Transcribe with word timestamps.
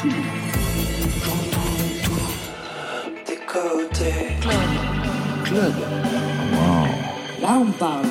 tout. 0.00 0.08
J'entends 1.24 1.84
tout 2.04 2.30
des 3.26 3.36
côtés. 3.46 4.36
Club. 4.40 4.70
Club. 5.44 5.74
Wow. 6.52 7.42
Là, 7.42 7.58
on 7.60 7.72
parle. 7.72 8.09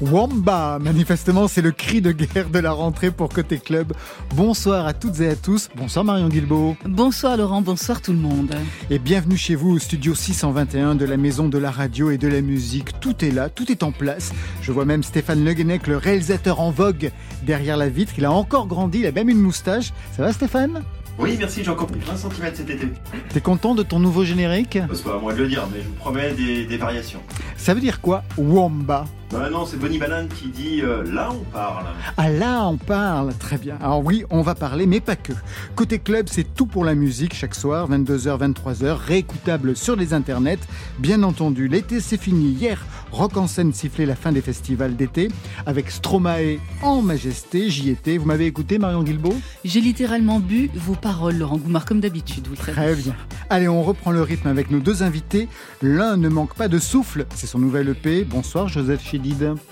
Wamba, 0.00 0.78
manifestement 0.80 1.48
c'est 1.48 1.60
le 1.60 1.72
cri 1.72 2.00
de 2.00 2.12
guerre 2.12 2.50
de 2.50 2.58
la 2.60 2.70
rentrée 2.70 3.10
pour 3.10 3.28
Côté 3.30 3.58
Club. 3.58 3.92
Bonsoir 4.36 4.86
à 4.86 4.92
toutes 4.92 5.18
et 5.20 5.28
à 5.28 5.34
tous. 5.34 5.68
Bonsoir 5.74 6.04
Marion 6.04 6.28
Guilbeault. 6.28 6.76
Bonsoir 6.84 7.36
Laurent, 7.36 7.62
bonsoir 7.62 8.00
tout 8.00 8.12
le 8.12 8.18
monde. 8.18 8.54
Et 8.90 9.00
bienvenue 9.00 9.36
chez 9.36 9.56
vous 9.56 9.70
au 9.70 9.78
studio 9.80 10.14
621 10.14 10.94
de 10.94 11.04
la 11.04 11.16
Maison 11.16 11.48
de 11.48 11.58
la 11.58 11.72
Radio 11.72 12.12
et 12.12 12.18
de 12.18 12.28
la 12.28 12.42
Musique. 12.42 13.00
Tout 13.00 13.24
est 13.24 13.32
là, 13.32 13.48
tout 13.48 13.72
est 13.72 13.82
en 13.82 13.90
place. 13.90 14.32
Je 14.62 14.70
vois 14.70 14.84
même 14.84 15.02
Stéphane 15.02 15.44
Le 15.44 15.54
le 15.88 15.96
réalisateur 15.96 16.60
en 16.60 16.70
vogue 16.70 17.10
derrière 17.42 17.76
la 17.76 17.88
vitre. 17.88 18.12
Il 18.18 18.24
a 18.24 18.30
encore 18.30 18.68
grandi, 18.68 19.00
il 19.00 19.06
a 19.06 19.12
même 19.12 19.28
une 19.28 19.40
moustache. 19.40 19.92
Ça 20.16 20.22
va 20.22 20.32
Stéphane? 20.32 20.84
Oui, 21.18 21.34
merci, 21.36 21.64
j'ai 21.64 21.70
encore 21.70 21.88
pris 21.88 21.98
20 21.98 22.16
cm 22.16 22.54
cet 22.54 22.70
été. 22.70 22.88
T'es 23.30 23.40
content 23.40 23.74
de 23.74 23.82
ton 23.82 23.98
nouveau 23.98 24.24
générique? 24.24 24.78
C'est 24.92 25.02
pas 25.02 25.16
à 25.16 25.18
moi 25.18 25.32
de 25.32 25.38
le 25.42 25.48
dire, 25.48 25.66
mais 25.72 25.80
je 25.82 25.88
vous 25.88 25.94
promets 25.94 26.32
des, 26.34 26.66
des 26.66 26.76
variations. 26.76 27.20
Ça 27.56 27.74
veut 27.74 27.80
dire 27.80 28.00
quoi, 28.00 28.22
Wamba? 28.36 29.04
Bah 29.30 29.50
non, 29.50 29.66
c'est 29.66 29.76
Bonnie 29.76 29.98
Banane 29.98 30.28
qui 30.28 30.48
dit 30.48 30.80
euh, 30.80 31.04
là 31.04 31.28
on 31.30 31.44
parle. 31.52 31.84
Ah 32.16 32.30
là 32.30 32.66
on 32.66 32.78
parle, 32.78 33.34
très 33.34 33.58
bien. 33.58 33.76
Alors 33.82 34.02
oui, 34.02 34.24
on 34.30 34.40
va 34.40 34.54
parler, 34.54 34.86
mais 34.86 35.00
pas 35.00 35.16
que. 35.16 35.34
Côté 35.74 35.98
club, 35.98 36.28
c'est 36.30 36.54
tout 36.54 36.64
pour 36.64 36.82
la 36.82 36.94
musique 36.94 37.34
chaque 37.34 37.54
soir, 37.54 37.90
22h, 37.90 38.52
23h, 38.52 38.92
réécoutable 38.94 39.76
sur 39.76 39.96
les 39.96 40.14
internets. 40.14 40.58
Bien 40.98 41.22
entendu, 41.22 41.68
l'été 41.68 42.00
c'est 42.00 42.16
fini. 42.16 42.52
Hier, 42.52 42.82
Rock 43.12 43.36
en 43.36 43.46
scène 43.46 43.74
sifflait 43.74 44.06
la 44.06 44.16
fin 44.16 44.32
des 44.32 44.40
festivals 44.40 44.96
d'été 44.96 45.28
avec 45.66 45.90
Stromae 45.90 46.58
en 46.82 47.02
majesté. 47.02 47.68
J'y 47.68 47.90
étais. 47.90 48.16
Vous 48.16 48.26
m'avez 48.26 48.46
écouté, 48.46 48.78
Marion 48.78 49.02
Guilbeault 49.02 49.36
J'ai 49.64 49.82
littéralement 49.82 50.40
bu 50.40 50.70
vos 50.74 50.94
paroles, 50.94 51.36
Laurent 51.36 51.58
Goumard, 51.58 51.84
comme 51.84 52.00
d'habitude. 52.00 52.46
Vous 52.48 52.56
très 52.56 52.94
bien. 52.94 53.14
Allez, 53.50 53.68
on 53.68 53.82
reprend 53.82 54.10
le 54.10 54.22
rythme 54.22 54.48
avec 54.48 54.70
nos 54.70 54.80
deux 54.80 55.02
invités. 55.02 55.48
L'un 55.82 56.16
ne 56.16 56.28
manque 56.28 56.54
pas 56.54 56.68
de 56.68 56.78
souffle, 56.78 57.26
c'est 57.34 57.46
son 57.46 57.58
nouvel 57.58 57.88
EP. 57.90 58.24
Bonsoir, 58.24 58.68
Joseph 58.68 59.02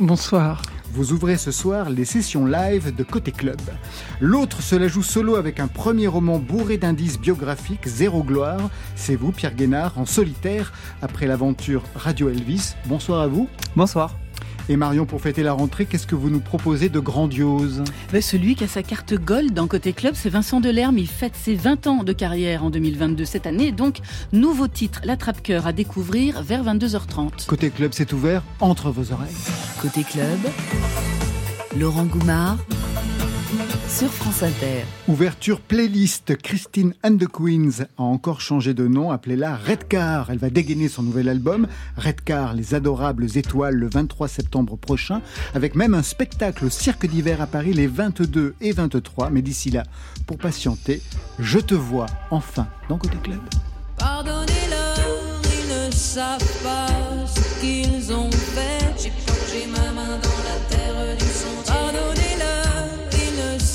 Bonsoir. 0.01 0.63
Vous 0.93 1.13
ouvrez 1.13 1.37
ce 1.37 1.51
soir 1.51 1.91
les 1.91 2.05
sessions 2.05 2.47
live 2.47 2.95
de 2.95 3.03
Côté 3.03 3.33
Club. 3.33 3.61
L'autre 4.21 4.63
se 4.63 4.75
la 4.75 4.89
joue 4.89 5.03
solo 5.03 5.37
avec 5.37 5.61
un 5.61 5.69
premier 5.69 6.07
roman 6.07 6.39
bourré 6.39 6.79
d'indices 6.79 7.19
biographiques, 7.19 7.87
Zéro 7.87 8.23
Gloire. 8.23 8.71
C'est 8.95 9.17
vous, 9.17 9.33
Pierre 9.33 9.55
Guénard, 9.55 9.99
en 9.99 10.07
solitaire, 10.07 10.73
après 11.03 11.27
l'aventure 11.27 11.83
Radio 11.95 12.29
Elvis. 12.29 12.75
Bonsoir 12.87 13.21
à 13.21 13.27
vous. 13.27 13.49
Bonsoir. 13.77 14.26
Et 14.69 14.77
Marion, 14.77 15.07
pour 15.07 15.21
fêter 15.21 15.45
la 15.45 15.53
rentrée, 15.53 15.87
qu'est-ce 15.87 16.09
que 16.09 16.17
vous 16.17 16.29
nous 16.29 16.41
proposez 16.41 16.89
de 16.89 16.99
grandiose 16.99 17.85
ben, 18.13 18.21
Celui 18.21 18.57
qui 18.57 18.65
a 18.65 18.69
sa 18.69 18.83
carte 18.83 19.15
gold 19.15 19.55
dans 19.55 19.69
Côté 19.69 19.93
Club, 19.93 20.15
c'est 20.17 20.29
Vincent 20.29 20.61
Delerme. 20.61 20.99
Il 20.99 21.09
fête 21.09 21.37
ses 21.37 21.55
20 21.55 21.87
ans 21.87 22.03
de 22.03 22.13
carrière 22.13 22.65
en 22.65 22.71
2022 22.71 23.25
cette 23.25 23.47
année. 23.47 23.71
Donc, 23.71 23.99
nouveau 24.33 24.67
titre, 24.67 25.01
L'attrape-cœur 25.05 25.69
à 25.69 25.73
découvrir 25.73 26.43
vers 26.43 26.65
22h30. 26.65 27.47
Côté 27.47 27.71
Club, 27.71 27.93
c'est 27.95 28.13
ouvert 28.13 28.43
entre 28.61 28.91
vos 28.91 29.13
oreilles. 29.13 29.35
Côté 29.81 30.03
Club, 30.03 30.39
Laurent 31.79 32.07
Goumard 32.07 32.59
sur 33.97 34.13
France 34.13 34.43
Inter. 34.43 34.85
Ouverture 35.09 35.59
playlist. 35.59 36.37
Christine 36.37 36.93
and 37.03 37.17
the 37.17 37.27
Queens 37.27 37.87
a 37.97 38.03
encore 38.03 38.43
changé 38.43 38.75
de 38.75 38.87
nom. 38.87 39.11
Appelez-la 39.11 39.57
Redcar. 39.57 40.31
Elle 40.31 40.37
va 40.37 40.51
dégainer 40.51 40.89
son 40.89 41.03
nouvel 41.03 41.31
album. 41.31 41.67
Redcar, 41.97 42.53
les 42.53 42.75
adorables 42.75 43.27
étoiles, 43.37 43.75
le 43.75 43.89
23 43.89 44.29
septembre 44.29 44.77
prochain. 44.77 45.23
Avec 45.55 45.75
même 45.75 45.95
un 45.95 46.03
spectacle 46.03 46.67
au 46.67 46.71
Cirque 46.71 47.07
d'hiver 47.07 47.41
à 47.41 47.47
Paris 47.47 47.73
les 47.73 47.87
22 47.87 48.55
et 48.61 48.73
23. 48.73 49.31
Mais 49.31 49.41
d'ici 49.41 49.71
là, 49.71 49.85
pour 50.27 50.37
patienter, 50.37 51.01
je 51.39 51.59
te 51.59 51.75
vois 51.75 52.07
enfin 52.31 52.67
dans 52.91 52.99
Côté 52.99 53.17
Club. 53.23 53.41
Pardonnez-leur, 53.97 54.99
ils 55.43 55.87
ne 55.87 55.91
savent 55.91 56.63
pas 56.63 56.87
ce 57.27 57.61
qu'ils 57.63 58.13
ont 58.13 58.29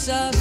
savent 0.02 0.41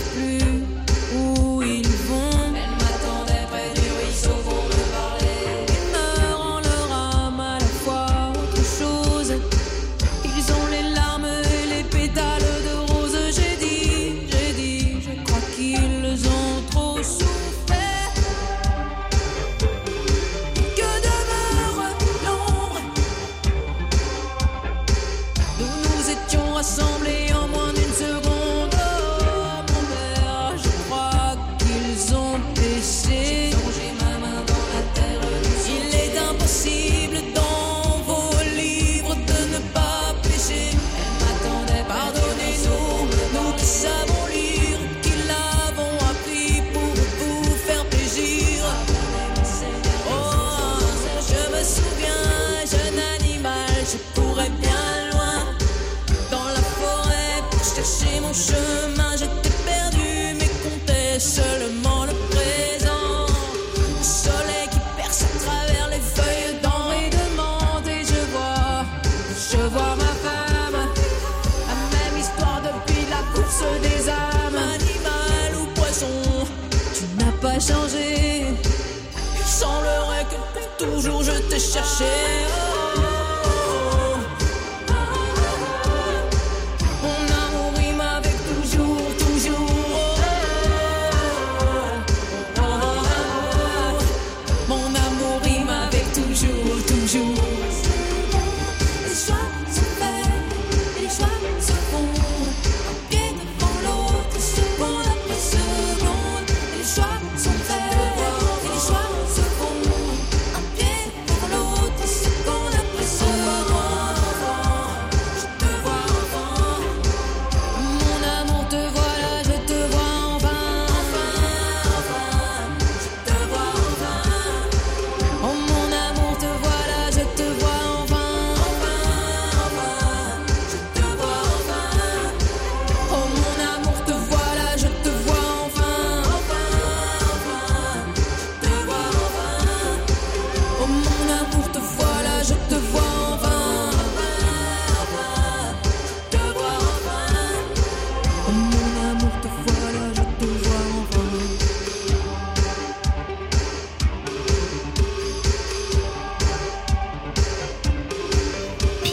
toujours 80.84 81.22
je 81.22 81.32
t'ai 81.48 81.58
cherché. 81.58 82.04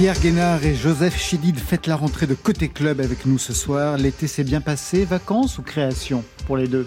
Pierre 0.08 0.22
Guénard 0.22 0.64
et 0.64 0.74
Joseph 0.74 1.22
Chidid 1.22 1.60
fêtent 1.60 1.86
la 1.86 1.98
rentrée 1.98 2.28
de 2.28 2.34
Côté 2.34 2.70
Club 2.70 3.02
avec 3.02 3.26
nous 3.26 3.38
ce 3.38 3.52
soir. 3.52 3.98
L'été 3.98 4.28
s'est 4.28 4.46
bien 4.46 4.62
passé, 4.62 5.04
vacances 5.04 5.58
ou 5.58 5.64
création 5.64 6.24
pour 6.46 6.56
les 6.56 6.70
deux? 6.70 6.86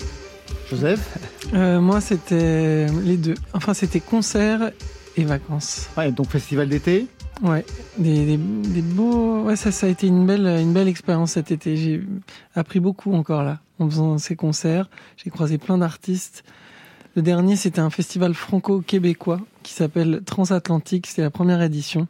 Joseph? 0.70 1.18
Euh, 1.52 1.82
moi, 1.82 2.00
c'était 2.00 2.86
les 2.86 3.18
deux. 3.18 3.34
Enfin, 3.52 3.74
c'était 3.74 4.00
concert 4.00 4.70
et 5.18 5.24
vacances. 5.24 5.90
Ouais, 5.98 6.10
donc 6.12 6.30
festival 6.30 6.70
d'été? 6.70 7.08
Ouais, 7.42 7.66
des, 7.98 8.24
des, 8.24 8.36
des 8.38 8.80
beaux. 8.80 9.42
Ouais, 9.42 9.56
ça, 9.56 9.70
ça 9.70 9.84
a 9.84 9.90
été 9.90 10.06
une 10.06 10.24
belle, 10.24 10.46
une 10.46 10.72
belle 10.72 10.88
expérience 10.88 11.32
cet 11.32 11.50
été. 11.50 11.76
J'ai 11.76 12.02
appris 12.54 12.80
beaucoup 12.80 13.12
encore 13.12 13.42
là 13.42 13.58
en 13.80 13.90
faisant 13.90 14.16
ces 14.16 14.34
concerts. 14.34 14.88
J'ai 15.22 15.28
croisé 15.28 15.58
plein 15.58 15.76
d'artistes. 15.76 16.42
Le 17.16 17.20
dernier, 17.20 17.56
c'était 17.56 17.80
un 17.80 17.90
festival 17.90 18.32
franco-québécois 18.32 19.42
qui 19.62 19.74
s'appelle 19.74 20.22
Transatlantique. 20.24 21.06
C'était 21.06 21.20
la 21.20 21.30
première 21.30 21.60
édition. 21.60 22.08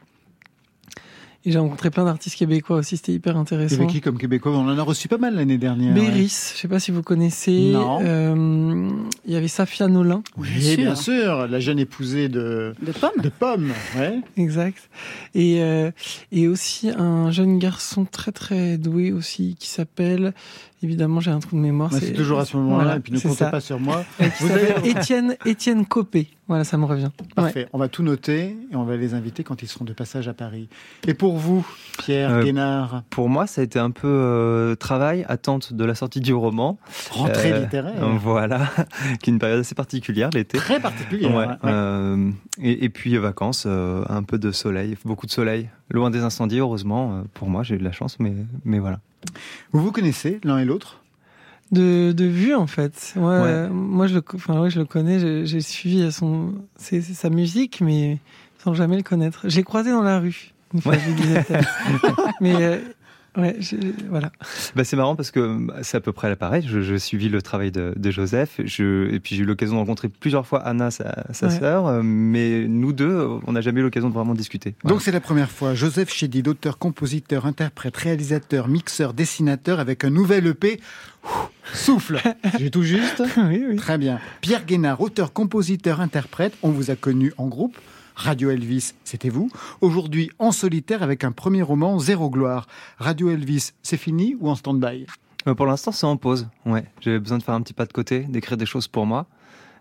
Et 1.47 1.53
j'ai 1.53 1.59
rencontré 1.59 1.89
plein 1.91 2.05
d'artistes 2.05 2.37
québécois 2.37 2.77
aussi. 2.77 2.99
C'était 2.99 3.13
hyper 3.13 3.33
Il 3.33 3.37
y 3.37 3.41
intéressant. 3.41 3.77
avait 3.77 3.87
qui 3.87 4.03
comme 4.03 4.19
Québécois? 4.19 4.53
On 4.53 4.69
en 4.69 4.77
a 4.79 4.83
reçu 4.83 5.09
pas 5.09 5.17
mal 5.17 5.35
l'année 5.37 5.57
dernière. 5.57 5.95
ouais. 5.95 6.01
Béris, 6.01 6.53
je 6.55 6.61
sais 6.61 6.69
pas 6.69 6.79
si 6.79 6.91
vous 6.91 7.03
connaissez. 7.03 7.71
Non. 7.73 7.99
Euh, 8.03 8.91
Il 9.25 9.33
y 9.33 9.37
avait 9.37 9.49
Safia 9.49 9.87
Nolin. 9.89 10.23
Oui, 10.37 10.77
bien 10.77 10.95
sûr, 10.95 11.47
la 11.49 11.59
jeune 11.59 11.79
épousée 11.79 12.29
de, 12.29 12.75
De 12.83 12.93
pommes 12.93 13.23
de 13.23 13.31
Pomme. 13.31 13.73
Ouais. 13.97 14.21
Exact. 14.37 14.91
Et, 15.35 15.63
euh, 15.63 15.91
et 16.31 16.47
aussi 16.47 16.91
un 16.91 17.31
jeune 17.31 17.59
garçon 17.59 18.05
très 18.05 18.33
très 18.33 18.77
doué 18.77 19.11
aussi 19.13 19.57
qui 19.59 19.69
s'appelle, 19.71 20.35
évidemment 20.83 21.21
j'ai 21.21 21.31
un 21.31 21.39
trou 21.41 21.57
de 21.57 21.61
mémoire. 21.61 21.93
C'est 21.93 22.13
toujours 22.13 22.39
à 22.41 22.45
ce 22.45 22.57
moment-là, 22.57 22.83
voilà, 22.85 22.97
et 22.97 23.01
puis 23.01 23.13
ne 23.13 23.19
comptez 23.21 23.35
ça. 23.35 23.47
pas 23.51 23.61
sur 23.61 23.79
moi. 23.81 24.05
Vous 24.41 24.51
avez- 24.51 24.89
Étienne, 24.91 25.37
Étienne 25.45 25.87
Copé. 25.87 26.29
Voilà, 26.49 26.65
ça 26.65 26.77
me 26.79 26.85
revient. 26.85 27.05
Ouais. 27.21 27.27
Parfait, 27.37 27.69
on 27.73 27.79
va 27.79 27.87
tout 27.89 28.03
noter 28.03 28.57
et 28.73 28.75
on 28.75 28.83
va 28.83 28.97
les 28.97 29.15
inviter 29.15 29.45
quand 29.45 29.63
ils 29.63 29.69
seront 29.69 29.85
de 29.85 29.93
passage 29.93 30.27
à 30.27 30.33
Paris. 30.35 30.69
Et 31.07 31.15
pour 31.15 31.37
vous, 31.37 31.65
Pierre 31.99 32.31
Euh, 32.33 32.43
Guénard, 32.43 33.05
Pour 33.09 33.29
moi, 33.29 33.47
ça 33.47 33.61
a 33.61 33.65
été 33.65 33.79
un 33.79 33.93
peu 33.93 34.09
euh, 34.09 34.75
travail, 34.75 35.25
attente 35.29 35.73
de 35.73 35.85
la 35.85 35.95
sortie 35.95 36.19
du 36.21 36.35
roman. 36.35 36.77
rentrée 37.13 37.53
Euh, 37.53 37.61
littéraire. 37.61 38.05
Voilà, 38.21 38.67
qui 39.23 39.31
est 39.31 39.33
une 39.33 39.39
période 39.39 39.61
assez 39.61 39.77
particulière, 39.77 40.31
l'été. 40.35 40.59
Très 40.59 40.81
particulière. 40.81 41.33
Ouais, 41.33 41.47
ouais. 41.71 42.33
et, 42.61 42.85
et 42.85 42.89
puis 42.89 43.17
vacances, 43.17 43.65
euh, 43.69 44.03
un 44.09 44.25
peu 44.25 44.37
de 44.39 44.51
soleil, 44.51 44.97
beaucoup 45.05 45.27
de 45.27 45.33
soleil. 45.33 45.69
Loin 45.89 46.11
des 46.11 46.21
incendies, 46.23 46.59
heureusement. 46.59 47.23
pour 47.35 47.49
moi, 47.49 47.63
j'ai 47.63 47.77
eu 47.77 47.79
de 47.79 47.85
la 47.85 47.93
chance, 47.93 48.17
mais, 48.19 48.33
mais 48.65 48.81
voilà. 48.81 48.99
Vous 49.73 49.81
vous 49.83 49.93
connaissez 49.93 50.41
l'un 50.45 50.59
et 50.59 50.65
l'autre? 50.65 51.03
De, 51.73 52.11
de 52.13 52.25
vue 52.25 52.55
en 52.55 52.67
fait. 52.67 53.13
Ouais, 53.17 53.23
Ouais. 53.23 53.29
euh, 53.47 53.69
moi 53.71 54.07
je 54.09 54.15
le, 54.15 54.23
enfin, 54.35 54.61
ouais, 54.61 54.71
je 54.71 54.81
le 54.81 54.85
connais, 54.87 55.21
j'ai- 55.47 55.61
suivi 55.61 56.03
son, 56.11 56.55
c'est 56.77 57.01
sa 57.01 57.31
musique, 57.31 57.81
mais 57.81 58.19
sans 58.65 58.75
jamais 58.75 58.97
le 58.97 59.03
connaître. 59.05 59.43
J'ai 59.45 59.63
croisé 59.63 59.91
dans 59.93 60.03
la 60.03 60.19
rue. 60.19 60.51
Une 60.75 60.81
fois, 60.81 60.93
Ouais. 60.93 60.99
je 60.99 61.13
mais 62.41 62.55
euh, 62.57 62.79
ouais, 63.41 63.57
voilà. 64.09 64.31
Bah, 64.77 64.85
c'est 64.85 64.97
marrant 64.97 65.17
parce 65.17 65.31
que 65.31 65.59
bah, 65.67 65.75
c'est 65.83 65.97
à 65.97 66.01
peu 66.01 66.13
près 66.13 66.35
pareil. 66.37 66.65
Je, 66.67 66.81
je 66.81 66.97
suivis 66.97 67.29
le 67.29 67.43
travail 67.43 67.71
de, 67.71 67.93
de 67.97 68.11
Joseph. 68.11 68.61
Je, 68.65 69.13
et 69.13 69.21
puis 69.21 69.37
j'ai 69.37 69.43
eu 69.43 69.47
l'occasion 69.47 69.75
de 69.75 69.81
rencontrer 69.81 70.09
plusieurs 70.09 70.47
fois 70.47 70.61
Anna, 70.61 70.91
sa, 70.91 71.25
sa 71.33 71.49
Ouais. 71.49 71.59
sœur. 71.59 71.87
euh, 71.87 72.03
Mais 72.03 72.67
nous 72.69 72.93
deux, 72.93 73.27
on 73.47 73.53
n'a 73.53 73.61
jamais 73.61 73.81
eu 73.81 73.85
l'occasion 73.85 74.09
de 74.09 74.15
vraiment 74.15 74.35
discuter. 74.35 74.75
Voilà. 74.83 74.95
Donc 74.95 75.03
c'est 75.03 75.13
la 75.13 75.21
première 75.21 75.51
fois. 75.51 75.75
Joseph 75.75 76.13
Chédid, 76.13 76.47
auteur, 76.49 76.79
compositeur, 76.79 77.47
interprète, 77.47 77.97
réalisateur, 77.97 78.69
mixeur, 78.69 79.13
dessinateur, 79.15 79.81
avec 79.81 80.05
un 80.05 80.11
nouvel 80.11 80.47
EP. 80.47 80.81
Ouh, 81.25 81.29
Souffle 81.75 82.19
J'ai 82.59 82.71
tout 82.71 82.83
juste 82.83 83.23
oui, 83.37 83.65
oui. 83.69 83.77
Très 83.77 83.99
bien. 83.99 84.19
Pierre 84.41 84.65
Guénard, 84.65 85.01
auteur, 85.01 85.33
compositeur, 85.33 86.01
interprète. 86.01 86.55
On 86.63 86.71
vous 86.71 86.91
a 86.91 86.97
connu 86.97 87.33
en 87.37 87.47
groupe. 87.49 87.77
Radio 88.21 88.51
Elvis, 88.51 88.93
c'était 89.05 89.31
vous. 89.31 89.51
Aujourd'hui, 89.81 90.31
en 90.39 90.53
solitaire 90.53 91.03
avec 91.03 91.25
un 91.25 91.33
premier 91.33 91.63
roman, 91.63 91.99
Zéro 91.99 92.29
Gloire. 92.29 92.67
Radio 92.99 93.31
Elvis, 93.31 93.71
c'est 93.83 93.97
fini 93.97 94.37
ou 94.41 94.51
en 94.51 94.55
stand-by? 94.57 95.07
Euh, 95.47 95.55
pour 95.55 95.65
l'instant, 95.65 95.91
c'est 95.91 96.05
en 96.05 96.19
pause. 96.19 96.47
Ouais, 96.67 96.85
j'avais 97.01 97.19
besoin 97.19 97.39
de 97.39 97.43
faire 97.43 97.55
un 97.55 97.63
petit 97.63 97.73
pas 97.73 97.87
de 97.87 97.93
côté, 97.95 98.21
d'écrire 98.21 98.59
des 98.59 98.67
choses 98.67 98.89
pour 98.89 99.07
moi 99.07 99.25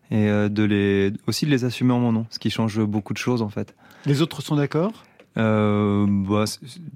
et 0.10 0.30
euh, 0.30 0.48
de 0.48 0.64
les 0.64 1.12
aussi 1.28 1.46
de 1.46 1.52
les 1.52 1.66
assumer 1.66 1.92
en 1.92 2.00
mon 2.00 2.14
nom, 2.14 2.26
ce 2.30 2.40
qui 2.40 2.50
change 2.50 2.80
beaucoup 2.82 3.12
de 3.12 3.18
choses 3.18 3.42
en 3.42 3.50
fait. 3.50 3.76
Les 4.06 4.22
autres 4.22 4.42
sont 4.42 4.56
d'accord? 4.56 4.94
Euh, 5.38 6.06
bah, 6.08 6.46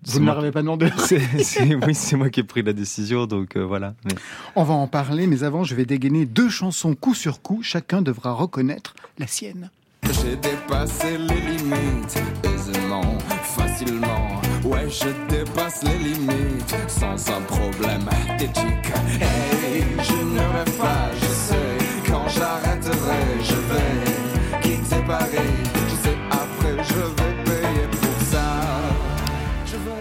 Vous 0.05 0.19
ne 0.19 0.23
moi- 0.23 0.33
leur 0.35 0.43
avez 0.43 0.51
pas 0.53 0.61
demandé? 0.61 0.87
Oui, 1.85 1.93
c'est 1.93 2.15
moi 2.15 2.29
qui 2.29 2.39
ai 2.39 2.43
pris 2.43 2.63
la 2.63 2.71
décision, 2.71 3.25
donc 3.27 3.57
euh, 3.57 3.65
voilà. 3.65 3.95
Mais- 4.05 4.15
On 4.55 4.63
va 4.63 4.73
en 4.75 4.87
parler, 4.87 5.27
mais 5.27 5.43
avant, 5.43 5.65
je 5.65 5.75
vais 5.75 5.85
dégainer 5.85 6.25
deux 6.25 6.49
chansons 6.49 6.95
coup 6.95 7.13
sur 7.13 7.41
coup. 7.41 7.59
Chacun 7.63 8.01
devra 8.01 8.31
reconnaître 8.31 8.95
la 9.19 9.27
sienne. 9.27 9.69
J'ai 10.11 10.35
dépassé 10.35 11.17
les 11.17 11.57
limites 11.57 12.17
aisément, 12.43 13.17
facilement. 13.43 14.41
Ouais, 14.63 14.87
je 14.89 15.09
dépasse 15.33 15.83
les 15.83 15.97
limites 15.97 16.75
sans 16.87 17.15
un 17.29 17.41
problème 17.41 18.05
d'éthique. 18.37 18.91
Hey, 19.19 19.83
je 20.01 20.13
ne 20.13 20.39
rêve 20.39 20.77
pas, 20.77 21.09
je 21.19 21.25
sais. 21.25 21.77
Quand 22.07 22.27
j'arrêterai, 22.29 23.21
je 23.41 23.55
vais 23.55 24.61
quitter 24.61 25.03
Paris. 25.05 25.53
Je 25.89 25.95
sais, 26.03 26.17
après, 26.31 26.83
je 26.83 26.93
vais 26.93 27.43
payer 27.43 27.87
pour 27.91 28.27
ça. 28.31 28.45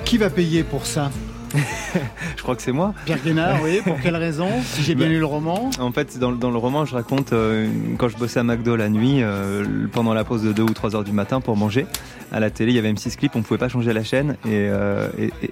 Qui 0.04 0.19
va 0.19 0.31
payer 0.31 0.62
pour 0.62 0.87
ça? 0.87 1.10
Je 2.37 2.43
crois 2.43 2.56
que 2.56 2.62
c'est 2.62 2.72
moi. 2.72 2.94
Pierre 3.04 3.19
Guénard, 3.25 3.62
oui. 3.62 3.81
Pour 3.84 4.00
quelle 4.00 4.16
raison 4.16 4.49
Si 4.64 4.82
j'ai 4.82 4.94
bien 4.94 5.06
Bah, 5.06 5.12
lu 5.12 5.19
le 5.19 5.26
roman? 5.26 5.70
En 5.78 5.93
fait, 5.93 6.19
dans, 6.19 6.31
le- 6.31 6.37
dans 6.38 6.50
le 6.50 6.58
roman, 6.58 6.84
je 6.84 6.94
raconte 6.94 7.32
euh, 7.32 7.69
quand 7.99 8.08
je 8.08 8.16
bossais 8.16 8.40
à 8.40 8.43
McDo 8.43 8.76
la 8.76 8.88
nuit, 8.88 9.22
euh, 9.22 9.64
pendant 9.93 10.14
la 10.14 10.25
pause 10.25 10.43
de 10.43 10.52
2 10.52 10.62
ou 10.62 10.70
3 10.70 10.96
heures 10.96 11.04
du 11.04 11.12
matin 11.12 11.40
pour 11.40 11.56
manger. 11.56 11.87
À 12.32 12.40
la 12.40 12.50
télé, 12.50 12.73
il 12.73 12.76
y 12.76 12.79
avait 12.79 12.90
M6 12.90 13.17
Clip, 13.17 13.37
on 13.37 13.43
pouvait 13.43 13.58
pas 13.58 13.69
changer 13.69 13.93
la 13.93 14.02
chaîne. 14.02 14.37
Et, 14.46 14.69
euh, 14.70 15.08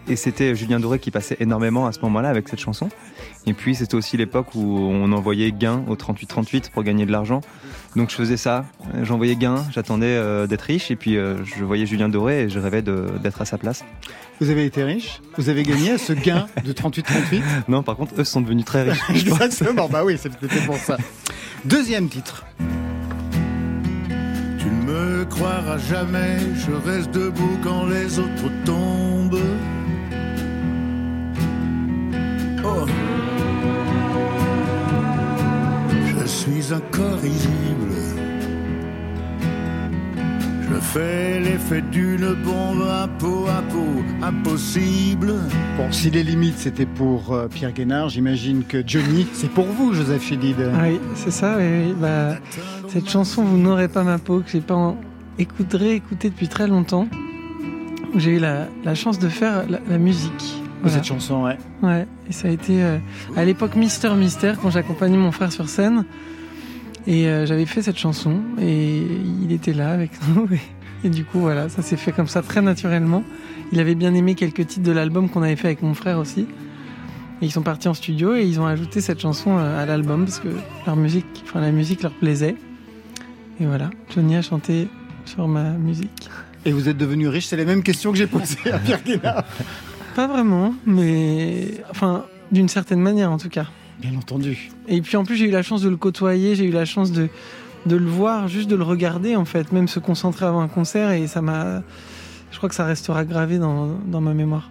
et, 0.08 0.16
c'était 0.16 0.54
Julien 0.54 0.80
Doré 0.80 0.98
qui 0.98 1.10
passait 1.10 1.36
énormément 1.38 1.86
à 1.86 1.92
ce 1.92 2.00
moment-là 2.00 2.30
avec 2.30 2.48
cette 2.48 2.58
chanson. 2.58 2.88
Et 3.46 3.52
puis, 3.52 3.74
c'était 3.74 3.96
aussi 3.96 4.16
l'époque 4.16 4.54
où 4.54 4.60
on 4.60 5.12
envoyait 5.12 5.52
gain 5.52 5.84
au 5.88 5.94
38-38 5.94 6.70
pour 6.70 6.82
gagner 6.82 7.04
de 7.04 7.12
l'argent. 7.12 7.42
Donc, 7.96 8.08
je 8.08 8.14
faisais 8.14 8.38
ça. 8.38 8.64
J'envoyais 9.02 9.36
gain, 9.36 9.56
j'attendais 9.70 10.06
euh, 10.06 10.46
d'être 10.46 10.62
riche. 10.62 10.90
Et 10.90 10.96
puis, 10.96 11.18
euh, 11.18 11.44
je 11.44 11.64
voyais 11.64 11.84
Julien 11.84 12.08
Doré 12.08 12.44
et 12.44 12.48
je 12.48 12.58
rêvais 12.58 12.80
d'être 12.80 13.42
à 13.42 13.44
sa 13.44 13.58
place. 13.58 13.84
Vous 14.40 14.48
avez 14.48 14.64
été 14.64 14.82
riche? 14.82 15.20
Vous 15.36 15.50
avez 15.50 15.64
gagné 15.64 15.90
à 15.90 15.98
ce 15.98 16.14
gain 16.14 16.46
de 16.64 16.72
38-38. 16.72 17.42
Non, 17.68 17.82
par 17.82 17.96
contre, 17.96 18.14
eux 18.18 18.24
sont 18.24 18.40
devenus 18.40 18.64
très 18.64 18.84
riches. 18.84 19.02
Exactement. 19.10 19.86
Bah 19.86 20.02
oui, 20.02 20.16
c'était 20.16 20.46
pour 20.64 20.76
ça. 20.76 20.96
Deuxième 21.66 22.08
titre. 22.08 22.46
Tu 24.60 24.66
ne 24.66 24.82
me 24.82 25.24
croiras 25.24 25.78
jamais, 25.78 26.36
je 26.54 26.72
reste 26.86 27.12
debout 27.12 27.58
quand 27.64 27.86
les 27.86 28.18
autres 28.18 28.50
tombent. 28.66 29.40
Oh. 32.62 32.84
Je 36.20 36.26
suis 36.26 36.74
incorrigible. 36.74 37.94
Je 40.68 40.76
fais 40.78 41.40
l'effet 41.40 41.82
d'une 41.90 42.34
bombe 42.44 42.82
à 42.82 43.08
peau 43.18 43.46
à 43.48 43.62
peau, 43.62 44.02
impossible. 44.22 45.34
Bon, 45.78 45.90
si 45.90 46.10
les 46.10 46.22
limites 46.22 46.58
c'était 46.58 46.86
pour 46.86 47.32
euh, 47.32 47.48
Pierre 47.48 47.72
Guénard, 47.72 48.10
j'imagine 48.10 48.64
que 48.64 48.82
Johnny, 48.86 49.26
c'est 49.32 49.50
pour 49.50 49.66
vous, 49.66 49.94
Joseph 49.94 50.22
Chédid. 50.22 50.56
Oui, 50.82 51.00
c'est 51.14 51.30
ça. 51.30 51.56
oui, 51.58 51.64
oui. 51.86 51.94
Bah, 51.98 52.36
cette 52.90 53.08
chanson, 53.08 53.44
vous 53.44 53.56
n'aurez 53.56 53.86
pas 53.86 54.02
ma 54.02 54.18
peau, 54.18 54.40
que 54.40 54.50
j'ai 54.50 54.60
pas 54.60 54.74
en... 54.74 54.96
écouté, 55.38 55.76
réécoutée 55.76 56.28
depuis 56.28 56.48
très 56.48 56.66
longtemps. 56.66 57.06
J'ai 58.16 58.36
eu 58.36 58.38
la, 58.40 58.66
la 58.82 58.96
chance 58.96 59.20
de 59.20 59.28
faire 59.28 59.64
la, 59.68 59.78
la 59.88 59.98
musique. 59.98 60.60
Voilà. 60.82 60.96
Cette 60.96 61.06
chanson, 61.06 61.44
ouais. 61.44 61.56
Ouais, 61.82 62.06
et 62.28 62.32
ça 62.32 62.48
a 62.48 62.50
été 62.50 62.82
euh, 62.82 62.98
à 63.36 63.44
l'époque 63.44 63.76
Mister 63.76 64.10
Mystère 64.16 64.58
quand 64.60 64.70
j'accompagnais 64.70 65.18
mon 65.18 65.30
frère 65.30 65.52
sur 65.52 65.68
scène. 65.68 66.04
Et 67.06 67.28
euh, 67.28 67.46
j'avais 67.46 67.66
fait 67.66 67.82
cette 67.82 67.98
chanson 67.98 68.40
et 68.60 69.06
il 69.42 69.52
était 69.52 69.72
là 69.72 69.90
avec 69.92 70.10
nous. 70.34 70.48
Et, 70.52 71.06
et 71.06 71.10
du 71.10 71.24
coup, 71.24 71.38
voilà, 71.38 71.68
ça 71.68 71.82
s'est 71.82 71.96
fait 71.96 72.10
comme 72.10 72.26
ça 72.26 72.42
très 72.42 72.60
naturellement. 72.60 73.22
Il 73.70 73.78
avait 73.78 73.94
bien 73.94 74.14
aimé 74.14 74.34
quelques 74.34 74.66
titres 74.66 74.84
de 74.84 74.92
l'album 74.92 75.28
qu'on 75.28 75.42
avait 75.42 75.56
fait 75.56 75.68
avec 75.68 75.82
mon 75.82 75.94
frère 75.94 76.18
aussi. 76.18 76.46
Et 77.40 77.46
ils 77.46 77.52
sont 77.52 77.62
partis 77.62 77.86
en 77.86 77.94
studio 77.94 78.34
et 78.34 78.42
ils 78.42 78.60
ont 78.60 78.66
ajouté 78.66 79.00
cette 79.00 79.20
chanson 79.20 79.58
euh, 79.58 79.80
à 79.80 79.86
l'album 79.86 80.24
parce 80.24 80.40
que 80.40 80.48
leur 80.86 80.96
musique, 80.96 81.26
enfin 81.44 81.60
la 81.60 81.70
musique 81.70 82.02
leur 82.02 82.12
plaisait. 82.12 82.56
Et 83.60 83.66
voilà, 83.66 83.90
Johnny 84.14 84.36
a 84.36 84.42
chanté 84.42 84.88
sur 85.26 85.46
ma 85.46 85.70
musique. 85.72 86.30
Et 86.64 86.72
vous 86.72 86.88
êtes 86.88 86.96
devenu 86.96 87.28
riche, 87.28 87.46
c'est 87.46 87.56
la 87.56 87.66
même 87.66 87.82
question 87.82 88.10
que 88.10 88.16
j'ai 88.18 88.26
posée 88.26 88.72
à 88.72 88.78
Pierre 88.78 89.02
Guénard. 89.02 89.44
Pas 90.16 90.26
vraiment, 90.26 90.74
mais 90.86 91.82
enfin 91.90 92.24
d'une 92.50 92.68
certaine 92.68 93.00
manière 93.00 93.30
en 93.30 93.38
tout 93.38 93.48
cas. 93.48 93.66
Bien 94.00 94.16
entendu. 94.16 94.70
Et 94.88 95.02
puis 95.02 95.16
en 95.16 95.24
plus, 95.24 95.36
j'ai 95.36 95.46
eu 95.46 95.50
la 95.50 95.62
chance 95.62 95.82
de 95.82 95.90
le 95.90 95.96
côtoyer, 95.96 96.54
j'ai 96.54 96.64
eu 96.64 96.70
la 96.70 96.86
chance 96.86 97.12
de, 97.12 97.28
de 97.86 97.96
le 97.96 98.06
voir, 98.06 98.48
juste 98.48 98.68
de 98.68 98.76
le 98.76 98.82
regarder 98.82 99.36
en 99.36 99.44
fait, 99.44 99.72
même 99.72 99.88
se 99.88 100.00
concentrer 100.00 100.46
avant 100.46 100.60
un 100.62 100.68
concert 100.68 101.10
et 101.10 101.26
ça 101.26 101.42
m'a. 101.42 101.82
Je 102.50 102.56
crois 102.56 102.68
que 102.68 102.74
ça 102.74 102.84
restera 102.86 103.24
gravé 103.24 103.58
dans, 103.58 103.98
dans 104.06 104.20
ma 104.20 104.32
mémoire. 104.34 104.70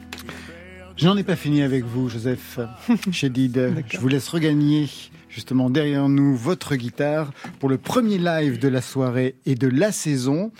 J'en 0.97 1.15
ai 1.15 1.23
pas 1.23 1.37
fini 1.37 1.61
avec 1.61 1.85
vous, 1.85 2.09
Joseph 2.09 2.59
Chédid. 3.11 3.83
Je 3.87 3.97
vous 3.99 4.07
laisse 4.09 4.27
regagner 4.27 4.89
justement 5.29 5.69
derrière 5.69 6.09
nous 6.09 6.35
votre 6.35 6.75
guitare 6.75 7.31
pour 7.59 7.69
le 7.69 7.77
premier 7.77 8.17
live 8.17 8.59
de 8.59 8.67
la 8.67 8.81
soirée 8.81 9.35
et 9.45 9.55
de 9.55 9.67
la 9.67 9.91
saison. 9.91 10.51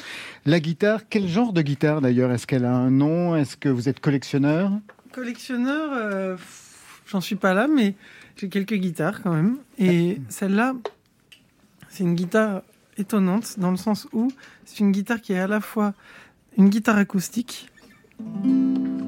La 0.45 0.59
guitare, 0.59 1.01
quel 1.09 1.27
genre 1.27 1.53
de 1.53 1.61
guitare 1.61 2.01
d'ailleurs? 2.01 2.31
Est-ce 2.31 2.47
qu'elle 2.47 2.65
a 2.65 2.73
un 2.75 2.91
nom? 2.91 3.35
Est-ce 3.35 3.57
que 3.57 3.69
vous 3.69 3.89
êtes 3.89 3.99
collectionneur? 3.99 4.71
Collectionneur, 5.11 5.89
euh, 5.93 6.38
j'en 7.07 7.19
suis 7.21 7.35
pas 7.35 7.53
là, 7.53 7.67
mais 7.67 7.95
j'ai 8.38 8.47
quelques 8.49 8.75
guitares 8.75 9.21
quand 9.21 9.33
même. 9.33 9.57
Et 9.79 10.19
celle-là, 10.29 10.73
c'est 11.89 12.03
une 12.03 12.15
guitare 12.15 12.61
étonnante 12.97 13.55
dans 13.59 13.71
le 13.71 13.77
sens 13.77 14.07
où 14.13 14.31
c'est 14.65 14.79
une 14.79 14.91
guitare 14.91 15.19
qui 15.21 15.33
est 15.33 15.39
à 15.39 15.47
la 15.47 15.61
fois 15.61 15.93
une 16.57 16.69
guitare 16.69 16.97
acoustique 16.97 17.69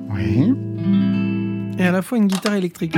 Oui. 0.09 0.53
et 1.77 1.83
à 1.85 1.91
la 1.91 2.01
fois 2.01 2.17
une 2.17 2.27
guitare 2.27 2.55
électrique. 2.55 2.95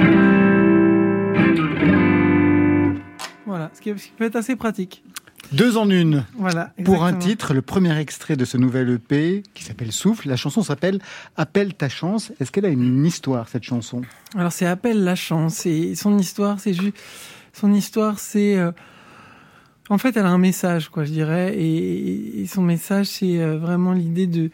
Voilà, 3.46 3.72
ce 3.74 3.82
qui, 3.82 3.94
peut 3.94 4.26
être 4.26 4.36
assez 4.36 4.56
pratique. 4.56 5.04
Deux 5.52 5.78
en 5.78 5.90
une. 5.90 6.26
Voilà. 6.38 6.74
Pour 6.86 7.04
un 7.04 7.14
titre, 7.14 7.54
le 7.54 7.62
premier 7.62 7.96
extrait 7.98 8.36
de 8.36 8.46
ce 8.46 8.58
nouvel 8.58 8.90
EP 8.90 9.44
qui 9.54 9.64
s'appelle 9.64 9.92
Souffle, 9.92 10.30
la 10.30 10.38
chanson 10.38 10.64
s'appelle 10.64 11.00
Appelle 11.36 11.74
ta 11.74 11.90
chance. 11.90 12.32
Est-ce 12.40 12.52
qu'elle 12.52 12.66
a 12.66 12.70
une 12.70 13.06
histoire 13.06 13.50
cette 13.50 13.64
chanson? 13.64 14.02
Alors 14.36 14.52
c'est 14.52 14.66
appelle 14.66 15.04
la 15.04 15.16
chance 15.16 15.66
et 15.66 15.96
son 15.96 16.18
histoire 16.18 16.60
c'est 16.60 16.74
juste 16.74 16.98
son 17.52 17.72
histoire 17.72 18.18
c'est 18.18 18.58
euh, 18.58 18.72
en 19.90 20.00
fait 20.00 20.18
elle 20.18 20.26
a 20.26 20.32
un 20.32 20.40
message 20.40 20.90
quoi 20.90 21.04
je 21.04 21.12
dirais 21.12 21.54
et, 21.56 22.42
et 22.42 22.48
son 22.48 22.64
message 22.64 23.06
c'est 23.06 23.40
euh, 23.40 23.60
vraiment 23.60 23.94
l'idée 23.94 24.26
de 24.26 24.50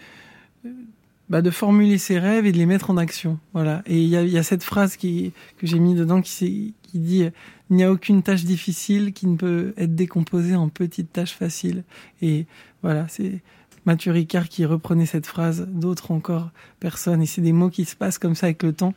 bah, 1.30 1.42
de 1.42 1.50
formuler 1.52 1.98
ses 1.98 2.20
rêves 2.20 2.46
et 2.46 2.52
de 2.52 2.58
les 2.58 2.66
mettre 2.66 2.90
en 2.90 2.98
action 2.98 3.40
voilà 3.54 3.84
et 3.86 4.02
il 4.02 4.10
y 4.10 4.38
a, 4.38 4.44
cette 4.44 4.64
phrase 4.64 4.98
que 4.98 5.32
j'ai 5.64 5.80
mis 5.80 5.96
dedans 5.96 6.22
qui 6.22 6.74
dit 6.94 7.30
il 7.70 7.76
n'y 7.76 7.84
a 7.84 7.92
aucune 7.92 8.24
tâche 8.24 8.44
difficile 8.44 9.14
qui 9.14 9.28
ne 9.28 9.38
peut 9.38 9.74
être 9.78 9.96
décomposée 9.96 10.56
en 10.56 10.70
petites 10.70 11.14
tâches 11.14 11.36
faciles 11.36 11.84
et 12.22 12.46
voilà 12.82 13.08
c'est 13.08 13.42
Mathieu 13.86 14.12
Ricard 14.12 14.50
qui 14.50 14.66
reprenait 14.66 15.06
cette 15.06 15.26
phrase, 15.26 15.68
d'autres 15.68 16.12
encore 16.12 16.52
personne. 16.80 17.22
Et 17.22 17.26
c'est 17.26 17.42
des 17.42 17.54
mots 17.54 17.70
qui 17.70 17.86
se 17.86 17.96
passent 17.96 18.20
comme 18.20 18.36
ça 18.36 18.48
avec 18.48 18.62
le 18.62 18.74
temps. 18.74 18.94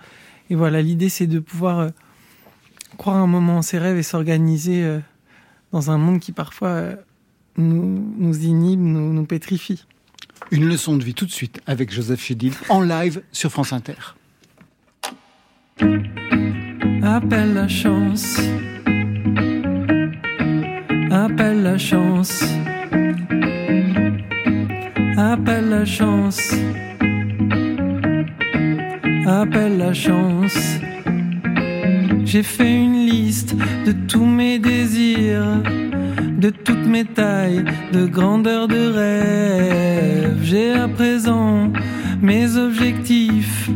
Et 0.51 0.55
voilà, 0.55 0.83
l'idée 0.83 1.09
c'est 1.09 1.27
de 1.27 1.39
pouvoir 1.39 1.79
euh, 1.79 1.89
croire 2.99 3.17
un 3.17 3.27
moment 3.27 3.59
en 3.59 3.63
ses 3.63 3.79
rêves 3.79 3.97
et 3.97 4.03
s'organiser 4.03 4.85
euh, 4.85 4.99
dans 5.73 5.91
un 5.91 5.99
monde 5.99 6.21
qui 6.21 6.33
parfois 6.33 6.69
euh, 6.69 6.97
nous, 7.57 8.15
nous 8.19 8.45
inhibe, 8.45 8.81
nous 8.81 9.25
pétrifie. 9.25 9.87
Une 10.51 10.69
leçon 10.69 10.97
de 10.97 11.05
vie 11.05 11.15
tout 11.15 11.27
de 11.27 11.31
suite 11.31 11.61
avec 11.67 11.93
Joseph 11.93 12.23
Chédid 12.23 12.55
en 12.69 12.81
live 12.81 13.23
sur 13.33 13.51
France 13.51 13.73
Inter. 13.73 13.95
Appelle 17.03 17.55
la 17.55 17.69
chance. 17.69 18.39
Appelle 21.11 21.63
la 21.63 21.79
chance. 21.79 22.45
Appelle 25.17 25.69
la 25.69 25.85
chance. 25.85 26.55
Appelle 29.27 29.79
la 29.79 29.93
chance. 29.95 30.92
J'ai 32.33 32.43
fait 32.43 32.75
une 32.75 33.05
liste 33.05 33.55
de 33.85 33.93
tous 33.93 34.25
mes 34.25 34.59
désirs, 34.59 35.63
de 36.39 36.49
toutes 36.49 36.87
mes 36.87 37.05
tailles, 37.05 37.63
de 37.93 38.07
grandeur 38.07 38.69
de 38.69 38.91
rêve. 38.91 40.39
J'ai 40.43 40.73
à 40.73 40.89
présent 40.89 41.71
mes 42.23 42.57
objectifs. 42.57 43.69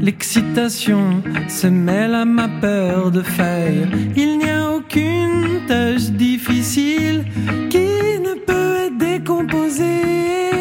L'excitation 0.00 1.22
se 1.46 1.68
mêle 1.68 2.16
à 2.16 2.24
ma 2.24 2.48
peur 2.48 3.12
de 3.12 3.22
faillir. 3.22 3.86
Il 4.16 4.38
n'y 4.38 4.50
a 4.50 4.72
aucune 4.72 5.64
tâche 5.68 6.10
difficile 6.10 7.24
qui 7.70 8.18
ne 8.26 8.34
peut 8.34 8.86
être 8.86 8.98
décomposée 8.98 10.55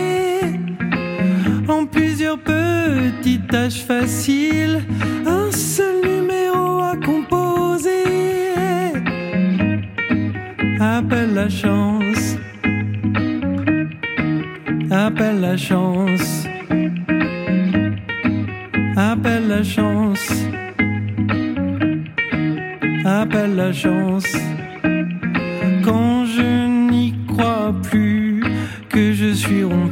plusieurs 2.37 3.11
petites 3.19 3.47
tâches 3.47 3.83
faciles. 3.83 4.81
Un 5.25 5.51
seul 5.51 6.01
numéro 6.03 6.81
à 6.81 6.95
composer. 6.97 7.91
Appelle 10.79 11.33
la 11.33 11.49
chance. 11.49 12.37
Appelle 14.91 15.41
la 15.41 15.57
chance. 15.57 16.47
Appelle 18.97 19.47
la 19.47 19.63
chance. 19.63 20.31
Appelle 23.05 23.55
la 23.55 23.71
chance. 23.71 24.31
Quand 25.83 26.25
je 26.25 26.89
n'y 26.91 27.13
crois 27.27 27.73
plus, 27.83 28.43
que 28.89 29.11
je 29.13 29.33
suis 29.33 29.63
rompu 29.63 29.84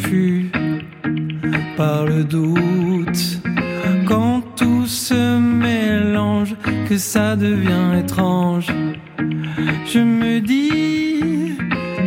par 1.84 2.06
le 2.06 2.24
doute. 2.24 3.42
Quand 4.08 4.42
tout 4.56 4.86
se 4.86 5.38
mélange, 5.38 6.56
que 6.88 6.98
ça 6.98 7.36
devient 7.36 8.00
étrange. 8.00 8.68
Je 9.92 10.00
me 10.00 10.40
dis, 10.40 11.58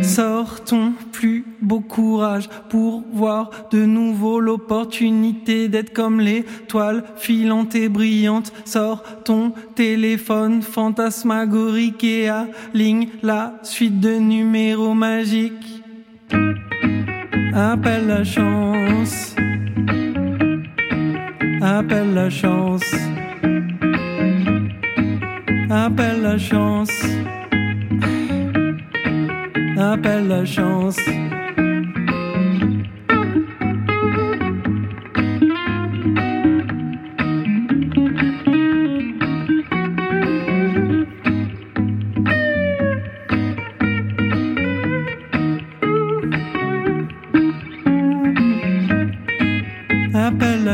sortons 0.01 0.93
plus 1.11 1.45
beau 1.61 1.81
courage 1.81 2.49
pour 2.69 3.03
voir 3.13 3.51
de 3.69 3.85
nouveau 3.85 4.39
l'opportunité 4.39 5.67
d'être 5.67 5.93
comme 5.93 6.21
l'étoile 6.21 7.03
filante 7.15 7.75
et 7.75 7.87
brillante. 7.87 8.51
Sors 8.65 9.03
ton 9.25 9.51
téléphone 9.75 10.63
fantasmagorique 10.63 12.03
et 12.03 12.29
aligne 12.29 13.09
la 13.21 13.53
suite 13.61 13.99
de 13.99 14.15
numéros 14.15 14.95
magiques. 14.95 15.83
Appelle 17.53 18.07
la 18.07 18.23
chance. 18.23 19.35
Appelle 21.61 22.13
la 22.13 22.29
chance. 22.29 22.95
Appelle 25.69 26.21
la 26.21 26.37
chance. 26.37 26.91
Appelle 29.77 30.27
la 30.27 30.45
chance. 30.45 30.99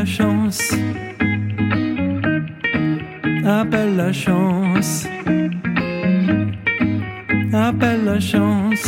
La 0.03 0.09
chance. 0.09 0.73
Appelle 3.45 3.95
la 3.95 4.11
chance. 4.11 5.05
Appelle 7.53 8.03
la 8.03 8.19
chance. 8.19 8.85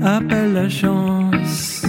Appelle 0.00 0.52
la 0.52 0.68
chance. 0.68 1.86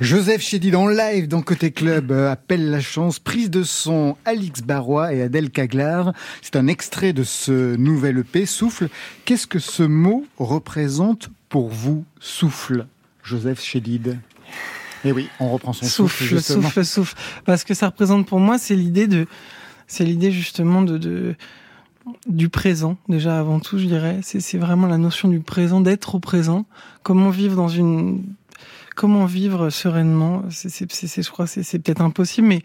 Joseph 0.00 0.42
Chédid 0.42 0.76
en 0.76 0.86
live 0.86 1.26
dans 1.26 1.42
Côté 1.42 1.72
Club 1.72 2.12
euh, 2.12 2.30
appelle 2.30 2.70
la 2.70 2.80
chance. 2.80 3.18
Prise 3.18 3.50
de 3.50 3.64
son 3.64 4.16
Alix 4.24 4.62
Barrois 4.62 5.12
et 5.12 5.22
Adèle 5.22 5.50
Caglar. 5.50 6.12
C'est 6.40 6.54
un 6.54 6.68
extrait 6.68 7.12
de 7.12 7.24
ce 7.24 7.74
nouvel 7.74 8.18
EP, 8.18 8.46
Souffle. 8.46 8.90
Qu'est-ce 9.24 9.48
que 9.48 9.58
ce 9.58 9.82
mot 9.82 10.24
représente 10.38 11.30
pour 11.48 11.68
vous, 11.68 12.04
Souffle, 12.20 12.86
Joseph 13.28 13.60
Chédid 13.60 14.18
Eh 15.04 15.12
oui, 15.12 15.28
on 15.38 15.50
reprend 15.50 15.72
son 15.72 15.84
souffle, 15.84 16.16
souffle, 16.24 16.24
justement. 16.36 16.62
souffle, 16.62 16.84
souffle. 16.84 17.16
Parce 17.44 17.62
que 17.64 17.74
ça 17.74 17.86
représente 17.86 18.26
pour 18.26 18.40
moi, 18.40 18.56
c'est 18.58 18.74
l'idée 18.74 19.06
de, 19.06 19.26
c'est 19.86 20.04
l'idée 20.04 20.32
justement 20.32 20.80
de, 20.82 20.96
de, 20.96 21.34
du 22.26 22.48
présent, 22.48 22.96
déjà 23.08 23.38
avant 23.38 23.60
tout, 23.60 23.78
je 23.78 23.84
dirais. 23.84 24.20
C'est, 24.22 24.56
vraiment 24.58 24.86
la 24.86 24.98
notion 24.98 25.28
du 25.28 25.40
présent, 25.40 25.80
d'être 25.82 26.14
au 26.14 26.20
présent. 26.20 26.64
Comment 27.02 27.28
vivre 27.30 27.54
dans 27.54 27.68
une, 27.68 28.22
comment 28.96 29.26
vivre 29.26 29.68
sereinement. 29.70 30.42
C'est, 30.50 30.70
c'est, 30.70 30.90
c'est, 30.90 31.06
c'est- 31.06 31.22
je 31.22 31.30
crois, 31.30 31.46
c'est 31.46 31.78
peut-être 31.78 32.00
impossible, 32.00 32.48
mais, 32.48 32.62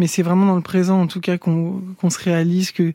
mais 0.00 0.08
c'est 0.08 0.22
vraiment 0.22 0.46
dans 0.46 0.56
le 0.56 0.62
présent, 0.62 1.00
en 1.00 1.06
tout 1.06 1.20
cas, 1.20 1.36
qu'on, 1.38 1.82
qu'on 2.00 2.10
se 2.10 2.18
réalise 2.18 2.72
que 2.72 2.92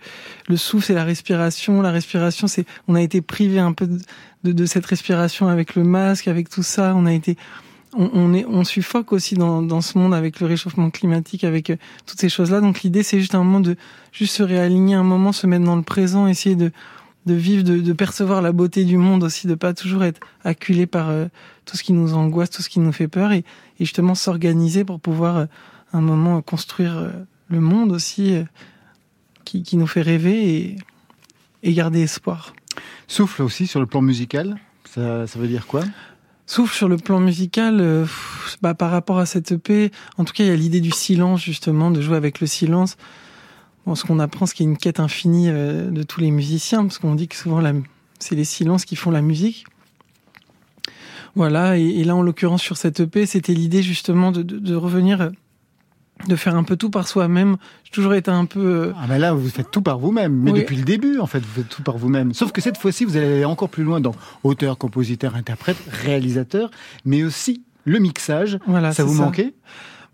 le 0.50 0.58
souffle, 0.58 0.88
c'est 0.88 0.94
la 0.96 1.06
respiration. 1.06 1.82
La 1.82 1.92
respiration, 1.92 2.48
c'est, 2.48 2.66
on 2.88 2.96
a 2.96 3.02
été 3.02 3.22
privé 3.22 3.60
un 3.60 3.74
peu 3.74 3.86
de, 3.86 4.00
de, 4.44 4.52
de 4.52 4.66
cette 4.66 4.88
respiration 4.88 5.48
avec 5.48 5.76
le 5.76 5.84
masque, 5.84 6.28
avec 6.28 6.50
tout 6.50 6.64
ça. 6.64 6.94
On 6.96 7.06
a 7.06 7.14
été, 7.14 7.38
on, 7.94 8.10
on 8.14 8.34
est, 8.34 8.46
on 8.46 8.64
suffoque 8.64 9.14
aussi 9.14 9.36
dans, 9.36 9.62
dans 9.62 9.82
ce 9.82 10.00
monde 10.00 10.14
avec 10.14 10.40
le 10.40 10.48
réchauffement 10.48 10.90
climatique, 10.90 11.44
avec 11.44 11.70
euh, 11.70 11.78
toutes 12.08 12.20
ces 12.20 12.30
choses-là. 12.30 12.60
Donc 12.60 12.82
l'idée, 12.82 13.04
c'est 13.04 13.20
juste 13.20 13.36
un 13.36 13.44
moment 13.44 13.62
de 13.62 13.76
juste 14.12 14.36
se 14.36 14.44
réaligner, 14.44 14.96
un 14.96 15.04
moment 15.04 15.32
se 15.32 15.48
mettre 15.48 15.66
dans 15.66 15.78
le 15.78 15.84
présent, 15.84 16.28
essayer 16.28 16.56
de 16.56 16.72
de 17.26 17.34
vivre, 17.34 17.64
de, 17.64 17.80
de 17.80 17.94
percevoir 17.94 18.44
la 18.44 18.52
beauté 18.52 18.86
du 18.86 18.98
monde 18.98 19.24
aussi, 19.24 19.48
de 19.48 19.56
pas 19.56 19.74
toujours 19.74 20.04
être 20.04 20.20
acculé 20.44 20.86
par 20.86 21.10
euh, 21.10 21.26
tout 21.66 21.76
ce 21.76 21.84
qui 21.84 21.92
nous 21.92 22.14
angoisse, 22.14 22.52
tout 22.52 22.62
ce 22.62 22.70
qui 22.70 22.80
nous 22.80 22.92
fait 22.92 23.08
peur, 23.08 23.32
et, 23.32 23.40
et 23.80 23.86
justement 23.86 24.14
s'organiser 24.14 24.84
pour 24.86 25.00
pouvoir 25.00 25.38
euh, 25.38 25.46
un 25.98 26.02
moment 26.02 26.42
construire 26.42 26.98
euh, 26.98 27.10
le 27.48 27.60
monde 27.60 27.92
aussi 27.92 28.36
euh, 28.36 28.44
qui, 29.44 29.64
qui 29.64 29.78
nous 29.78 29.88
fait 29.88 30.02
rêver 30.02 30.56
et, 30.56 30.76
et 31.64 31.74
garder 31.74 32.02
espoir. 32.02 32.54
Souffle 33.08 33.44
aussi 33.44 33.68
sur 33.68 33.80
le 33.80 33.86
plan 33.86 34.02
musical. 34.02 34.58
Ça, 34.86 35.28
ça 35.28 35.40
veut 35.40 35.48
dire 35.48 35.68
quoi? 35.68 35.84
Souffle 36.48 36.76
sur 36.76 36.88
le 36.88 36.98
plan 36.98 37.20
musical, 37.20 37.80
euh, 37.82 38.06
bah, 38.62 38.76
par 38.76 38.92
rapport 38.92 39.18
à 39.18 39.26
cette 39.26 39.52
EP, 39.52 39.92
en 40.18 40.26
tout 40.26 40.34
cas, 40.34 40.44
il 40.44 40.48
y 40.48 40.52
a 40.52 40.56
l'idée 40.56 40.80
du 40.80 40.92
silence, 40.92 41.42
justement, 41.42 41.90
de 41.90 42.02
jouer 42.02 42.18
avec 42.18 42.40
le 42.40 42.46
silence. 42.46 42.98
bon, 43.86 43.96
ce 43.96 44.04
qu'on 44.04 44.20
apprend, 44.20 44.46
ce 44.46 44.54
qui 44.54 44.62
est 44.62 44.68
une 44.68 44.78
quête 44.78 45.00
infinie 45.00 45.50
euh, 45.50 45.90
de 45.90 46.04
tous 46.04 46.22
les 46.22 46.30
musiciens, 46.30 46.84
parce 46.84 47.00
qu'on 47.00 47.16
dit 47.16 47.28
que 47.28 47.36
souvent 47.36 47.62
la, 47.62 47.74
c'est 48.20 48.36
les 48.36 48.44
silences 48.44 48.86
qui 48.86 48.96
font 48.96 49.10
la 49.10 49.24
musique. 49.24 49.66
Voilà, 51.34 51.80
et, 51.80 51.84
et 51.84 52.04
là 52.04 52.16
en 52.16 52.22
l'occurrence 52.22 52.62
sur 52.62 52.78
cette 52.78 53.00
EP, 53.00 53.26
c'était 53.26 53.54
l'idée 53.54 53.82
justement 53.82 54.32
de, 54.32 54.44
de, 54.44 54.60
de 54.60 54.76
revenir, 54.76 55.32
de 56.28 56.36
faire 56.36 56.56
un 56.56 56.64
peu 56.64 56.76
tout 56.78 56.90
par 56.90 57.08
soi-même. 57.08 57.58
J'ai 57.84 57.92
toujours 57.92 58.14
été 58.14 58.32
un 58.32 58.46
peu 58.46 58.60
euh, 58.60 58.94
Ah 59.02 59.06
ben 59.08 59.18
là, 59.18 59.34
vous 59.34 59.50
faites 59.50 59.70
tout 59.72 59.82
par 59.82 60.00
vous-même. 60.00 60.34
Mais 60.34 60.52
Oui. 60.52 60.60
depuis 60.62 60.78
le 60.78 60.84
début, 60.84 61.20
en 61.20 61.28
fait, 61.28 61.40
vous 61.40 61.54
faites 61.62 61.70
tout 61.70 61.84
par 61.84 61.98
vous-même. 61.98 62.34
Sauf 62.34 62.52
que 62.52 62.62
cette 62.62 62.78
fois-ci, 62.78 63.06
vous 63.06 63.18
allez 63.18 63.28
aller 63.28 63.46
encore 63.46 63.70
plus 63.70 63.84
loin 63.84 64.00
dans 64.00 64.16
auteur, 64.44 64.78
compositeur, 64.78 65.36
interprète, 65.36 65.78
réalisateur, 65.90 66.72
mais 67.04 67.24
aussi 67.24 67.64
le 67.84 68.00
mixage. 68.00 68.58
Voilà, 68.66 68.92
ça 68.94 69.04
vous 69.04 69.16
ça. 69.18 69.24
manquait? 69.24 69.54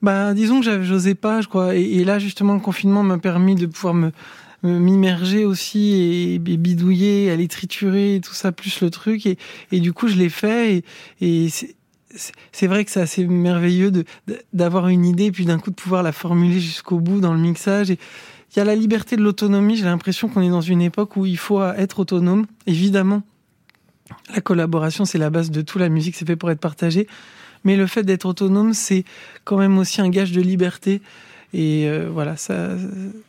Bah, 0.02 0.34
disons 0.34 0.60
que 0.60 0.66
j'avais- 0.66 0.84
j'osais 0.84 1.14
pas, 1.16 1.42
je 1.42 1.48
crois. 1.48 1.76
Et, 1.76 1.84
et 1.84 2.04
là, 2.04 2.18
justement, 2.20 2.56
le 2.56 2.60
confinement 2.60 3.04
m'a 3.04 3.20
permis 3.20 3.56
de 3.56 3.68
pouvoir 3.68 3.94
me 3.94 4.12
me- 4.64 4.78
m'immerger 4.78 5.44
aussi 5.44 5.94
et, 5.94 6.34
et 6.36 6.38
bidouiller, 6.40 7.32
aller 7.32 7.48
triturer 7.48 8.16
et 8.16 8.22
tout 8.22 8.34
ça, 8.36 8.52
plus 8.52 8.82
le 8.82 8.92
truc. 8.92 9.26
Et, 9.26 9.38
et 9.72 9.80
du 9.80 9.92
coup, 9.92 10.08
je 10.08 10.16
l'ai 10.18 10.30
fait. 10.30 10.84
Et, 11.22 11.46
et 11.46 11.50
c'est- 12.16 12.68
vrai 12.68 12.86
que 12.86 12.92
c'est 12.92 13.02
assez 13.02 13.26
merveilleux 13.26 13.92
d'avoir 14.54 14.88
une 14.88 15.06
idée 15.06 15.26
et 15.26 15.32
puis 15.32 15.46
d'un 15.46 15.60
coup 15.60 15.70
de 15.70 15.76
pouvoir 15.76 16.04
la 16.04 16.12
formuler 16.12 16.60
jusqu'au 16.60 17.00
bout 17.00 17.20
dans 17.20 17.34
le 17.34 17.40
mixage. 17.40 17.90
Il 17.90 17.98
y 18.58 18.60
a 18.60 18.66
la 18.66 18.76
liberté 18.76 19.16
de 19.16 19.22
l'autonomie. 19.22 19.78
J'ai 19.78 19.86
l'impression 19.86 20.28
qu'on 20.28 20.42
est 20.42 20.50
dans 20.50 20.62
une 20.62 20.82
époque 20.82 21.16
où 21.16 21.26
il 21.26 21.38
faut 21.38 21.64
être 21.64 22.00
autonome. 22.00 22.46
Évidemment, 22.68 23.24
la 24.34 24.42
collaboration, 24.42 25.06
c'est 25.06 25.18
la 25.18 25.30
base 25.30 25.52
de 25.52 25.62
tout. 25.62 25.80
La 25.80 25.90
musique, 25.90 26.16
c'est 26.16 26.26
fait 26.28 26.36
pour 26.36 26.52
être 26.52 26.60
partagée. 26.60 27.08
Mais 27.64 27.76
le 27.78 27.88
fait 27.88 28.04
d'être 28.04 28.26
autonome, 28.26 28.74
c'est 28.74 29.06
quand 29.46 29.58
même 29.58 29.78
aussi 29.78 30.02
un 30.02 30.10
gage 30.10 30.32
de 30.32 30.42
liberté. 30.42 31.02
Et 31.54 31.86
euh, 31.90 32.10
voilà, 32.12 32.38
ça, 32.38 32.70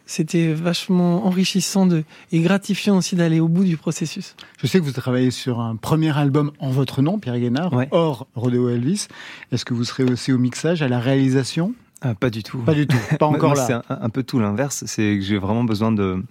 c'était 0.07 0.53
vachement 0.53 1.27
enrichissant 1.27 1.87
de, 1.87 2.05
et 2.31 2.41
gratifiant 2.41 2.97
aussi 2.97 3.17
d'aller 3.17 3.41
au 3.41 3.49
bout 3.49 3.65
du 3.65 3.77
processus. 3.77 4.37
Je 4.59 4.67
sais 4.69 4.79
que 4.79 4.85
vous 4.85 4.93
travaillez 4.93 5.33
sur 5.33 5.61
un 5.61 5.75
premier 5.77 6.17
album 6.17 6.53
en 6.61 6.71
votre 6.71 7.03
nom, 7.03 7.19
Pierre 7.19 7.39
Guénard, 7.41 7.73
Ouais. 7.73 7.89
hors 7.91 8.29
Rodeo 8.37 8.69
Elvis. 8.69 9.09
Est-ce 9.51 9.65
que 9.65 9.75
vous 9.75 9.85
serez 9.85 10.05
aussi 10.05 10.33
au 10.33 10.39
mixage, 10.39 10.83
à 10.83 10.89
la 10.89 11.01
réalisation? 11.01 11.75
Ah, 12.01 12.15
pas 12.15 12.31
du 12.31 12.43
tout. 12.43 12.59
Pas 12.59 12.75
du 12.75 12.87
tout, 12.87 12.97
pas 13.19 13.27
encore 13.27 13.55
là. 13.55 13.65
C'est 13.67 13.73
un, 13.73 13.83
un 13.89 14.09
peu 14.09 14.23
tout 14.23 14.39
l'inverse. 14.39 14.85
C'est 14.87 15.19
que 15.19 15.21
j'ai 15.25 15.39
vraiment 15.39 15.65
besoin 15.65 15.91
de 15.93 16.23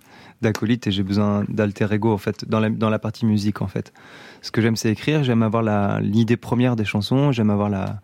d'acolytes 0.41 0.87
et 0.87 0.91
j'ai 0.91 1.03
besoin 1.03 1.45
d'alter 1.49 1.85
ego 1.93 2.11
en 2.11 2.17
fait 2.17 2.49
dans 2.49 2.59
la 2.59 2.69
dans 2.69 2.89
la 2.89 2.97
partie 2.99 3.25
musique 3.27 3.61
en 3.61 3.67
fait. 3.67 3.93
Ce 4.41 4.49
que 4.51 4.59
j'aime 4.61 4.75
c'est 4.75 4.89
écrire. 4.91 5.23
J'aime 5.23 5.43
avoir 5.43 5.61
la 5.63 5.99
l'idée 6.01 6.35
première 6.35 6.75
des 6.75 6.83
chansons. 6.83 7.31
J'aime 7.31 7.49
avoir 7.51 7.69
la 7.69 8.01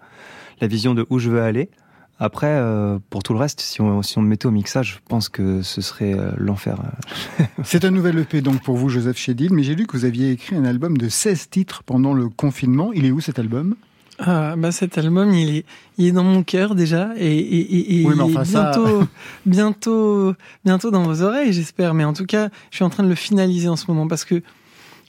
la 0.61 0.67
vision 0.67 0.93
de 0.93 1.05
où 1.09 1.19
je 1.19 1.29
veux 1.29 1.41
aller. 1.41 1.69
Après, 2.19 2.47
euh, 2.49 2.97
pour 3.11 3.21
tout 3.21 3.33
le 3.33 3.39
reste, 3.39 3.61
si 3.61 3.79
on, 3.79 4.01
si 4.01 4.17
on 4.17 4.21
me 4.21 4.27
mettait 4.27 4.47
au 4.47 4.51
mixage, 4.51 4.95
je 4.95 5.07
pense 5.09 5.29
que 5.29 5.61
ce 5.61 5.81
serait 5.81 6.13
euh, 6.17 6.31
l'enfer. 6.37 6.77
C'est 7.63 7.85
un 7.85 7.91
nouvel 7.91 8.17
EP 8.17 8.41
donc 8.41 8.63
pour 8.63 8.75
vous, 8.75 8.89
Joseph 8.89 9.17
Chédid, 9.17 9.51
mais 9.51 9.61
j'ai 9.63 9.75
lu 9.75 9.85
que 9.85 9.95
vous 9.95 10.05
aviez 10.05 10.31
écrit 10.31 10.55
un 10.55 10.65
album 10.65 10.97
de 10.97 11.09
16 11.09 11.49
titres 11.49 11.83
pendant 11.83 12.13
le 12.15 12.27
confinement. 12.29 12.91
Il 12.93 13.05
est 13.05 13.11
où 13.11 13.19
cet 13.19 13.37
album? 13.37 13.75
Ah, 14.19 14.55
bah 14.57 14.71
cet 14.71 14.97
album, 14.97 15.31
il 15.31 15.57
est, 15.57 15.65
il 15.99 16.07
est 16.07 16.11
dans 16.11 16.23
mon 16.23 16.41
cœur 16.41 16.73
déjà, 16.73 17.11
et, 17.17 17.37
et, 17.37 17.59
et, 17.59 18.01
et 18.01 18.05
Oui, 18.07 18.15
mais 18.17 18.25
il 18.29 18.31
enfin, 18.31 18.41
est 18.41 18.45
ça- 18.45 18.71
bientôt, 18.71 19.03
bientôt, 19.45 20.33
bientôt 20.65 20.89
dans 20.91 21.03
vos 21.03 21.21
oreilles, 21.21 21.53
j'espère. 21.53 21.93
Mais 21.93 22.03
en 22.03 22.13
tout 22.13 22.25
cas, 22.25 22.49
je 22.71 22.77
suis 22.77 22.83
en 22.83 22.89
train 22.89 23.03
de 23.03 23.09
le 23.09 23.15
finaliser 23.15 23.67
en 23.69 23.75
ce 23.75 23.85
moment 23.87 24.07
parce 24.07 24.25
que 24.25 24.41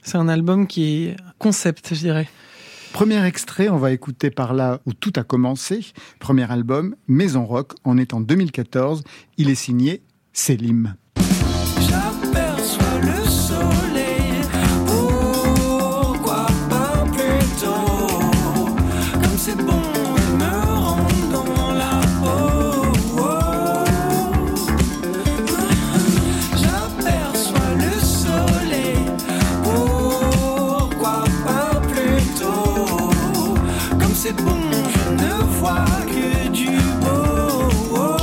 c'est 0.03 0.17
un 0.17 0.29
album 0.29 0.67
qui 0.67 1.05
est 1.07 1.15
concept, 1.39 1.89
je 1.95 1.99
dirais. 1.99 2.29
Premier 2.93 3.23
extrait, 3.25 3.69
on 3.69 3.77
va 3.77 3.91
écouter 3.91 4.31
par 4.31 4.53
là 4.53 4.81
où 4.85 4.93
tout 4.93 5.13
a 5.15 5.23
commencé. 5.23 5.85
Premier 6.19 6.51
album, 6.51 6.95
Maison 7.07 7.45
Rock, 7.45 7.73
en 7.83 7.97
est 7.97 8.13
en 8.13 8.19
2014. 8.19 9.03
Il 9.37 9.49
est 9.49 9.55
signé 9.55 10.01
Selim. 10.33 10.95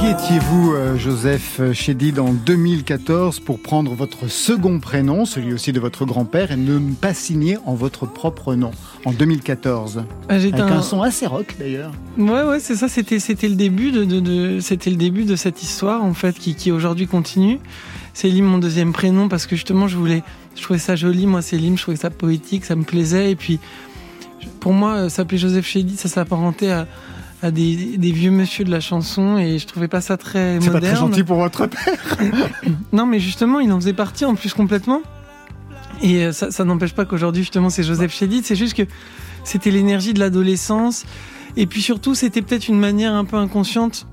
Étiez-vous, 0.09 0.73
euh, 0.73 0.97
Joseph 0.97 1.61
Chédid, 1.73 2.19
en 2.21 2.33
2014 2.33 3.41
pour 3.41 3.59
prendre 3.61 3.93
votre 3.95 4.29
second 4.29 4.79
prénom, 4.79 5.25
celui 5.25 5.53
aussi 5.53 5.73
de 5.73 5.81
votre 5.81 6.05
grand-père, 6.05 6.53
et 6.53 6.57
ne 6.57 6.79
pas 6.95 7.13
signer 7.13 7.59
en 7.67 7.75
votre 7.75 8.07
propre 8.07 8.55
nom 8.55 8.71
en 9.05 9.13
2014 9.13 10.05
Ah, 10.29 10.35
Avec 10.35 10.55
un- 10.55 10.67
un 10.67 10.83
son 10.83 11.03
assez 11.03 11.27
rock 11.27 11.57
d'ailleurs. 11.59 11.93
Ouais, 12.19 12.43
ouais, 12.45 12.61
c'est 12.61 12.77
ça. 12.77 12.89
C'était, 12.89 13.19
c'était 13.19 13.49
le 13.49 13.57
début 13.57 13.91
de, 13.91 14.05
de, 14.05 14.21
de- 14.21 14.61
c'était 14.61 14.91
le 14.91 14.97
début 14.97 15.25
de 15.25 15.35
cette 15.37 15.63
histoire 15.63 16.03
en 16.05 16.15
fait, 16.15 16.39
qui, 16.39 16.55
qui 16.55 16.71
aujourd'hui 16.71 17.07
continue. 17.07 17.59
Célim, 18.15 18.45
mon 18.47 18.59
deuxième 18.59 18.93
prénom, 18.93 19.29
parce 19.29 19.47
que 19.47 19.57
justement, 19.57 19.89
je 19.89 19.97
voulais, 19.97 20.23
je 20.57 20.63
trouvais 20.63 20.79
ça 20.79 20.97
joli. 20.97 21.27
Moi, 21.27 21.43
Célim, 21.43 21.77
je 21.77 21.83
trouvais 21.83 21.99
ça 21.99 22.09
poétique, 22.11 22.65
ça 22.65 22.75
me 22.77 22.85
plaisait. 22.85 23.31
Et 23.33 23.37
puis, 23.37 23.59
pour 24.61 24.73
moi, 24.73 24.93
euh, 24.95 25.09
s'appeler 25.09 25.39
Joseph 25.39 25.67
Chédid, 25.67 25.99
ça 25.99 26.09
s'apparentait 26.09 26.71
à, 26.71 26.87
à 27.43 27.51
des, 27.51 27.97
des 27.99 28.13
vieux 28.13 28.31
monsieur 28.31 28.65
de 28.65 28.71
la 28.71 28.81
chanson, 28.81 29.39
et 29.39 29.59
je 29.59 29.67
trouvais 29.67 29.89
pas 29.89 30.01
ça 30.01 30.17
très 30.17 30.59
C'est 30.61 30.67
pas 30.69 30.75
moderne. 30.75 30.95
très 30.95 31.01
gentil 31.01 31.23
pour 31.23 31.37
votre 31.39 31.67
père. 31.67 32.17
Non, 32.93 33.07
mais 33.07 33.21
justement, 33.21 33.61
il 33.61 33.71
en 33.73 33.81
faisait 33.81 33.93
partie 33.93 34.25
en 34.25 34.35
plus 34.35 34.55
complètement. 34.55 35.01
Et 36.03 36.25
euh, 36.27 36.33
ça, 36.33 36.51
ça 36.51 36.65
n'empêche 36.65 36.93
pas 36.95 37.05
qu'aujourd'hui, 37.05 37.43
justement, 37.43 37.71
c'est 37.71 37.83
Joseph 37.83 38.13
Chédid. 38.13 38.45
C'est 38.45 38.57
juste 38.57 38.75
que 38.75 38.83
c'était 39.45 39.71
l'énergie 39.71 40.13
de 40.15 40.21
l'adolescence. 40.21 41.05
Et 41.57 41.67
puis 41.67 41.81
surtout, 41.83 42.15
c'était 42.15 42.43
peut-être 42.43 42.69
une 42.69 42.79
manière 42.79 43.15
un 43.15 43.25
peu 43.25 43.37
inconsciente 43.37 44.07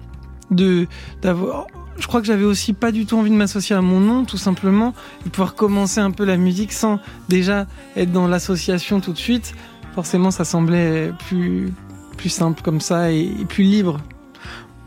de 0.52 0.88
d'avoir. 1.22 1.68
Je 2.00 2.08
crois 2.08 2.22
que 2.22 2.26
j'avais 2.28 2.46
aussi 2.46 2.74
pas 2.74 2.92
du 2.92 3.06
tout 3.06 3.18
envie 3.18 3.30
de 3.30 3.36
m'associer 3.36 3.76
à 3.76 3.82
mon 3.82 4.00
nom, 4.00 4.26
tout 4.26 4.38
simplement, 4.38 4.94
et 5.26 5.30
pouvoir 5.30 5.54
commencer 5.54 6.00
un 6.00 6.10
peu 6.10 6.26
la 6.26 6.38
musique 6.38 6.74
sans 6.74 7.00
déjà 7.30 7.68
être 7.96 8.12
dans 8.12 8.28
l'association 8.28 9.00
tout 9.00 9.14
de 9.14 9.18
suite. 9.18 9.54
Forcément, 9.96 10.32
ça 10.32 10.44
semblait 10.44 11.12
plus 11.28 11.74
plus 12.18 12.30
simple 12.30 12.62
comme 12.62 12.80
ça 12.82 13.12
et, 13.12 13.22
et 13.42 13.46
plus 13.46 13.64
libre. 13.64 14.00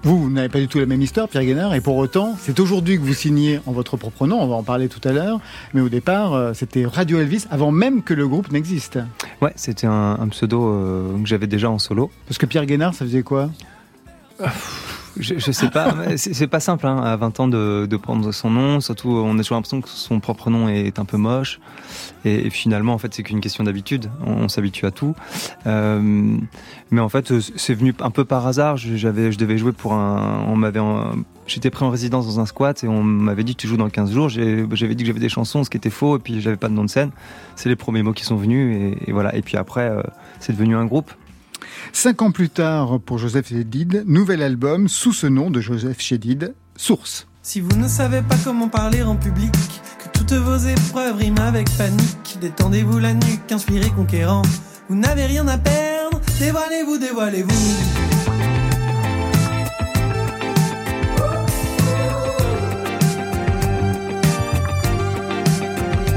Vous, 0.02 0.22
vous 0.22 0.30
n'avez 0.30 0.48
pas 0.48 0.60
du 0.60 0.68
tout 0.68 0.78
la 0.78 0.86
même 0.86 1.02
histoire, 1.02 1.28
Pierre 1.28 1.44
Guénard, 1.44 1.74
et 1.74 1.80
pour 1.80 1.96
autant, 1.96 2.36
c'est 2.38 2.60
aujourd'hui 2.60 2.96
que 2.96 3.02
vous 3.02 3.14
signez 3.14 3.58
en 3.66 3.72
votre 3.72 3.96
propre 3.96 4.28
nom, 4.28 4.40
on 4.40 4.46
va 4.46 4.54
en 4.54 4.62
parler 4.62 4.88
tout 4.88 5.00
à 5.08 5.12
l'heure, 5.12 5.40
mais 5.74 5.80
au 5.80 5.88
départ, 5.88 6.32
euh, 6.34 6.52
c'était 6.54 6.86
Radio 6.86 7.18
Elvis, 7.18 7.46
avant 7.50 7.72
même 7.72 8.04
que 8.04 8.14
le 8.14 8.28
groupe 8.28 8.52
n'existe. 8.52 9.00
Ouais, 9.42 9.52
c'était 9.56 9.88
un, 9.88 10.16
un 10.20 10.28
pseudo 10.28 10.64
euh, 10.64 11.18
que 11.20 11.26
j'avais 11.26 11.48
déjà 11.48 11.70
en 11.70 11.80
solo. 11.80 12.12
Parce 12.28 12.38
que 12.38 12.46
Pierre 12.46 12.66
Guénard, 12.66 12.94
ça 12.94 13.04
faisait 13.04 13.22
quoi? 13.22 13.50
Je, 15.18 15.50
sais 15.52 15.70
pas, 15.70 15.94
c'est 16.16 16.46
pas 16.46 16.60
simple 16.60 16.86
hein, 16.86 16.98
à 17.02 17.16
20 17.16 17.40
ans 17.40 17.48
de, 17.48 17.86
de 17.86 17.96
prendre 17.96 18.32
son 18.32 18.50
nom. 18.50 18.80
Surtout, 18.80 19.10
on 19.10 19.34
a 19.34 19.42
toujours 19.42 19.56
l'impression 19.56 19.80
que 19.80 19.88
son 19.88 20.20
propre 20.20 20.50
nom 20.50 20.68
est 20.68 20.98
un 20.98 21.04
peu 21.04 21.16
moche. 21.16 21.60
Et, 22.24 22.50
finalement, 22.50 22.92
en 22.92 22.98
fait, 22.98 23.14
c'est 23.14 23.22
qu'une 23.22 23.40
question 23.40 23.64
d'habitude. 23.64 24.10
On, 24.24 24.48
s'habitue 24.48 24.86
à 24.86 24.90
tout. 24.90 25.14
Euh, 25.66 26.36
mais 26.90 27.00
en 27.00 27.08
fait, 27.08 27.32
c'est 27.56 27.74
venu 27.74 27.94
un 28.00 28.10
peu 28.10 28.24
par 28.24 28.46
hasard. 28.46 28.76
J'avais, 28.76 29.32
je 29.32 29.38
devais 29.38 29.58
jouer 29.58 29.72
pour 29.72 29.94
un. 29.94 30.44
On 30.48 30.56
m'avait, 30.56 30.80
j'étais 31.46 31.70
pris 31.70 31.84
en 31.84 31.90
résidence 31.90 32.26
dans 32.26 32.40
un 32.40 32.46
squat 32.46 32.82
et 32.84 32.88
on 32.88 33.02
m'avait 33.02 33.44
dit 33.44 33.54
tu 33.54 33.66
joues 33.66 33.76
dans 33.76 33.88
15 33.88 34.12
jours. 34.12 34.28
J'avais 34.28 34.94
dit 34.94 35.04
que 35.04 35.06
j'avais 35.06 35.20
des 35.20 35.28
chansons, 35.28 35.64
ce 35.64 35.70
qui 35.70 35.76
était 35.76 35.90
faux, 35.90 36.16
et 36.16 36.20
puis 36.20 36.40
j'avais 36.40 36.56
pas 36.56 36.68
de 36.68 36.74
nom 36.74 36.84
de 36.84 36.90
scène. 36.90 37.10
C'est 37.54 37.68
les 37.68 37.76
premiers 37.76 38.02
mots 38.02 38.12
qui 38.12 38.24
sont 38.24 38.36
venus 38.36 38.76
et, 38.76 39.10
et 39.10 39.12
voilà. 39.12 39.34
Et 39.34 39.42
puis 39.42 39.56
après, 39.56 39.88
euh, 39.88 40.02
c'est 40.40 40.52
devenu 40.52 40.76
un 40.76 40.84
groupe. 40.84 41.10
Cinq 41.92 42.22
ans 42.22 42.30
plus 42.30 42.50
tard, 42.50 43.00
pour 43.00 43.18
Joseph 43.18 43.48
Chédid, 43.48 44.04
nouvel 44.06 44.42
album 44.42 44.88
sous 44.88 45.12
ce 45.12 45.26
nom 45.26 45.50
de 45.50 45.60
Joseph 45.60 46.00
Chédid, 46.00 46.54
Source. 46.76 47.26
Si 47.42 47.60
vous 47.60 47.76
ne 47.76 47.88
savez 47.88 48.22
pas 48.22 48.36
comment 48.44 48.68
parler 48.68 49.02
en 49.02 49.16
public, 49.16 49.52
que 49.52 50.18
toutes 50.18 50.32
vos 50.32 50.56
épreuves 50.56 51.16
riment 51.16 51.38
avec 51.40 51.70
panique, 51.76 52.38
détendez-vous 52.40 52.98
la 52.98 53.14
nuque, 53.14 53.50
inspirez 53.50 53.90
conquérant. 53.90 54.42
Vous 54.88 54.96
n'avez 54.96 55.26
rien 55.26 55.46
à 55.48 55.58
perdre, 55.58 56.20
dévoilez-vous, 56.38 56.98
dévoilez-vous. 56.98 57.48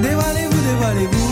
Dévoilez-vous, 0.01 0.61
dévoilez-vous. 0.61 1.28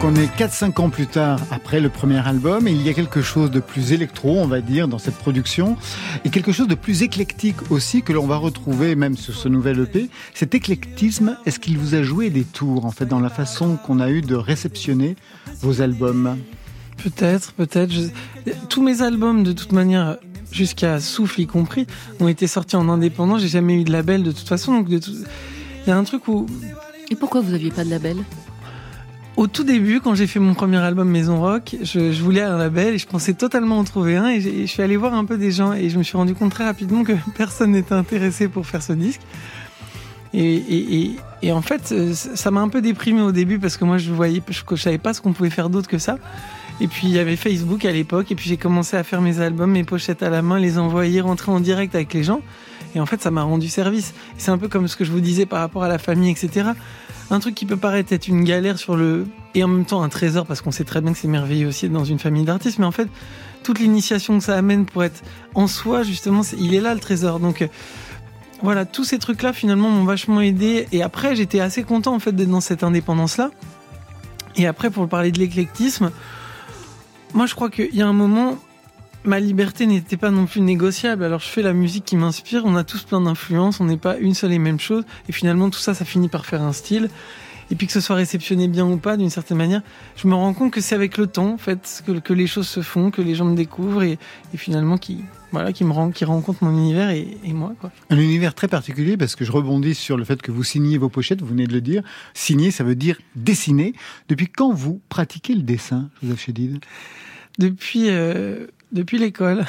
Donc 0.00 0.12
on 0.12 0.14
est 0.14 0.26
4-5 0.38 0.80
ans 0.80 0.90
plus 0.90 1.06
tard 1.08 1.40
après 1.50 1.80
le 1.80 1.88
premier 1.88 2.18
album 2.24 2.68
et 2.68 2.72
il 2.72 2.82
y 2.82 2.88
a 2.88 2.92
quelque 2.94 3.20
chose 3.20 3.50
de 3.50 3.58
plus 3.58 3.92
électro, 3.92 4.38
on 4.38 4.46
va 4.46 4.60
dire, 4.60 4.86
dans 4.86 4.98
cette 4.98 5.16
production 5.16 5.76
et 6.24 6.30
quelque 6.30 6.52
chose 6.52 6.68
de 6.68 6.76
plus 6.76 7.02
éclectique 7.02 7.56
aussi 7.72 8.02
que 8.02 8.12
l'on 8.12 8.26
va 8.26 8.36
retrouver 8.36 8.94
même 8.94 9.16
sur 9.16 9.34
ce 9.34 9.48
nouvel 9.48 9.80
EP. 9.80 10.08
Cet 10.34 10.54
éclectisme, 10.54 11.36
est-ce 11.46 11.58
qu'il 11.58 11.78
vous 11.78 11.96
a 11.96 12.02
joué 12.04 12.30
des 12.30 12.44
tours 12.44 12.84
en 12.84 12.92
fait 12.92 13.06
dans 13.06 13.18
la 13.18 13.28
façon 13.28 13.76
qu'on 13.76 13.98
a 13.98 14.08
eu 14.10 14.20
de 14.20 14.36
réceptionner 14.36 15.16
vos 15.62 15.82
albums? 15.82 16.36
Peut-être, 17.02 17.52
peut-être. 17.54 17.90
Je- 17.92 18.52
Tous 18.68 18.82
mes 18.82 19.02
albums, 19.02 19.42
de 19.42 19.52
toute 19.52 19.72
manière, 19.72 20.16
jusqu'à 20.52 21.00
Souffle 21.00 21.40
y 21.40 21.46
compris, 21.48 21.86
ont 22.20 22.28
été 22.28 22.46
sortis 22.46 22.76
en 22.76 22.88
indépendant. 22.88 23.38
J'ai 23.38 23.48
jamais 23.48 23.74
eu 23.80 23.84
de 23.84 23.90
label 23.92 24.22
de 24.22 24.30
toute 24.32 24.48
façon. 24.48 24.74
Donc 24.74 24.88
de 24.88 24.98
tout- 24.98 25.10
il 25.86 25.88
y 25.88 25.92
a 25.92 25.96
un 25.98 26.04
truc 26.04 26.28
où 26.28 26.46
Et 27.10 27.16
pourquoi 27.16 27.40
vous 27.40 27.54
aviez 27.54 27.70
pas 27.70 27.84
de 27.84 27.90
label? 27.90 28.18
Au 29.38 29.46
tout 29.46 29.62
début, 29.62 30.00
quand 30.00 30.16
j'ai 30.16 30.26
fait 30.26 30.40
mon 30.40 30.52
premier 30.52 30.78
album 30.78 31.08
Maison 31.08 31.40
Rock, 31.40 31.76
je, 31.80 32.20
voulais 32.20 32.40
un 32.40 32.58
label 32.58 32.94
et 32.94 32.98
je 32.98 33.06
pensais 33.06 33.34
totalement 33.34 33.78
en 33.78 33.84
trouver 33.84 34.16
un. 34.16 34.30
Et, 34.30 34.40
je 34.40 34.66
suis 34.66 34.82
allé 34.82 34.96
voir 34.96 35.14
un 35.14 35.24
peu 35.24 35.38
des 35.38 35.52
gens 35.52 35.74
et 35.74 35.90
je 35.90 35.96
me 35.96 36.02
suis 36.02 36.16
rendu 36.16 36.34
compte 36.34 36.50
très 36.50 36.64
rapidement 36.64 37.04
que 37.04 37.12
personne 37.36 37.70
n'était 37.70 37.94
intéressé 37.94 38.48
pour 38.48 38.66
faire 38.66 38.82
ce 38.82 38.92
disque. 38.94 39.20
Et, 40.34 41.14
en 41.52 41.62
fait, 41.62 41.92
euh, 41.92 42.14
ça 42.14 42.50
m'a 42.50 42.60
un 42.60 42.68
peu 42.68 42.82
déprimé 42.82 43.22
au 43.22 43.30
début 43.30 43.60
parce 43.60 43.76
que 43.76 43.84
moi, 43.84 43.96
je 43.96 44.12
voyais, 44.12 44.42
je 44.50 44.74
savais 44.74 44.98
pas 44.98 45.14
ce 45.14 45.20
qu'on 45.20 45.32
pouvait 45.32 45.50
faire 45.50 45.70
d'autre 45.70 45.86
que 45.86 45.98
ça. 45.98 46.18
Et 46.80 46.88
puis 46.88 47.06
il 47.06 47.12
y 47.12 47.20
avait 47.20 47.36
Facebook 47.36 47.84
à 47.84 47.92
l'époque, 47.92 48.30
et 48.30 48.36
puis 48.36 48.48
j'ai 48.48 48.56
commencé 48.56 48.96
à 48.96 49.02
faire 49.02 49.20
mes 49.20 49.40
albums, 49.40 49.70
mes 49.70 49.82
pochettes 49.82 50.22
à 50.22 50.30
la 50.30 50.42
main, 50.42 50.60
les 50.60 50.78
envoyer, 50.78 51.20
rentrer 51.20 51.52
en 51.52 51.60
direct 51.60 51.94
avec 51.94 52.12
les 52.12 52.24
gens. 52.24 52.40
Et 52.94 53.00
en 53.00 53.06
fait, 53.06 53.20
ça 53.20 53.30
m'a 53.30 53.42
rendu 53.42 53.68
service. 53.68 54.14
C'est 54.36 54.50
un 54.50 54.58
peu 54.58 54.68
comme 54.68 54.88
ce 54.88 54.96
que 54.96 55.04
je 55.04 55.12
vous 55.12 55.20
disais 55.20 55.46
par 55.46 55.60
rapport 55.60 55.84
à 55.84 55.88
la 55.88 55.98
famille, 55.98 56.30
etc. 56.30 56.70
Un 57.30 57.40
truc 57.40 57.54
qui 57.54 57.66
peut 57.66 57.76
paraître 57.76 58.12
être 58.12 58.26
une 58.28 58.42
galère 58.42 58.78
sur 58.78 58.96
le 58.96 59.26
et 59.54 59.62
en 59.62 59.68
même 59.68 59.84
temps 59.84 60.02
un 60.02 60.08
trésor 60.08 60.46
parce 60.46 60.62
qu'on 60.62 60.70
sait 60.70 60.84
très 60.84 61.00
bien 61.00 61.12
que 61.12 61.18
c'est 61.18 61.28
merveilleux 61.28 61.68
aussi 61.68 61.88
dans 61.88 62.04
une 62.04 62.18
famille 62.18 62.44
d'artistes, 62.44 62.78
mais 62.78 62.86
en 62.86 62.90
fait, 62.90 63.08
toute 63.62 63.80
l'initiation 63.80 64.38
que 64.38 64.44
ça 64.44 64.56
amène 64.56 64.86
pour 64.86 65.04
être 65.04 65.22
en 65.54 65.66
soi, 65.66 66.02
justement, 66.02 66.40
il 66.58 66.74
est 66.74 66.80
là 66.80 66.94
le 66.94 67.00
trésor. 67.00 67.38
Donc 67.38 67.62
euh, 67.62 67.68
voilà, 68.62 68.86
tous 68.86 69.04
ces 69.04 69.18
trucs-là 69.18 69.52
finalement 69.52 69.90
m'ont 69.90 70.04
vachement 70.04 70.40
aidé. 70.40 70.86
Et 70.92 71.02
après, 71.02 71.36
j'étais 71.36 71.60
assez 71.60 71.82
content 71.82 72.14
en 72.14 72.18
fait 72.18 72.32
d'être 72.32 72.50
dans 72.50 72.62
cette 72.62 72.82
indépendance-là. 72.82 73.50
Et 74.56 74.66
après, 74.66 74.90
pour 74.90 75.06
parler 75.08 75.30
de 75.30 75.38
l'éclectisme, 75.38 76.10
moi 77.34 77.46
je 77.46 77.54
crois 77.54 77.68
qu'il 77.68 77.94
y 77.94 78.02
a 78.02 78.06
un 78.06 78.14
moment, 78.14 78.58
ma 79.24 79.40
liberté 79.40 79.86
n'était 79.86 80.16
pas 80.16 80.30
non 80.30 80.46
plus 80.46 80.60
négociable. 80.60 81.24
Alors 81.24 81.40
je 81.40 81.48
fais 81.48 81.62
la 81.62 81.72
musique 81.72 82.04
qui 82.04 82.16
m'inspire, 82.16 82.62
on 82.64 82.76
a 82.76 82.84
tous 82.84 83.02
plein 83.02 83.20
d'influences, 83.20 83.80
on 83.80 83.84
n'est 83.84 83.96
pas 83.96 84.16
une 84.18 84.34
seule 84.34 84.52
et 84.52 84.58
même 84.58 84.80
chose. 84.80 85.04
Et 85.28 85.32
finalement, 85.32 85.70
tout 85.70 85.78
ça, 85.78 85.94
ça 85.94 86.04
finit 86.04 86.28
par 86.28 86.46
faire 86.46 86.62
un 86.62 86.72
style. 86.72 87.10
Et 87.70 87.74
puis 87.74 87.86
que 87.86 87.92
ce 87.92 88.00
soit 88.00 88.16
réceptionné 88.16 88.66
bien 88.66 88.86
ou 88.86 88.96
pas, 88.96 89.18
d'une 89.18 89.28
certaine 89.28 89.58
manière, 89.58 89.82
je 90.16 90.26
me 90.26 90.34
rends 90.34 90.54
compte 90.54 90.72
que 90.72 90.80
c'est 90.80 90.94
avec 90.94 91.18
le 91.18 91.26
temps, 91.26 91.52
en 91.52 91.58
fait, 91.58 92.02
que, 92.06 92.12
que 92.12 92.32
les 92.32 92.46
choses 92.46 92.66
se 92.66 92.80
font, 92.80 93.10
que 93.10 93.20
les 93.20 93.34
gens 93.34 93.44
me 93.44 93.54
découvrent 93.54 94.02
et, 94.02 94.18
et 94.54 94.56
finalement 94.56 94.96
qui, 94.96 95.18
voilà, 95.52 95.74
qui 95.74 95.84
me 95.84 95.92
rend, 95.92 96.10
qui 96.10 96.24
rencontrent 96.24 96.64
mon 96.64 96.70
univers 96.70 97.10
et, 97.10 97.36
et 97.44 97.52
moi, 97.52 97.74
quoi. 97.78 97.92
Un 98.08 98.16
univers 98.16 98.54
très 98.54 98.68
particulier 98.68 99.18
parce 99.18 99.36
que 99.36 99.44
je 99.44 99.52
rebondis 99.52 99.94
sur 99.94 100.16
le 100.16 100.24
fait 100.24 100.40
que 100.40 100.50
vous 100.50 100.64
signez 100.64 100.96
vos 100.96 101.10
pochettes, 101.10 101.42
vous 101.42 101.48
venez 101.48 101.66
de 101.66 101.74
le 101.74 101.82
dire. 101.82 102.02
Signer, 102.32 102.70
ça 102.70 102.84
veut 102.84 102.94
dire 102.94 103.18
dessiner. 103.36 103.92
Depuis 104.30 104.46
quand 104.46 104.72
vous 104.72 105.02
pratiquez 105.10 105.54
le 105.54 105.62
dessin, 105.62 106.08
Joseph 106.22 106.40
Chédid? 106.46 106.78
Depuis, 107.58 108.08
euh, 108.08 108.66
depuis 108.92 109.18
l'école. 109.18 109.64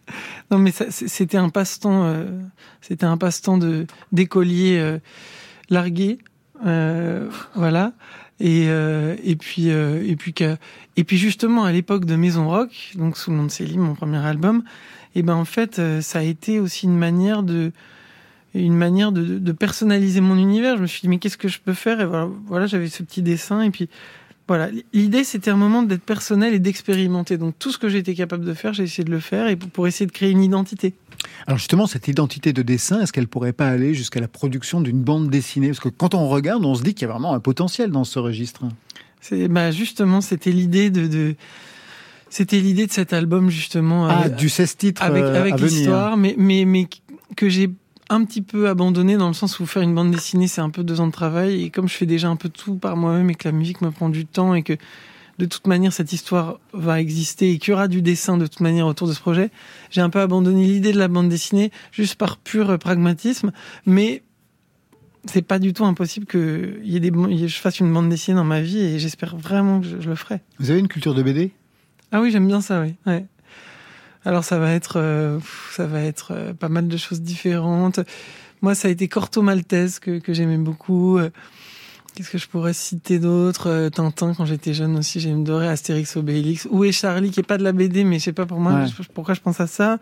non, 0.50 0.58
mais 0.58 0.72
c'était 0.72 1.36
un 1.36 1.48
passe-temps, 1.48 2.04
euh, 2.04 2.24
c'était 2.80 3.06
un 3.06 3.16
passe-temps 3.16 3.58
de 3.58 3.86
d'écolier 4.12 4.78
euh, 4.78 4.98
largué, 5.68 6.18
euh, 6.66 7.28
voilà. 7.54 7.92
Et 8.40 8.66
euh, 8.68 9.16
et 9.22 9.36
puis 9.36 9.70
euh, 9.70 10.02
et 10.06 10.16
puis 10.16 10.32
que 10.32 10.56
et 10.96 11.04
puis 11.04 11.18
justement 11.18 11.64
à 11.64 11.72
l'époque 11.72 12.06
de 12.06 12.16
Maison 12.16 12.48
Rock, 12.48 12.92
donc 12.94 13.18
sous 13.18 13.30
le 13.30 13.36
nom 13.36 13.44
de 13.44 13.50
Céline, 13.50 13.80
mon 13.80 13.94
premier 13.94 14.16
album, 14.16 14.64
et 15.14 15.22
ben 15.22 15.34
en 15.34 15.44
fait 15.44 15.78
euh, 15.78 16.00
ça 16.00 16.20
a 16.20 16.22
été 16.22 16.58
aussi 16.58 16.86
une 16.86 16.96
manière 16.96 17.42
de 17.42 17.72
une 18.54 18.74
manière 18.74 19.12
de, 19.12 19.38
de 19.38 19.52
personnaliser 19.52 20.22
mon 20.22 20.36
univers. 20.38 20.76
Je 20.78 20.82
me 20.82 20.86
suis 20.86 21.02
dit 21.02 21.08
mais 21.08 21.18
qu'est-ce 21.18 21.36
que 21.36 21.48
je 21.48 21.60
peux 21.60 21.74
faire? 21.74 22.00
Et 22.00 22.06
voilà 22.46 22.66
j'avais 22.66 22.88
ce 22.88 23.02
petit 23.02 23.20
dessin 23.20 23.60
et 23.60 23.70
puis 23.70 23.90
voilà, 24.50 24.68
l'idée 24.92 25.22
c'était 25.22 25.52
un 25.52 25.56
moment 25.56 25.84
d'être 25.84 26.02
personnel 26.02 26.54
et 26.54 26.58
d'expérimenter. 26.58 27.38
Donc 27.38 27.54
tout 27.60 27.70
ce 27.70 27.78
que 27.78 27.88
j'étais 27.88 28.14
capable 28.14 28.44
de 28.44 28.52
faire, 28.52 28.72
j'ai 28.72 28.82
essayé 28.82 29.04
de 29.04 29.10
le 29.12 29.20
faire 29.20 29.46
et 29.46 29.54
pour, 29.54 29.86
essayer 29.86 30.06
de 30.06 30.10
créer 30.10 30.30
une 30.30 30.42
identité. 30.42 30.92
Alors 31.46 31.56
justement, 31.56 31.86
cette 31.86 32.08
identité 32.08 32.52
de 32.52 32.62
dessin, 32.62 33.00
est-ce 33.00 33.12
qu'elle 33.12 33.28
pourrait 33.28 33.52
pas 33.52 33.68
aller 33.68 33.94
jusqu'à 33.94 34.18
la 34.18 34.26
production 34.26 34.80
d'une 34.80 35.02
bande 35.02 35.30
dessinée? 35.30 35.68
Parce 35.68 35.78
que 35.78 35.88
quand 35.88 36.16
on 36.16 36.28
regarde, 36.28 36.64
on 36.64 36.74
se 36.74 36.82
dit 36.82 36.94
qu'il 36.94 37.06
y 37.06 37.08
a 37.08 37.12
vraiment 37.12 37.32
un 37.32 37.38
potentiel 37.38 37.92
dans 37.92 38.02
ce 38.02 38.18
registre. 38.18 38.64
C'est 39.20 39.46
bah 39.46 39.70
justement 39.70 40.20
c'était 40.20 40.50
l'idée 40.50 40.90
de, 40.90 41.06
de 41.06 41.36
c'était 42.28 42.58
l'idée 42.58 42.88
de 42.88 42.92
cet 42.92 43.12
album 43.12 43.50
justement 43.50 44.08
Ah, 44.08 44.22
avec, 44.22 44.34
du 44.34 44.48
16 44.48 44.76
titres 44.78 45.02
avec, 45.04 45.22
euh, 45.22 45.40
avec 45.40 45.60
l'histoire, 45.60 46.16
mais 46.16 46.34
mais 46.36 46.64
mais 46.64 46.88
que 47.36 47.48
j'ai 47.48 47.70
un 48.10 48.24
petit 48.24 48.42
peu 48.42 48.68
abandonné 48.68 49.16
dans 49.16 49.28
le 49.28 49.34
sens 49.34 49.60
où 49.60 49.66
faire 49.66 49.82
une 49.82 49.94
bande 49.94 50.10
dessinée 50.10 50.48
c'est 50.48 50.60
un 50.60 50.68
peu 50.68 50.82
deux 50.82 51.00
ans 51.00 51.06
de 51.06 51.12
travail 51.12 51.62
et 51.62 51.70
comme 51.70 51.88
je 51.88 51.94
fais 51.94 52.06
déjà 52.06 52.28
un 52.28 52.36
peu 52.36 52.48
tout 52.48 52.74
par 52.74 52.96
moi-même 52.96 53.30
et 53.30 53.34
que 53.36 53.48
la 53.48 53.52
musique 53.52 53.80
me 53.80 53.90
prend 53.90 54.08
du 54.08 54.26
temps 54.26 54.54
et 54.54 54.62
que 54.62 54.76
de 55.38 55.46
toute 55.46 55.68
manière 55.68 55.92
cette 55.92 56.12
histoire 56.12 56.58
va 56.72 57.00
exister 57.00 57.52
et 57.52 57.58
qu'il 57.58 57.70
y 57.70 57.74
aura 57.74 57.88
du 57.88 58.02
dessin 58.02 58.36
de 58.36 58.46
toute 58.46 58.60
manière 58.60 58.86
autour 58.86 59.08
de 59.08 59.12
ce 59.14 59.20
projet, 59.20 59.50
j'ai 59.90 60.00
un 60.00 60.10
peu 60.10 60.20
abandonné 60.20 60.66
l'idée 60.66 60.92
de 60.92 60.98
la 60.98 61.08
bande 61.08 61.28
dessinée 61.28 61.70
juste 61.92 62.16
par 62.16 62.36
pur 62.36 62.78
pragmatisme, 62.78 63.52
mais 63.86 64.22
c'est 65.24 65.42
pas 65.42 65.58
du 65.58 65.72
tout 65.72 65.84
impossible 65.84 66.26
que 66.26 66.80
y 66.82 66.96
ait 66.96 67.00
des, 67.00 67.12
je 67.48 67.58
fasse 67.58 67.78
une 67.78 67.92
bande 67.92 68.08
dessinée 68.08 68.34
dans 68.34 68.44
ma 68.44 68.60
vie 68.60 68.80
et 68.80 68.98
j'espère 68.98 69.36
vraiment 69.36 69.80
que 69.80 69.86
je, 69.86 70.00
je 70.00 70.10
le 70.10 70.16
ferai. 70.16 70.40
Vous 70.58 70.70
avez 70.70 70.80
une 70.80 70.88
culture 70.88 71.14
de 71.14 71.22
BD 71.22 71.52
Ah 72.10 72.20
oui, 72.20 72.30
j'aime 72.32 72.48
bien 72.48 72.60
ça, 72.60 72.80
oui. 72.80 72.94
Ouais. 73.06 73.24
Alors 74.24 74.44
ça 74.44 74.58
va 74.58 74.72
être, 74.72 74.98
euh, 74.98 75.38
ça 75.72 75.86
va 75.86 76.00
être 76.02 76.32
euh, 76.32 76.52
pas 76.52 76.68
mal 76.68 76.88
de 76.88 76.96
choses 76.96 77.20
différentes. 77.22 78.00
Moi, 78.62 78.74
ça 78.74 78.88
a 78.88 78.90
été 78.90 79.08
Corto 79.08 79.40
Maltese 79.42 79.98
que, 79.98 80.18
que 80.18 80.32
j'aimais 80.34 80.58
beaucoup. 80.58 81.18
Euh, 81.18 81.30
Qu'est-ce 82.14 82.30
que 82.30 82.38
je 82.38 82.48
pourrais 82.48 82.72
citer 82.74 83.20
d'autre? 83.20 83.68
Euh, 83.70 83.88
Tintin 83.88 84.34
quand 84.34 84.44
j'étais 84.44 84.74
jeune 84.74 84.98
aussi, 84.98 85.20
j'ai 85.20 85.32
adoré 85.32 85.68
Astérix 85.68 86.16
Obélix. 86.16 86.66
Où 86.70 86.82
est 86.84 86.90
Charlie 86.92 87.30
qui 87.30 87.38
est 87.40 87.44
pas 87.44 87.56
de 87.56 87.62
la 87.62 87.70
BD, 87.72 88.02
mais 88.04 88.18
je 88.18 88.24
sais 88.24 88.32
pas 88.32 88.46
pour 88.46 88.58
moi 88.58 88.74
Ouais. 88.74 88.86
je- 88.88 89.08
pourquoi 89.14 89.32
je 89.34 89.40
pense 89.40 89.60
à 89.60 89.68
ça? 89.68 89.98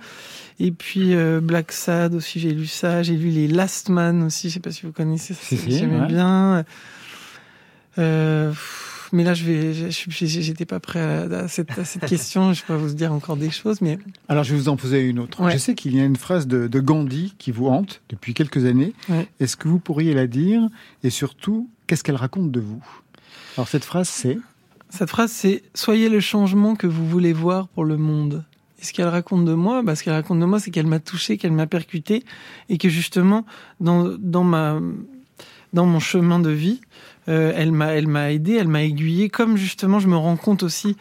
Et 0.58 0.72
puis 0.72 1.14
euh, 1.14 1.40
Black 1.42 1.70
Sad 1.70 2.14
aussi, 2.14 2.40
j'ai 2.40 2.52
lu 2.52 2.66
ça. 2.66 3.02
J'ai 3.02 3.14
lu 3.14 3.28
les 3.28 3.46
Last 3.46 3.90
Man 3.90 4.22
aussi, 4.22 4.48
je 4.48 4.54
sais 4.54 4.60
pas 4.60 4.72
si 4.72 4.86
vous 4.86 4.92
connaissez. 4.92 5.34
ça, 5.34 5.40
Si, 5.44 5.58
si, 5.58 5.70
J'aimais 5.78 6.00
ouais. 6.00 6.06
bien. 6.06 6.64
Euh, 7.98 8.50
pff, 8.50 8.97
mais 9.12 9.24
là, 9.24 9.34
je 9.34 9.44
vais, 9.44 9.90
j'étais 9.90 10.64
pas 10.64 10.80
prêt 10.80 11.00
à, 11.00 11.22
à 11.22 11.48
cette, 11.48 11.78
à 11.78 11.84
cette 11.84 12.06
question. 12.06 12.52
Je 12.52 12.62
pourrais 12.64 12.78
vous 12.78 12.94
dire 12.94 13.12
encore 13.12 13.36
des 13.36 13.50
choses, 13.50 13.80
mais 13.80 13.98
Alors 14.28 14.44
je 14.44 14.52
vais 14.54 14.60
vous 14.60 14.68
en 14.68 14.76
poser 14.76 15.00
une 15.00 15.18
autre. 15.18 15.42
Ouais. 15.42 15.52
Je 15.52 15.58
sais 15.58 15.74
qu'il 15.74 15.96
y 15.96 16.00
a 16.00 16.04
une 16.04 16.16
phrase 16.16 16.46
de, 16.46 16.66
de 16.68 16.80
Gandhi 16.80 17.34
qui 17.38 17.50
vous 17.50 17.68
hante 17.68 18.02
depuis 18.08 18.34
quelques 18.34 18.64
années. 18.64 18.92
Ouais. 19.08 19.28
Est-ce 19.40 19.56
que 19.56 19.68
vous 19.68 19.78
pourriez 19.78 20.14
la 20.14 20.26
dire? 20.26 20.62
Et 21.02 21.10
surtout, 21.10 21.68
qu'est-ce 21.86 22.04
qu'elle 22.04 22.16
raconte 22.16 22.50
de 22.50 22.60
vous? 22.60 22.84
Alors 23.56 23.68
cette 23.68 23.84
phrase, 23.84 24.08
c'est? 24.08 24.38
Cette 24.90 25.10
phrase, 25.10 25.30
c'est 25.32 25.62
soyez 25.74 26.08
le 26.08 26.20
changement 26.20 26.76
que 26.76 26.86
vous 26.86 27.06
voulez 27.06 27.32
voir 27.32 27.68
pour 27.68 27.84
le 27.84 27.96
monde. 27.96 28.44
Et 28.80 28.84
ce 28.84 28.92
qu'elle 28.92 29.08
raconte 29.08 29.44
de 29.44 29.54
moi, 29.54 29.82
bah, 29.82 29.96
ce 29.96 30.04
qu'elle 30.04 30.12
raconte 30.12 30.38
de 30.38 30.44
moi, 30.44 30.60
c'est 30.60 30.70
qu'elle 30.70 30.86
m'a 30.86 31.00
touché, 31.00 31.36
qu'elle 31.36 31.52
m'a 31.52 31.66
percuté, 31.66 32.24
et 32.68 32.78
que 32.78 32.88
justement, 32.88 33.44
dans, 33.80 34.16
dans 34.18 34.44
ma, 34.44 34.80
dans 35.72 35.84
mon 35.84 35.98
chemin 35.98 36.38
de 36.38 36.50
vie, 36.50 36.80
euh, 37.28 37.52
elle 37.54 37.72
m'a, 37.72 37.88
elle 37.94 38.08
m'a 38.08 38.32
aidé, 38.32 38.54
elle 38.54 38.68
m'a 38.68 38.82
aiguillé, 38.82 39.28
comme 39.28 39.56
justement, 39.56 40.00
je 40.00 40.08
me 40.08 40.16
rends 40.16 40.36
compte 40.36 40.62
aussi 40.62 40.96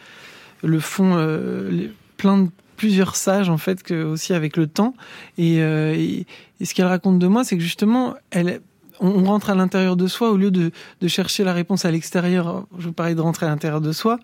le 0.62 0.80
fond, 0.80 1.14
euh, 1.16 1.88
plein 2.16 2.38
de 2.38 2.50
plusieurs 2.76 3.16
sages 3.16 3.50
en 3.50 3.58
fait 3.58 3.82
que 3.82 4.04
aussi 4.04 4.32
avec 4.34 4.56
le 4.56 4.66
temps. 4.66 4.94
Et, 5.36 5.60
euh, 5.60 5.94
et 5.94 6.64
ce 6.64 6.74
qu'elle 6.74 6.86
raconte 6.86 7.18
de 7.18 7.26
moi, 7.26 7.44
c'est 7.44 7.56
que 7.56 7.62
justement, 7.62 8.14
elle, 8.30 8.60
on, 9.00 9.24
rentre 9.24 9.50
à 9.50 9.54
l'intérieur 9.54 9.96
de 9.96 10.06
soi 10.06 10.30
au 10.30 10.36
lieu 10.36 10.50
de, 10.50 10.70
de 11.00 11.08
chercher 11.08 11.44
la 11.44 11.52
réponse 11.52 11.84
à 11.84 11.90
l'extérieur. 11.90 12.66
Je 12.78 12.86
vous 12.86 12.92
parlais 12.92 13.14
de 13.14 13.20
rentrer 13.20 13.46
à 13.46 13.48
l'intérieur 13.48 13.80
de 13.80 13.92
soi. 13.92 14.18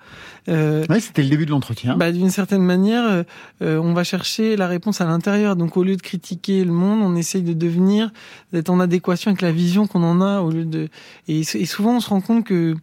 Euh, 0.49 0.85
Ouais, 0.89 1.01
c'était 1.01 1.23
le 1.23 1.29
début 1.29 1.47
de 1.47 1.51
l'entretien. 1.51 1.97
bah, 1.97 2.13
d'une 2.13 2.31
certaine 2.31 2.63
manière, 2.63 3.05
euh, 3.05 3.23
euh, 3.63 3.79
on 3.79 3.93
va 3.95 4.05
chercher 4.05 4.57
la 4.57 4.67
réponse 4.67 5.01
à 5.01 5.05
l'intérieur. 5.05 5.57
Donc, 5.57 5.77
au 5.77 5.85
lieu 5.85 5.97
de 5.97 6.03
critiquer 6.03 6.65
le 6.65 6.73
monde, 6.73 7.01
on 7.03 7.17
essaye 7.17 7.43
de 7.43 7.53
devenir, 7.53 8.11
d'être 8.53 8.71
en 8.71 8.81
adéquation 8.81 9.31
avec 9.31 9.43
la 9.43 9.53
vision 9.53 9.87
qu'on 9.87 10.03
en 10.03 10.21
a. 10.21 10.41
Au 10.41 10.51
lieu 10.51 10.65
de, 10.65 10.89
et, 11.29 11.41
et 11.41 11.67
souvent, 11.67 11.97
on 11.97 12.01
se 12.01 12.09
rend 12.09 12.21
compte 12.21 12.45
que, 12.45 12.75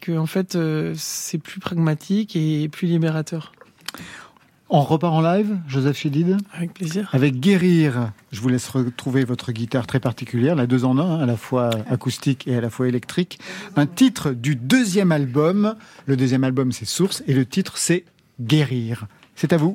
que 0.00 0.12
en 0.16 0.26
fait, 0.26 0.56
euh, 0.56 0.94
c'est 0.96 1.38
plus 1.38 1.60
pragmatique 1.60 2.36
et 2.36 2.68
plus 2.68 2.86
libérateur. 2.86 3.52
On 4.68 4.80
repart 4.80 5.14
en 5.14 5.20
live, 5.20 5.58
Joseph 5.68 5.96
Chédid 5.96 6.38
Avec 6.52 6.74
plaisir. 6.74 7.08
Avec 7.12 7.38
Guérir, 7.38 8.10
je 8.32 8.40
vous 8.40 8.48
laisse 8.48 8.68
retrouver 8.68 9.24
votre 9.24 9.52
guitare 9.52 9.86
très 9.86 10.00
particulière, 10.00 10.56
la 10.56 10.66
deux 10.66 10.84
en 10.84 10.98
un, 10.98 11.20
à 11.20 11.26
la 11.26 11.36
fois 11.36 11.70
acoustique 11.88 12.48
et 12.48 12.56
à 12.56 12.60
la 12.60 12.68
fois 12.68 12.88
électrique. 12.88 13.38
Un 13.76 13.86
titre 13.86 14.32
du 14.32 14.56
deuxième 14.56 15.12
album. 15.12 15.76
Le 16.06 16.16
deuxième 16.16 16.42
album, 16.42 16.72
c'est 16.72 16.84
Source, 16.84 17.22
et 17.28 17.34
le 17.34 17.46
titre, 17.46 17.78
c'est 17.78 18.04
Guérir. 18.40 19.06
C'est 19.36 19.52
à 19.52 19.56
vous. 19.56 19.74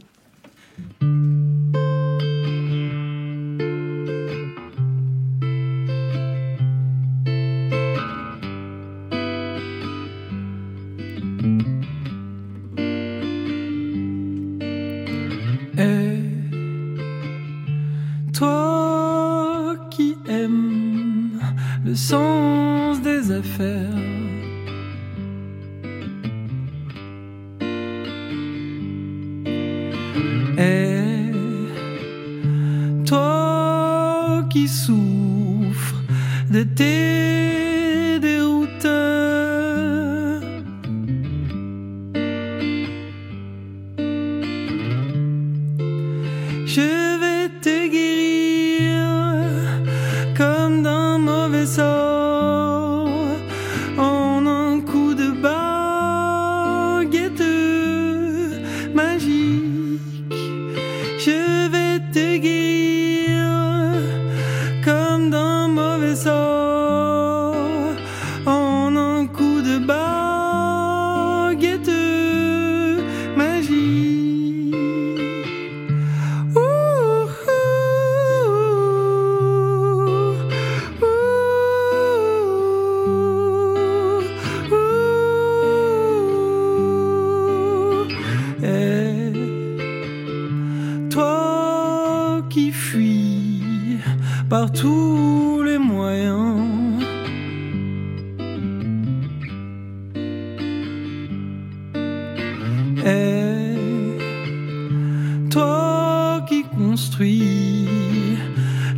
Construis 106.82 107.88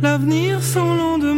l'avenir 0.02 0.62
sans 0.62 0.94
lendemain. 0.96 1.33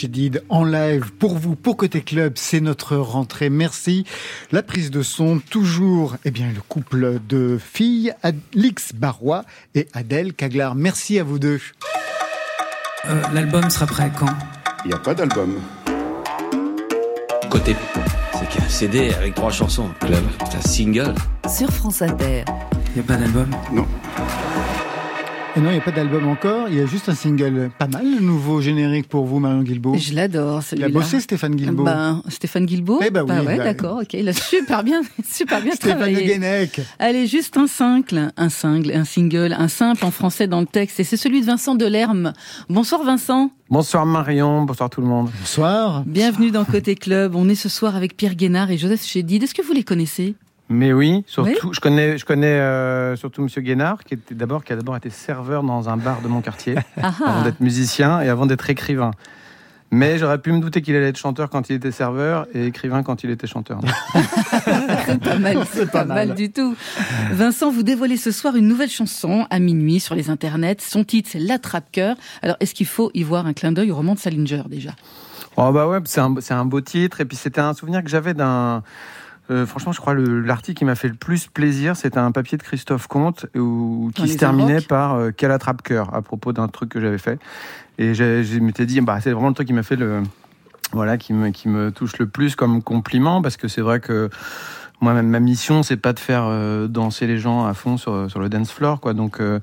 Chédid 0.00 0.42
en 0.48 0.64
live 0.64 1.12
pour 1.18 1.36
vous, 1.36 1.56
pour 1.56 1.76
Côté 1.76 2.00
Club, 2.00 2.32
c'est 2.36 2.60
notre 2.60 2.96
rentrée. 2.96 3.50
Merci. 3.50 4.06
La 4.50 4.62
prise 4.62 4.90
de 4.90 5.02
son, 5.02 5.40
toujours, 5.40 6.16
eh 6.24 6.30
bien, 6.30 6.46
le 6.54 6.62
couple 6.62 7.20
de 7.28 7.58
filles, 7.62 8.14
Alix 8.22 8.94
Barrois 8.94 9.44
et 9.74 9.88
Adèle 9.92 10.32
Caglar. 10.32 10.74
Merci 10.74 11.18
à 11.18 11.22
vous 11.22 11.38
deux. 11.38 11.60
Euh, 13.10 13.22
L'album 13.34 13.68
sera 13.68 13.84
prêt 13.84 14.10
quand? 14.18 14.32
Il 14.86 14.88
n'y 14.88 14.94
a 14.94 14.98
pas 14.98 15.14
d'album. 15.14 15.60
Côté, 17.50 17.76
c'est 18.32 18.48
qu'un 18.48 18.68
CD 18.70 19.12
avec 19.12 19.34
trois 19.34 19.50
chansons. 19.50 19.90
Club, 20.00 20.24
c'est 20.50 20.56
un 20.56 20.62
single. 20.62 21.14
Sur 21.46 21.70
France 21.70 22.00
Inter. 22.00 22.44
Il 22.86 22.94
n'y 22.94 23.00
a 23.00 23.02
pas 23.02 23.16
d'album? 23.16 23.50
Non. 23.70 23.86
Et 25.56 25.60
non, 25.60 25.70
il 25.70 25.72
n'y 25.72 25.78
a 25.78 25.82
pas 25.82 25.90
d'album 25.90 26.28
encore, 26.28 26.68
il 26.68 26.76
y 26.76 26.80
a 26.80 26.86
juste 26.86 27.08
un 27.08 27.14
single. 27.16 27.70
Pas 27.76 27.88
mal 27.88 28.04
le 28.04 28.20
nouveau 28.20 28.60
générique 28.60 29.08
pour 29.08 29.24
vous, 29.24 29.40
Marion 29.40 29.62
Guilbault. 29.64 29.96
Je 29.96 30.14
l'adore, 30.14 30.60
Il 30.60 30.62
celui-là. 30.62 30.86
a 30.86 30.90
bossé 30.90 31.18
Stéphane 31.18 31.56
Guilbault. 31.56 31.82
Ben, 31.82 32.22
Stéphane 32.28 32.66
Guilbault 32.66 33.00
Eh 33.04 33.10
ben 33.10 33.22
oui, 33.22 33.28
Bah 33.28 33.42
ouais, 33.42 33.56
bah, 33.56 33.64
d'accord, 33.64 33.98
ok. 34.02 34.14
Il 34.14 34.28
a 34.28 34.32
super 34.32 34.84
bien, 34.84 35.00
super 35.28 35.60
bien 35.60 35.72
Stéphane 35.72 35.98
travaillé. 35.98 36.24
Guenec. 36.24 36.80
Allez, 37.00 37.26
juste 37.26 37.56
un 37.56 37.66
single, 37.66 38.30
un 38.36 38.48
single, 38.48 38.92
un 38.92 39.04
single, 39.04 39.52
un 39.58 39.66
simple 39.66 40.04
en 40.04 40.12
français 40.12 40.46
dans 40.46 40.60
le 40.60 40.66
texte. 40.66 41.00
Et 41.00 41.04
c'est 41.04 41.16
celui 41.16 41.40
de 41.40 41.46
Vincent 41.46 41.74
Delerme. 41.74 42.32
Bonsoir 42.68 43.02
Vincent. 43.02 43.50
Bonsoir 43.70 44.06
Marion, 44.06 44.62
bonsoir 44.62 44.88
tout 44.88 45.00
le 45.00 45.08
monde. 45.08 45.30
Bonsoir. 45.40 46.04
Bienvenue 46.06 46.52
dans 46.52 46.64
Côté 46.64 46.94
Club. 46.94 47.34
On 47.34 47.48
est 47.48 47.54
ce 47.56 47.68
soir 47.68 47.96
avec 47.96 48.16
Pierre 48.16 48.36
Guénard 48.36 48.70
et 48.70 48.78
Joseph 48.78 49.04
Chédid. 49.04 49.42
Est-ce 49.42 49.54
que 49.54 49.62
vous 49.62 49.72
les 49.72 49.84
connaissez? 49.84 50.36
Mais 50.72 50.92
oui, 50.92 51.24
surtout, 51.26 51.72
je 51.72 51.80
connais, 51.80 52.16
je 52.16 52.24
connais 52.24 52.46
euh, 52.46 53.16
surtout 53.16 53.42
Monsieur 53.42 53.60
Guénard, 53.60 54.04
qui 54.04 54.14
était 54.14 54.36
d'abord, 54.36 54.62
qui 54.62 54.72
a 54.72 54.76
d'abord 54.76 54.96
été 54.96 55.10
serveur 55.10 55.64
dans 55.64 55.88
un 55.88 55.96
bar 55.96 56.22
de 56.22 56.28
mon 56.28 56.42
quartier, 56.42 56.76
Ah 57.02 57.12
avant 57.26 57.42
d'être 57.42 57.60
musicien 57.60 58.20
et 58.20 58.28
avant 58.28 58.46
d'être 58.46 58.70
écrivain. 58.70 59.10
Mais 59.90 60.18
j'aurais 60.18 60.38
pu 60.38 60.52
me 60.52 60.60
douter 60.60 60.82
qu'il 60.82 60.94
allait 60.94 61.08
être 61.08 61.18
chanteur 61.18 61.50
quand 61.50 61.68
il 61.68 61.74
était 61.74 61.90
serveur 61.90 62.46
et 62.54 62.66
écrivain 62.66 63.02
quand 63.02 63.24
il 63.24 63.30
était 63.30 63.48
chanteur. 63.48 63.80
C'est 65.06 65.20
pas 65.20 65.38
mal, 65.38 65.58
c'est 65.72 65.90
pas, 65.90 66.04
mal. 66.04 66.34
du 66.36 66.52
tout. 66.52 66.76
Vincent, 67.32 67.72
vous 67.72 67.82
dévoilez 67.82 68.16
ce 68.16 68.30
soir 68.30 68.54
une 68.54 68.68
nouvelle 68.68 68.88
chanson 68.88 69.48
à 69.50 69.58
minuit 69.58 69.98
sur 69.98 70.14
les 70.14 70.30
internets. 70.30 70.76
Son 70.78 71.02
titre, 71.02 71.30
c'est 71.32 71.40
L'attrape-cœur. 71.40 72.16
Alors, 72.42 72.56
est-ce 72.60 72.74
qu'il 72.74 72.86
faut 72.86 73.10
y 73.14 73.24
voir 73.24 73.46
un 73.46 73.52
clin 73.52 73.72
d'œil 73.72 73.90
au 73.90 73.96
roman 73.96 74.14
de 74.14 74.20
Salinger 74.20 74.62
déjà? 74.68 74.90
Oh 75.56 75.72
bah 75.72 75.88
ouais, 75.88 75.98
c'est 76.04 76.20
un, 76.20 76.36
c'est 76.40 76.54
un 76.54 76.64
beau 76.64 76.80
titre. 76.80 77.20
Et 77.20 77.24
puis 77.24 77.36
c'était 77.36 77.60
un 77.60 77.74
souvenir 77.74 78.04
que 78.04 78.10
j'avais 78.10 78.34
d'un. 78.34 78.84
Euh, 79.50 79.66
franchement, 79.66 79.92
je 79.92 80.00
crois 80.00 80.14
le- 80.14 80.40
l'article 80.40 80.78
qui 80.78 80.84
m'a 80.84 80.94
fait 80.94 81.08
le 81.08 81.14
plus 81.14 81.46
plaisir, 81.48 81.96
c'était 81.96 82.18
un 82.18 82.32
papier 82.32 82.56
de 82.56 82.62
Christophe 82.62 83.06
Comte 83.08 83.46
où, 83.56 84.10
Dans 84.16 84.22
qui 84.24 84.28
se 84.30 84.38
terminait 84.38 84.80
par 84.80 85.14
euh, 85.14 85.30
Quel 85.36 85.50
attrape-cœur 85.50 86.14
à 86.14 86.22
propos 86.22 86.52
d'un 86.52 86.68
truc 86.68 86.90
que 86.90 87.00
j'avais 87.00 87.18
fait. 87.18 87.38
Et 87.98 88.14
je 88.14 88.58
m'étais 88.60 88.86
dit, 88.86 89.00
bah, 89.00 89.20
c'est 89.20 89.32
vraiment 89.32 89.48
le 89.48 89.54
truc 89.54 89.66
qui 89.66 89.74
m'a 89.74 89.82
fait 89.82 89.96
le, 89.96 90.22
voilà, 90.92 91.18
qui 91.18 91.32
me, 91.32 91.50
qui 91.50 91.68
me 91.68 91.90
touche 91.90 92.18
le 92.18 92.26
plus 92.26 92.56
comme 92.56 92.82
compliment, 92.82 93.42
parce 93.42 93.56
que 93.56 93.68
c'est 93.68 93.82
vrai 93.82 94.00
que 94.00 94.30
moi, 95.00 95.14
ma 95.22 95.40
mission, 95.40 95.82
c'est 95.82 95.96
pas 95.96 96.12
de 96.12 96.18
faire 96.18 96.44
euh, 96.46 96.86
danser 96.86 97.26
les 97.26 97.38
gens 97.38 97.66
à 97.66 97.74
fond 97.74 97.96
sur, 97.96 98.30
sur 98.30 98.38
le 98.40 98.48
dance 98.48 98.70
floor, 98.70 99.00
quoi. 99.00 99.14
Donc, 99.14 99.40
euh, 99.40 99.60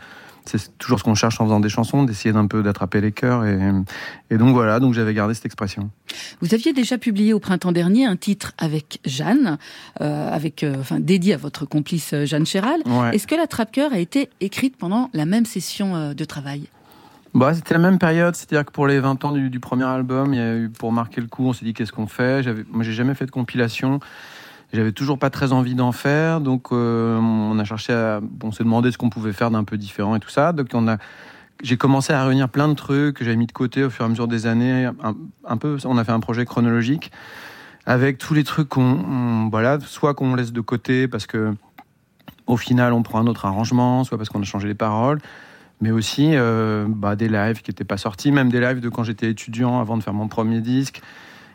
c'est 0.47 0.77
toujours 0.77 0.99
ce 0.99 1.03
qu'on 1.03 1.15
cherche 1.15 1.39
en 1.41 1.45
faisant 1.45 1.59
des 1.59 1.69
chansons, 1.69 2.03
d'essayer 2.03 2.33
d'un 2.33 2.47
peu 2.47 2.63
d'attraper 2.63 3.01
les 3.01 3.11
cœurs. 3.11 3.45
Et, 3.45 3.59
et 4.29 4.37
donc 4.37 4.53
voilà, 4.53 4.79
donc 4.79 4.93
j'avais 4.93 5.13
gardé 5.13 5.33
cette 5.33 5.45
expression. 5.45 5.89
Vous 6.41 6.53
aviez 6.53 6.73
déjà 6.73 6.97
publié 6.97 7.33
au 7.33 7.39
printemps 7.39 7.71
dernier 7.71 8.05
un 8.05 8.15
titre 8.15 8.53
avec 8.57 8.99
Jeanne, 9.05 9.57
euh, 10.01 10.31
avec, 10.31 10.63
euh, 10.63 10.75
enfin, 10.79 10.99
dédié 10.99 11.33
à 11.33 11.37
votre 11.37 11.65
complice 11.65 12.13
euh, 12.13 12.25
Jeanne 12.25 12.45
Chéral. 12.45 12.81
Ouais. 12.85 13.15
Est-ce 13.15 13.27
que 13.27 13.35
la 13.35 13.47
Trappe 13.47 13.71
Cœur 13.71 13.93
a 13.93 13.99
été 13.99 14.29
écrite 14.41 14.77
pendant 14.77 15.09
la 15.13 15.25
même 15.25 15.45
session 15.45 16.13
de 16.13 16.25
travail? 16.25 16.67
Bah, 17.33 17.53
c'était 17.53 17.73
la 17.73 17.79
même 17.79 17.99
période, 17.99 18.35
c'est-à-dire 18.35 18.65
que 18.65 18.71
pour 18.71 18.87
les 18.87 18.99
20 18.99 19.23
ans 19.25 19.31
du, 19.31 19.49
du 19.49 19.59
premier 19.59 19.83
album, 19.83 20.33
il 20.33 20.37
y 20.37 20.41
a 20.41 20.55
eu, 20.55 20.69
pour 20.69 20.91
marquer 20.91 21.21
le 21.21 21.27
coup, 21.27 21.45
on 21.45 21.53
s'est 21.53 21.65
dit 21.65 21.73
qu'est-ce 21.73 21.91
qu'on 21.91 22.07
fait? 22.07 22.43
Moi, 22.71 22.83
j'ai 22.83 22.93
jamais 22.93 23.13
fait 23.13 23.25
de 23.25 23.31
compilation. 23.31 23.99
J'avais 24.73 24.91
toujours 24.91 25.17
pas 25.17 25.29
très 25.29 25.53
envie 25.53 25.75
d'en 25.75 25.93
faire, 25.93 26.41
donc 26.41 26.67
euh, 26.71 27.17
on 27.17 27.57
a 27.57 27.63
cherché 27.63 27.93
à, 27.93 28.19
on 28.43 28.51
s'est 28.51 28.65
demandé 28.65 28.91
ce 28.91 28.97
qu'on 28.97 29.09
pouvait 29.09 29.31
faire 29.31 29.49
d'un 29.49 29.63
peu 29.63 29.77
différent 29.77 30.15
et 30.15 30.19
tout 30.19 30.29
ça. 30.29 30.51
Donc 30.51 30.67
on 30.73 30.87
a, 30.89 30.97
j'ai 31.63 31.77
commencé 31.77 32.11
à 32.11 32.25
réunir 32.25 32.49
plein 32.49 32.67
de 32.67 32.73
trucs 32.73 33.15
que 33.15 33.23
j'avais 33.23 33.37
mis 33.37 33.47
de 33.47 33.53
côté 33.53 33.85
au 33.85 33.89
fur 33.89 34.03
et 34.03 34.07
à 34.07 34.09
mesure 34.09 34.27
des 34.27 34.45
années. 34.45 34.89
Un, 35.45 35.57
peu, 35.57 35.77
on 35.85 35.97
a 35.97 36.03
fait 36.03 36.11
un 36.11 36.19
projet 36.19 36.43
chronologique 36.45 37.11
avec 37.85 38.17
tous 38.17 38.33
les 38.33 38.43
trucs 38.43 38.67
qu'on, 38.67 38.81
on- 38.83 39.49
voilà, 39.49 39.79
soit 39.79 40.13
qu'on 40.13 40.35
laisse 40.35 40.51
de 40.51 40.61
côté 40.61 41.07
parce 41.07 41.25
que 41.27 41.53
au 42.45 42.57
final 42.57 42.91
on 42.91 43.03
prend 43.03 43.19
un 43.19 43.27
autre 43.27 43.45
arrangement, 43.45 44.03
soit 44.03 44.17
parce 44.17 44.27
qu'on 44.29 44.41
a 44.41 44.45
changé 44.45 44.67
les 44.67 44.75
paroles, 44.75 45.19
mais 45.79 45.91
aussi 45.91 46.31
euh, 46.33 46.85
bah, 46.89 47.15
des 47.15 47.29
lives 47.29 47.61
qui 47.61 47.71
n'étaient 47.71 47.85
pas 47.85 47.97
sortis, 47.97 48.33
même 48.33 48.49
des 48.49 48.59
lives 48.59 48.81
de 48.81 48.89
quand 48.89 49.03
j'étais 49.03 49.29
étudiant 49.29 49.79
avant 49.79 49.95
de 49.95 50.03
faire 50.03 50.13
mon 50.13 50.27
premier 50.27 50.59
disque 50.59 51.01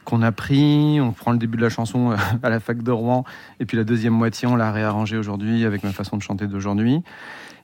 qu'on 0.04 0.22
a 0.22 0.32
pris, 0.32 1.00
on 1.00 1.12
prend 1.12 1.32
le 1.32 1.38
début 1.38 1.56
de 1.56 1.62
la 1.62 1.68
chanson 1.68 2.12
euh, 2.12 2.16
à 2.42 2.50
la 2.50 2.60
fac 2.60 2.82
de 2.82 2.90
Rouen, 2.90 3.24
et 3.60 3.66
puis 3.66 3.76
la 3.76 3.84
deuxième 3.84 4.14
moitié, 4.14 4.48
on 4.48 4.56
l'a 4.56 4.72
réarrangée 4.72 5.16
aujourd'hui 5.16 5.64
avec 5.64 5.84
ma 5.84 5.92
façon 5.92 6.16
de 6.16 6.22
chanter 6.22 6.46
d'aujourd'hui. 6.46 7.00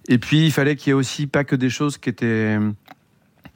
Et 0.08 0.18
puis, 0.18 0.46
il 0.46 0.52
fallait 0.52 0.76
qu'il 0.76 0.88
y 0.88 0.90
ait 0.90 0.94
aussi 0.94 1.26
pas 1.26 1.44
que 1.44 1.56
des 1.56 1.70
choses 1.70 1.98
qui 1.98 2.08
étaient, 2.08 2.56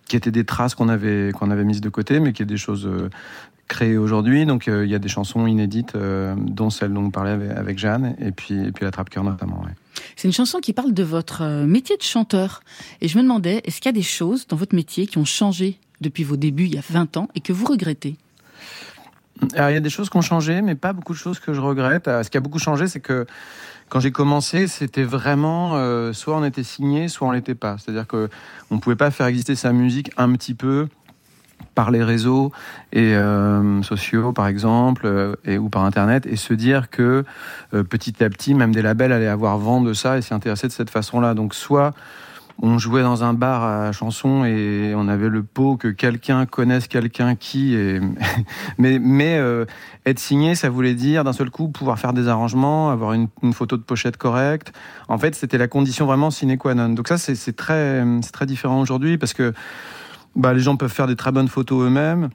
qui 0.06 0.16
étaient 0.16 0.30
des 0.30 0.44
traces 0.44 0.74
qu'on 0.74 0.88
avait, 0.88 1.32
avait 1.40 1.64
mises 1.64 1.80
de 1.80 1.88
côté, 1.88 2.20
mais 2.20 2.32
qui 2.32 2.42
est 2.42 2.46
des 2.46 2.58
choses 2.58 2.86
euh, 2.86 3.08
créées 3.68 3.96
aujourd'hui. 3.96 4.44
Donc, 4.44 4.68
euh, 4.68 4.84
il 4.84 4.90
y 4.90 4.94
a 4.94 4.98
des 4.98 5.08
chansons 5.08 5.46
inédites, 5.46 5.96
dont 5.96 6.68
celle 6.68 6.92
dont 6.92 7.04
on 7.04 7.10
parlait 7.10 7.48
avec, 7.50 7.78
Jeanne, 7.78 8.16
et 8.20 8.32
puis, 8.32 8.54
et 8.54 8.72
puis 8.72 8.84
la 8.84 8.90
trappe-cœur 8.90 9.24
notamment. 9.24 9.62
ouais. 9.62 9.72
C'est 10.16 10.28
une 10.28 10.34
chanson 10.34 10.58
qui 10.58 10.74
parle 10.74 10.92
de 10.92 11.02
votre 11.02 11.64
métier 11.64 11.96
de 11.96 12.02
chanteur. 12.02 12.62
Et 13.00 13.08
je 13.08 13.16
me 13.16 13.22
demandais, 13.22 13.62
est-ce 13.64 13.80
qu'il 13.80 13.86
y 13.86 13.94
a 13.94 13.98
des 13.98 14.02
choses 14.02 14.46
dans 14.46 14.56
votre 14.56 14.74
métier 14.74 15.06
qui 15.06 15.16
ont 15.16 15.24
changé 15.24 15.78
depuis 16.02 16.24
vos 16.24 16.36
débuts 16.36 16.64
il 16.64 16.74
y 16.74 16.78
a 16.78 16.82
20 16.86 17.16
ans 17.16 17.28
et 17.34 17.40
que 17.40 17.52
vous 17.52 17.64
regrettez? 17.64 18.16
Alors, 19.54 19.70
il 19.70 19.74
y 19.74 19.76
a 19.76 19.80
des 19.80 19.90
choses 19.90 20.08
qui 20.08 20.16
ont 20.16 20.22
changé, 20.22 20.62
mais 20.62 20.74
pas 20.74 20.92
beaucoup 20.92 21.12
de 21.12 21.18
choses 21.18 21.38
que 21.38 21.52
je 21.52 21.60
regrette. 21.60 22.08
Euh, 22.08 22.22
Ce 22.22 22.30
qui 22.30 22.36
a 22.36 22.40
beaucoup 22.40 22.58
changé, 22.58 22.86
c'est 22.86 23.00
que 23.00 23.26
quand 23.88 24.00
j'ai 24.00 24.12
commencé, 24.12 24.66
c'était 24.68 25.02
vraiment 25.02 25.72
euh, 25.74 26.12
soit 26.12 26.36
on 26.36 26.44
était 26.44 26.62
signé, 26.62 27.08
soit 27.08 27.28
on 27.28 27.32
l'était 27.32 27.54
pas. 27.54 27.76
C'est-à-dire 27.78 28.06
que 28.06 28.30
on 28.70 28.78
pouvait 28.78 28.96
pas 28.96 29.10
faire 29.10 29.26
exister 29.26 29.54
sa 29.54 29.72
musique 29.72 30.10
un 30.16 30.32
petit 30.32 30.54
peu 30.54 30.88
par 31.74 31.90
les 31.90 32.02
réseaux 32.02 32.52
et 32.92 33.14
euh, 33.14 33.82
sociaux, 33.82 34.32
par 34.32 34.46
exemple, 34.46 35.36
et, 35.44 35.58
ou 35.58 35.68
par 35.68 35.84
Internet, 35.84 36.26
et 36.26 36.36
se 36.36 36.54
dire 36.54 36.90
que 36.90 37.24
petit 37.70 38.22
à 38.24 38.28
petit, 38.28 38.54
même 38.54 38.74
des 38.74 38.82
labels 38.82 39.12
allaient 39.12 39.26
avoir 39.26 39.58
vent 39.58 39.80
de 39.80 39.92
ça 39.92 40.18
et 40.18 40.22
s'y 40.22 40.34
intéresser 40.34 40.66
de 40.66 40.72
cette 40.72 40.90
façon-là. 40.90 41.34
Donc, 41.34 41.54
soit 41.54 41.94
on 42.60 42.78
jouait 42.78 43.02
dans 43.02 43.24
un 43.24 43.34
bar 43.34 43.64
à 43.64 43.92
chanson 43.92 44.44
et 44.44 44.92
on 44.96 45.08
avait 45.08 45.28
le 45.28 45.42
pot 45.42 45.76
que 45.76 45.88
quelqu'un 45.88 46.46
connaisse 46.46 46.88
quelqu'un 46.88 47.34
qui 47.34 47.74
et 47.74 48.00
mais 48.78 48.98
mais 48.98 49.36
euh, 49.38 49.64
être 50.06 50.18
signé 50.18 50.54
ça 50.54 50.68
voulait 50.68 50.94
dire 50.94 51.24
d'un 51.24 51.32
seul 51.32 51.50
coup 51.50 51.68
pouvoir 51.68 51.98
faire 51.98 52.12
des 52.12 52.28
arrangements 52.28 52.90
avoir 52.90 53.12
une, 53.12 53.28
photo 53.52 53.76
de 53.76 53.82
pochette 53.82 54.16
correcte. 54.16 54.72
En 55.08 55.18
fait 55.18 55.34
c'était 55.34 55.58
la 55.58 55.68
condition 55.68 56.06
vraiment 56.06 56.30
sine 56.30 56.58
qua 56.58 56.74
non. 56.74 56.90
Donc 56.90 57.08
ça 57.08 57.18
c'est 57.18 57.56
très 57.56 58.04
très 58.32 58.46
différent 58.46 58.80
aujourd'hui 58.80 59.18
parce 59.18 59.34
que 59.34 59.52
bah, 60.36 60.54
les 60.54 60.60
gens 60.60 60.76
peuvent 60.76 60.92
faire 60.92 61.06
des 61.06 61.16
très 61.16 61.32
bonnes 61.32 61.48
photos 61.48 61.86
eux-mêmes 61.86 62.30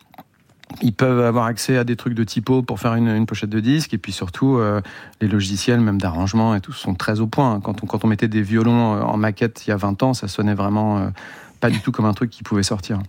ils 0.81 0.93
peuvent 0.93 1.21
avoir 1.21 1.45
accès 1.45 1.77
à 1.77 1.83
des 1.83 1.95
trucs 1.95 2.13
de 2.13 2.23
typo 2.23 2.61
pour 2.61 2.79
faire 2.79 2.95
une, 2.95 3.07
une 3.07 3.25
pochette 3.25 3.49
de 3.49 3.59
disque 3.59 3.93
et 3.93 3.97
puis 3.97 4.11
surtout 4.11 4.57
euh, 4.57 4.81
les 5.21 5.27
logiciels 5.27 5.79
même 5.79 5.99
d'arrangement 5.99 6.55
et 6.55 6.61
tout 6.61 6.73
sont 6.73 6.93
très 6.93 7.19
au 7.19 7.27
point 7.27 7.59
quand 7.61 7.83
on, 7.83 7.87
quand 7.87 8.03
on 8.03 8.07
mettait 8.07 8.27
des 8.27 8.41
violons 8.41 8.95
euh, 8.95 9.01
en 9.01 9.17
maquette 9.17 9.65
il 9.65 9.69
y 9.69 9.73
a 9.73 9.77
20 9.77 10.03
ans 10.03 10.13
ça 10.13 10.27
sonnait 10.27 10.53
vraiment 10.53 10.97
euh, 10.97 11.07
pas 11.59 11.69
du 11.69 11.79
tout 11.79 11.91
comme 11.91 12.05
un 12.05 12.13
truc 12.13 12.29
qui 12.29 12.43
pouvait 12.43 12.63
sortir 12.63 12.99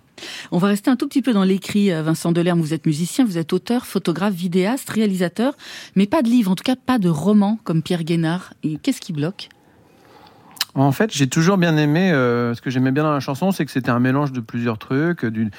On 0.51 0.59
va 0.59 0.69
rester 0.69 0.91
un 0.91 0.97
tout 0.97 1.07
petit 1.07 1.21
peu 1.21 1.35
dans 1.35 1.45
l'écrit, 1.45 1.91
Vincent 1.91 2.33
Delerme. 2.33 2.63
Vous 2.63 2.73
êtes 2.73 2.87
musicien, 2.87 3.27
vous 3.27 3.37
êtes 3.37 3.53
auteur, 3.53 3.85
photographe, 3.85 4.33
vidéaste, 4.33 4.89
réalisateur, 4.89 5.53
mais 5.97 6.07
pas 6.07 6.23
de 6.23 6.31
livre, 6.31 6.51
en 6.51 6.55
tout 6.55 6.65
cas 6.65 6.75
pas 6.75 6.99
de 6.99 7.11
roman 7.11 7.59
comme 7.65 7.83
Pierre 7.83 8.05
Guénard. 8.05 8.55
Et 8.63 8.79
qu'est-ce 8.79 9.03
qui 9.03 9.13
bloque? 9.13 9.51
En 10.75 10.93
fait, 10.93 11.13
j'ai 11.13 11.27
toujours 11.27 11.59
bien 11.59 11.77
aimé. 11.77 12.13
euh, 12.13 12.55
ce 12.55 12.61
que 12.61 12.71
j'aimais 12.71 12.93
bien 12.93 13.03
dans 13.03 13.13
la 13.13 13.21
chanson, 13.21 13.51
c'est 13.51 13.65
que 13.65 13.71
c'était 13.73 13.91
un 13.91 13.99
mélange 13.99 14.33
de 14.33 14.41
plusieurs 14.41 14.79
trucs, 14.79 15.27
d'une 15.27 15.51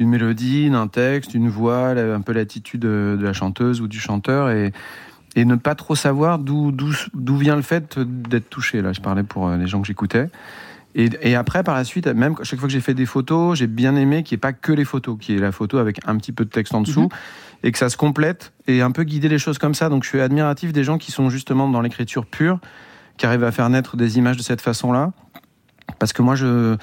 d'une 0.00 0.08
mélodie, 0.08 0.70
d'un 0.70 0.88
texte, 0.88 1.32
d'une 1.32 1.50
voix, 1.50 1.88
un 1.90 2.22
peu 2.22 2.32
l'attitude 2.32 2.80
de, 2.80 3.18
de 3.20 3.22
la 3.22 3.34
chanteuse 3.34 3.82
ou 3.82 3.86
du 3.86 4.00
chanteur, 4.00 4.48
et, 4.48 4.72
et 5.36 5.44
ne 5.44 5.56
pas 5.56 5.74
trop 5.74 5.94
savoir 5.94 6.38
d'où 6.38 6.72
d'où 6.72 7.36
vient 7.36 7.54
le 7.54 7.60
fait 7.60 7.98
d'être 7.98 8.48
touché. 8.48 8.80
Là, 8.80 8.94
je 8.94 9.02
parlais 9.02 9.24
pour 9.24 9.48
euh, 9.48 9.58
les 9.58 9.66
gens 9.66 9.82
que 9.82 9.86
j'écoutais. 9.86 10.30
Et, 10.94 11.10
et 11.20 11.34
après, 11.34 11.62
par 11.62 11.74
la 11.74 11.84
suite, 11.84 12.06
même 12.06 12.34
chaque 12.44 12.58
fois 12.58 12.66
que 12.66 12.72
j'ai 12.72 12.80
fait 12.80 12.94
des 12.94 13.04
photos, 13.04 13.58
j'ai 13.58 13.66
bien 13.66 13.94
aimé 13.94 14.22
qu'il 14.22 14.36
n'y 14.36 14.38
ait 14.38 14.40
pas 14.40 14.54
que 14.54 14.72
les 14.72 14.86
photos, 14.86 15.18
qu'il 15.20 15.34
y 15.34 15.38
ait 15.38 15.40
la 15.42 15.52
photo 15.52 15.76
avec 15.76 16.00
un 16.06 16.16
petit 16.16 16.32
peu 16.32 16.46
de 16.46 16.50
texte 16.50 16.74
en 16.74 16.80
dessous, 16.80 17.10
et 17.62 17.70
que 17.70 17.76
ça 17.76 17.90
se 17.90 17.98
complète, 17.98 18.54
et 18.68 18.80
un 18.80 18.92
peu 18.92 19.02
guider 19.02 19.28
les 19.28 19.38
choses 19.38 19.58
comme 19.58 19.74
ça. 19.74 19.90
Donc 19.90 20.04
je 20.04 20.08
suis 20.08 20.20
admiratif 20.22 20.72
des 20.72 20.82
gens 20.82 20.96
qui 20.96 21.12
sont 21.12 21.28
justement 21.28 21.68
dans 21.68 21.82
l'écriture 21.82 22.24
pure, 22.24 22.58
qui 23.18 23.26
arrivent 23.26 23.44
à 23.44 23.52
faire 23.52 23.68
naître 23.68 23.98
des 23.98 24.16
images 24.16 24.38
de 24.38 24.42
cette 24.42 24.62
façon-là. 24.62 25.12
Parce 25.98 26.14
que 26.14 26.22
moi, 26.22 26.36
je, 26.36 26.76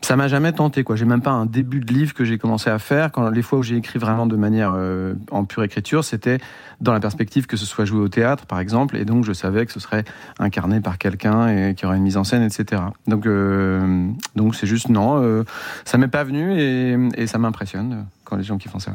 ça 0.00 0.16
m'a 0.16 0.28
jamais 0.28 0.52
tenté, 0.52 0.82
quoi. 0.82 0.96
J'ai 0.96 1.04
même 1.04 1.20
pas 1.20 1.30
un 1.30 1.46
début 1.46 1.80
de 1.80 1.92
livre 1.92 2.14
que 2.14 2.24
j'ai 2.24 2.38
commencé 2.38 2.70
à 2.70 2.78
faire. 2.78 3.12
Quand 3.12 3.28
les 3.28 3.42
fois 3.42 3.58
où 3.58 3.62
j'ai 3.62 3.76
écrit 3.76 3.98
vraiment 3.98 4.26
de 4.26 4.36
manière 4.36 4.72
euh, 4.74 5.14
en 5.30 5.44
pure 5.44 5.62
écriture, 5.62 6.04
c'était 6.04 6.38
dans 6.80 6.92
la 6.92 7.00
perspective 7.00 7.46
que 7.46 7.56
ce 7.56 7.66
soit 7.66 7.84
joué 7.84 8.00
au 8.00 8.08
théâtre, 8.08 8.46
par 8.46 8.60
exemple, 8.60 8.96
et 8.96 9.04
donc 9.04 9.24
je 9.24 9.32
savais 9.32 9.66
que 9.66 9.72
ce 9.72 9.80
serait 9.80 10.04
incarné 10.38 10.80
par 10.80 10.98
quelqu'un 10.98 11.48
et 11.48 11.74
qu'il 11.74 11.84
y 11.84 11.86
aurait 11.86 11.98
une 11.98 12.02
mise 12.02 12.16
en 12.16 12.24
scène, 12.24 12.42
etc. 12.42 12.82
Donc, 13.06 13.26
euh, 13.26 14.08
donc 14.36 14.54
c'est 14.54 14.66
juste 14.66 14.88
non, 14.88 15.22
euh, 15.22 15.44
ça 15.84 15.98
m'est 15.98 16.08
pas 16.08 16.24
venu 16.24 16.58
et, 16.58 17.26
ça 17.26 17.38
m'impressionne 17.38 17.92
euh, 17.92 18.02
quand 18.24 18.36
les 18.36 18.42
gens 18.42 18.58
qui 18.58 18.68
font 18.68 18.78
ça. 18.78 18.92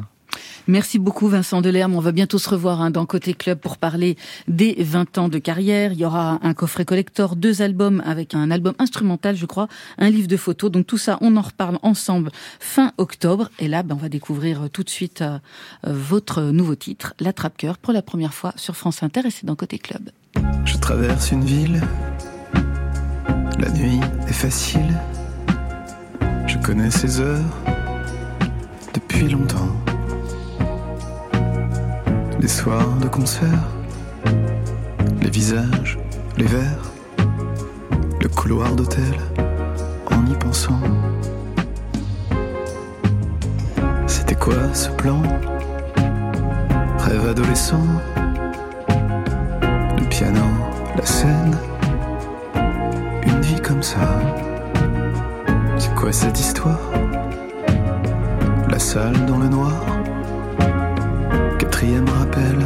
Merci 0.67 0.97
beaucoup 0.97 1.27
Vincent 1.27 1.61
Delerme. 1.61 1.95
On 1.95 1.99
va 1.99 2.11
bientôt 2.11 2.39
se 2.39 2.49
revoir 2.49 2.81
hein, 2.81 2.89
dans 2.89 3.05
Côté 3.05 3.35
Club 3.35 3.59
pour 3.59 3.77
parler 3.77 4.17
des 4.47 4.75
20 4.79 5.17
ans 5.19 5.29
de 5.29 5.37
carrière. 5.37 5.93
Il 5.93 5.99
y 5.99 6.05
aura 6.05 6.39
un 6.41 6.53
coffret 6.55 6.85
collector, 6.85 7.35
deux 7.35 7.61
albums 7.61 8.01
avec 8.03 8.33
un 8.33 8.49
album 8.49 8.73
instrumental, 8.79 9.35
je 9.35 9.45
crois, 9.45 9.67
un 9.99 10.09
livre 10.09 10.27
de 10.27 10.37
photos. 10.37 10.71
Donc 10.71 10.87
tout 10.87 10.97
ça, 10.97 11.19
on 11.21 11.37
en 11.37 11.41
reparle 11.41 11.77
ensemble 11.83 12.31
fin 12.59 12.93
octobre. 12.97 13.51
Et 13.59 13.67
là, 13.67 13.83
ben, 13.83 13.95
on 13.95 14.01
va 14.01 14.09
découvrir 14.09 14.63
euh, 14.63 14.67
tout 14.67 14.83
de 14.83 14.89
suite 14.89 15.21
euh, 15.21 15.37
euh, 15.85 15.93
votre 15.93 16.41
nouveau 16.41 16.75
titre, 16.75 17.13
La 17.19 17.31
Trappe-Cœur, 17.31 17.77
pour 17.77 17.93
la 17.93 18.01
première 18.01 18.33
fois 18.33 18.53
sur 18.55 18.75
France 18.75 19.03
Inter 19.03 19.21
et 19.25 19.29
c'est 19.29 19.45
dans 19.45 19.55
Côté 19.55 19.77
Club. 19.77 20.09
Je 20.65 20.77
traverse 20.77 21.31
une 21.31 21.43
ville. 21.43 21.81
La 23.59 23.69
nuit 23.69 23.99
est 24.27 24.33
facile. 24.33 24.99
Je 26.47 26.57
connais 26.57 26.89
ces 26.89 27.19
heures 27.19 27.43
depuis 28.93 29.29
longtemps. 29.29 29.84
Les 32.45 32.51
soirs 32.51 32.95
de 33.01 33.07
concert, 33.07 33.65
les 35.19 35.31
visages, 35.31 35.97
les 36.37 36.45
verres, 36.45 36.91
le 38.21 38.27
couloir 38.27 38.75
d'hôtel, 38.75 39.17
en 40.11 40.23
y 40.27 40.35
pensant. 40.35 40.79
C'était 44.05 44.35
quoi 44.35 44.75
ce 44.75 44.89
plan? 44.91 45.23
Rêve 46.99 47.27
adolescent. 47.29 47.87
Le 48.89 50.07
piano, 50.07 50.45
la 50.95 51.03
scène, 51.03 51.57
une 53.25 53.41
vie 53.41 53.59
comme 53.59 53.81
ça. 53.81 54.21
C'est 55.79 55.95
quoi 55.95 56.11
cette 56.11 56.39
histoire? 56.39 56.91
La 58.69 58.77
salle 58.77 59.25
dans 59.25 59.39
le 59.39 59.47
noir, 59.47 59.94
quatrième 61.75 62.07
rappel, 62.07 62.57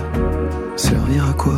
servir 0.75 1.29
à 1.29 1.33
quoi? 1.33 1.55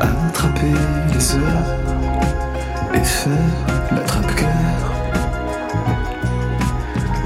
Attraper 0.00 0.72
les 1.12 1.34
heures 1.34 1.66
et 2.94 3.04
faire 3.04 3.36
la 3.90 4.00
trappe-cœur. 4.00 4.92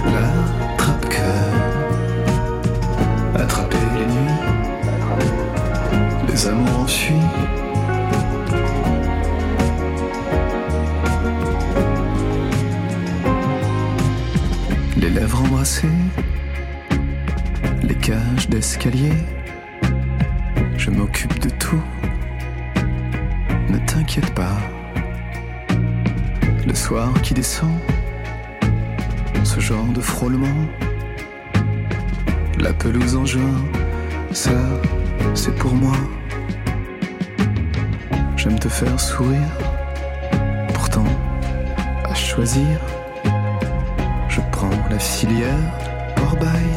La 0.07 0.77
trappe-cœur. 0.77 1.53
Attraper 3.37 3.85
les 3.95 4.07
nuits, 4.07 4.41
les 6.29 6.49
amours 6.49 6.81
en 6.81 6.87
Je 20.77 20.91
m'occupe 20.91 21.41
de 21.41 21.51
tout. 21.51 21.83
Ne 23.69 23.79
t'inquiète 23.79 24.33
pas. 24.33 24.59
Le 26.65 26.73
soir 26.73 27.13
qui 27.21 27.35
descend, 27.35 27.81
ce 29.43 29.59
genre 29.59 29.87
de 29.87 30.01
frôlement. 30.01 30.67
La 32.61 32.73
pelouse 32.73 33.17
en 33.17 33.25
juin, 33.25 33.65
ça, 34.31 34.53
c'est 35.35 35.55
pour 35.57 35.75
moi. 35.75 35.97
J'aime 38.37 38.59
te 38.59 38.69
faire 38.69 39.01
sourire. 39.01 39.59
Pourtant, 40.75 41.11
à 42.05 42.15
choisir, 42.15 42.79
je 44.29 44.41
prends 44.53 44.79
la 44.91 44.99
filière 45.01 45.73
hors 46.23 46.37
bail, 46.37 46.71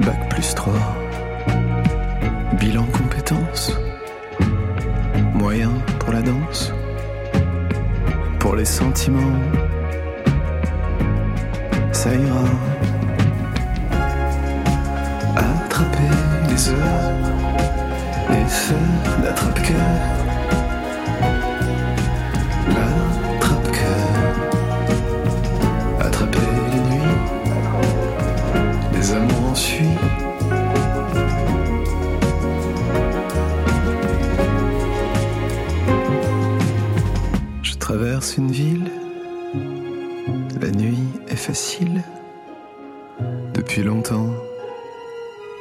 bac 0.00 0.28
plus 0.28 0.54
3. 0.54 1.03
Bilan 2.64 2.86
compétences, 2.86 3.76
moyen 5.34 5.70
pour 5.98 6.14
la 6.14 6.22
danse, 6.22 6.72
pour 8.38 8.56
les 8.56 8.64
sentiments, 8.64 9.38
ça 11.92 12.14
ira. 12.14 12.44
Attraper 15.36 16.08
les 16.48 16.70
heures 16.70 17.12
et 18.30 18.48
faire 18.48 19.22
l'attrape-cœur. 19.22 20.23
Une 38.32 38.50
ville, 38.50 38.90
la 40.60 40.70
nuit 40.70 41.08
est 41.28 41.36
facile. 41.36 42.02
Depuis 43.52 43.82
longtemps, 43.82 44.30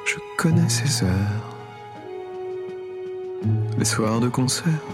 je 0.05 0.15
connais 0.37 0.69
ces 0.69 1.03
heures. 1.03 1.57
Les 3.77 3.85
soirs 3.85 4.19
de 4.21 4.29
concert, 4.29 4.85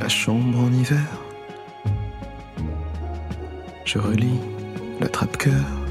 la 0.00 0.08
chambre 0.08 0.58
en 0.58 0.72
hiver. 0.72 1.20
Je 3.84 3.98
relis 3.98 4.40
l'attrape-cœur. 5.00 5.52
Mais 5.52 5.81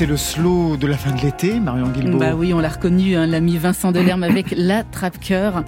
c'est 0.00 0.06
le 0.06 0.16
slow 0.16 0.78
de 0.78 0.86
la 0.86 0.96
fin 0.96 1.14
de 1.14 1.20
l'été, 1.20 1.60
Marion 1.60 1.88
Guilbault. 1.88 2.16
Bah 2.16 2.34
oui, 2.34 2.54
on 2.54 2.58
l'a 2.58 2.70
reconnu, 2.70 3.16
hein, 3.16 3.26
l'ami 3.26 3.58
Vincent 3.58 3.92
Delerme 3.92 4.22
avec 4.22 4.46
La 4.56 4.82
Trappe-Cœur. 4.82 5.62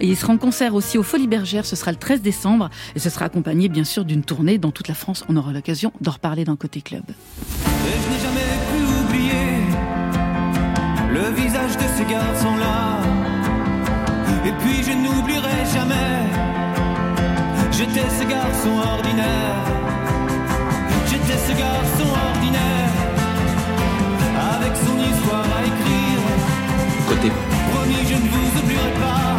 Et 0.00 0.08
il 0.08 0.16
sera 0.16 0.32
en 0.32 0.38
concert 0.38 0.74
aussi 0.74 0.98
au 0.98 1.04
Folies 1.04 1.28
Bergères, 1.28 1.64
ce 1.64 1.76
sera 1.76 1.92
le 1.92 1.96
13 1.96 2.20
décembre, 2.20 2.68
et 2.96 2.98
ce 2.98 3.10
sera 3.10 3.26
accompagné 3.26 3.68
bien 3.68 3.84
sûr 3.84 4.04
d'une 4.04 4.24
tournée 4.24 4.58
dans 4.58 4.72
toute 4.72 4.88
la 4.88 4.94
France. 4.94 5.22
On 5.28 5.36
aura 5.36 5.52
l'occasion 5.52 5.92
d'en 6.00 6.10
reparler 6.10 6.44
dans 6.44 6.56
Côté 6.56 6.80
Club. 6.80 7.04
Et 7.08 7.12
je 7.12 8.10
n'ai 8.10 8.18
jamais 8.18 8.56
pu 8.72 8.82
oublier 9.04 9.46
le 11.12 11.40
visage 11.40 11.76
de 11.76 11.86
ces 11.96 12.10
garçons-là. 12.10 12.98
Et 14.46 14.52
puis 14.58 14.82
je 14.82 14.96
n'oublierai 14.96 15.64
jamais, 15.72 16.26
j'étais 17.70 18.10
ce 18.18 18.28
garçon 18.28 18.70
ordinaire. 18.94 19.76
J'étais 21.08 21.38
ce 21.38 21.52
garçon 21.56 22.08
ordinaire, 22.34 22.95
Côté 27.08 27.30
Promis, 27.70 27.94
je 28.08 28.14
ne 28.14 28.28
vous 28.28 28.60
oublierai 28.62 28.92
pas. 29.00 29.38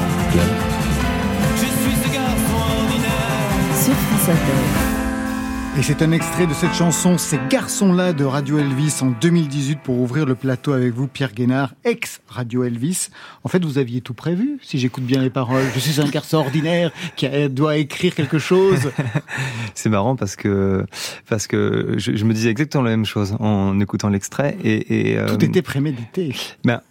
Je 1.55 1.65
suis 1.65 1.95
ce 2.03 2.13
garçon 2.13 2.55
ordinaire. 2.55 3.83
Sur 3.83 3.93
France 3.93 4.29
Inter. 4.29 5.79
Et 5.79 5.83
c'est 5.83 6.01
un 6.01 6.11
extrait 6.11 6.47
de 6.47 6.53
cette 6.55 6.73
chanson, 6.73 7.19
Ces 7.19 7.37
garçons-là 7.51 8.11
de 8.11 8.23
Radio 8.25 8.57
Elvis 8.57 8.95
en 9.01 9.11
2018 9.11 9.79
pour 9.83 9.99
ouvrir 10.01 10.25
le 10.25 10.33
plateau 10.33 10.73
avec 10.73 10.91
vous, 10.91 11.05
Pierre 11.07 11.33
Guénard, 11.33 11.75
ex-Radio 11.83 12.63
Elvis. 12.63 13.09
En 13.43 13.47
fait, 13.49 13.63
vous 13.63 13.77
aviez 13.77 14.01
tout 14.01 14.15
prévu, 14.15 14.57
si 14.63 14.79
j'écoute 14.79 15.03
bien 15.03 15.21
les 15.21 15.29
paroles. 15.29 15.61
Je 15.75 15.79
suis 15.79 16.01
un 16.01 16.09
garçon 16.09 16.37
ordinaire 16.37 16.91
qui 17.15 17.27
a- 17.27 17.47
doit 17.47 17.77
écrire 17.77 18.15
quelque 18.15 18.39
chose. 18.39 18.89
C'est 19.75 19.89
marrant 19.89 20.15
parce 20.15 20.35
que 20.35 20.83
parce 21.29 21.45
que 21.45 21.93
je, 21.97 22.15
je 22.15 22.25
me 22.25 22.33
disais 22.33 22.49
exactement 22.49 22.83
la 22.83 22.89
même 22.91 23.05
chose 23.05 23.35
en 23.39 23.79
écoutant 23.79 24.09
l'extrait 24.09 24.57
et, 24.63 25.11
et, 25.11 25.17
euh, 25.19 25.27
Tout 25.27 25.45
était 25.45 25.61
prémédité. 25.61 26.33
ben, 26.65 26.81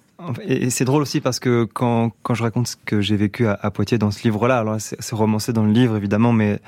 et 0.44 0.70
c'est 0.70 0.84
drôle 0.84 1.02
aussi 1.02 1.20
parce 1.20 1.38
que 1.40 1.64
quand, 1.64 2.10
quand 2.22 2.34
je 2.34 2.42
raconte 2.42 2.68
ce 2.68 2.76
que 2.84 3.00
j'ai 3.00 3.16
vécu 3.16 3.46
à, 3.46 3.58
à 3.60 3.70
Poitiers 3.70 3.98
dans 3.98 4.10
ce 4.10 4.22
livre-là, 4.22 4.58
alors 4.58 4.74
là, 4.74 4.78
c'est 4.78 4.96
c'est 5.00 5.14
romancé 5.14 5.52
dans 5.52 5.64
le 5.64 5.72
livre 5.72 5.96
évidemment, 5.96 6.32
mais 6.32 6.60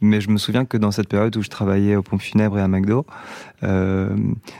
mais 0.00 0.20
je 0.20 0.30
me 0.30 0.36
souviens 0.36 0.64
que 0.64 0.76
dans 0.76 0.90
cette 0.90 1.08
période 1.08 1.36
où 1.36 1.42
je 1.42 1.48
travaillais 1.48 1.94
aux 1.96 2.02
pompes 2.02 2.20
funèbres 2.20 2.58
et 2.58 2.60
à 2.60 2.68
McDo, 2.68 3.06
euh, 3.62 4.14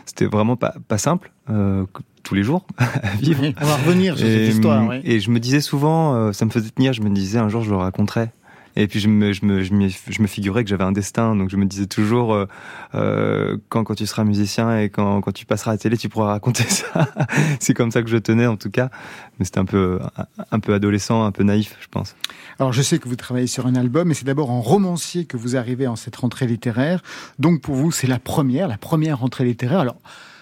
c'était 0.06 0.26
vraiment 0.26 0.56
pas, 0.56 0.74
pas 0.86 0.98
simple 0.98 1.32
euh, 1.50 1.84
tous 2.22 2.34
les 2.34 2.44
jours 2.44 2.64
à 2.78 3.08
vivre. 3.16 3.42
On 3.60 3.64
va 3.66 3.76
revenir 3.76 4.16
sur 4.16 4.26
Et, 4.26 4.30
cette 4.46 4.54
histoire. 4.54 4.86
oui. 4.88 5.00
et 5.04 5.18
je 5.18 5.30
me 5.30 5.40
disais 5.40 5.60
souvent, 5.60 6.14
euh, 6.14 6.32
ça 6.32 6.44
me 6.44 6.50
faisait 6.50 6.70
tenir, 6.70 6.92
je 6.92 7.02
me 7.02 7.10
disais 7.10 7.38
un 7.38 7.48
jour 7.48 7.62
je 7.62 7.70
le 7.70 7.76
raconterai. 7.76 8.30
Et 8.76 8.88
puis 8.88 9.00
je 9.00 9.08
me, 9.08 9.32
je 9.32 9.44
me, 9.44 9.62
je 9.62 9.72
m'y- 9.74 9.90
je 10.08 10.22
me 10.22 10.26
figurais 10.26 10.64
que 10.64 10.70
j'avais 10.70 10.84
un 10.84 10.92
destin, 10.92 11.36
donc 11.36 11.50
je 11.50 11.56
me 11.56 11.66
disais 11.66 11.86
toujours, 11.86 12.32
euh, 12.32 12.46
euh, 12.94 13.56
quand, 13.68 13.84
quand 13.84 13.94
tu 13.94 14.06
seras 14.06 14.24
musicien 14.24 14.78
et 14.78 14.88
quand, 14.88 15.20
quand 15.20 15.32
tu 15.32 15.44
passeras 15.46 15.72
à 15.72 15.74
la 15.74 15.78
télé, 15.78 15.96
tu 15.98 16.08
pourras 16.08 16.28
raconter 16.28 16.64
ça. 16.68 17.08
C'est 17.60 17.74
comme 17.74 17.90
ça 17.90 18.02
que 18.02 18.08
je 18.08 18.16
tenais 18.16 18.46
en 18.46 18.56
tout 18.56 18.70
cas. 18.70 18.88
Mais 19.38 19.44
c'était 19.44 19.58
un 19.58 19.64
peu, 19.64 19.98
un, 20.50 20.60
peu 20.60 20.74
adolescent, 20.74 21.24
un 21.24 21.32
peu 21.32 21.42
naïf, 21.42 21.76
je 21.80 21.88
pense. 21.88 22.14
Alors, 22.58 22.72
je 22.72 22.82
sais 22.82 22.98
que 22.98 23.08
vous 23.08 23.16
travaillez 23.16 23.46
sur 23.46 23.66
un 23.66 23.74
album, 23.74 24.08
mais 24.08 24.14
c'est 24.14 24.24
d'abord 24.26 24.50
en 24.50 24.60
romancier 24.60 25.24
que 25.24 25.36
vous 25.36 25.56
arrivez 25.56 25.86
en 25.86 25.96
cette 25.96 26.16
rentrée 26.16 26.46
littéraire. 26.46 27.02
Donc, 27.38 27.60
pour 27.60 27.74
vous, 27.74 27.90
c'est 27.92 28.06
la 28.06 28.18
première, 28.18 28.68
la 28.68 28.78
première 28.78 29.18
rentrée 29.18 29.44
littéraire. 29.44 29.80
Alors, 29.80 29.96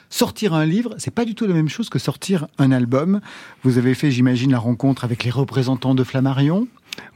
sortir 0.09 0.55
un 0.55 0.66
livre, 0.66 0.95
c'est 0.99 1.12
pas 1.14 1.24
du 1.24 1.35
tout 1.35 1.47
la 1.47 1.55
même 1.55 1.68
chose 1.68 1.89
que 1.89 1.99
sortir 1.99 2.47
un 2.59 2.72
album. 2.72 3.20
Vous 3.62 3.78
avez 3.78 3.95
fait, 3.95 4.11
j'imagine, 4.11 4.51
la 4.51 4.59
rencontre 4.59 5.05
avec 5.05 5.24
les 5.24 5.31
représentants 5.31 5.95
de 5.95 6.03
Flammarion. 6.05 6.66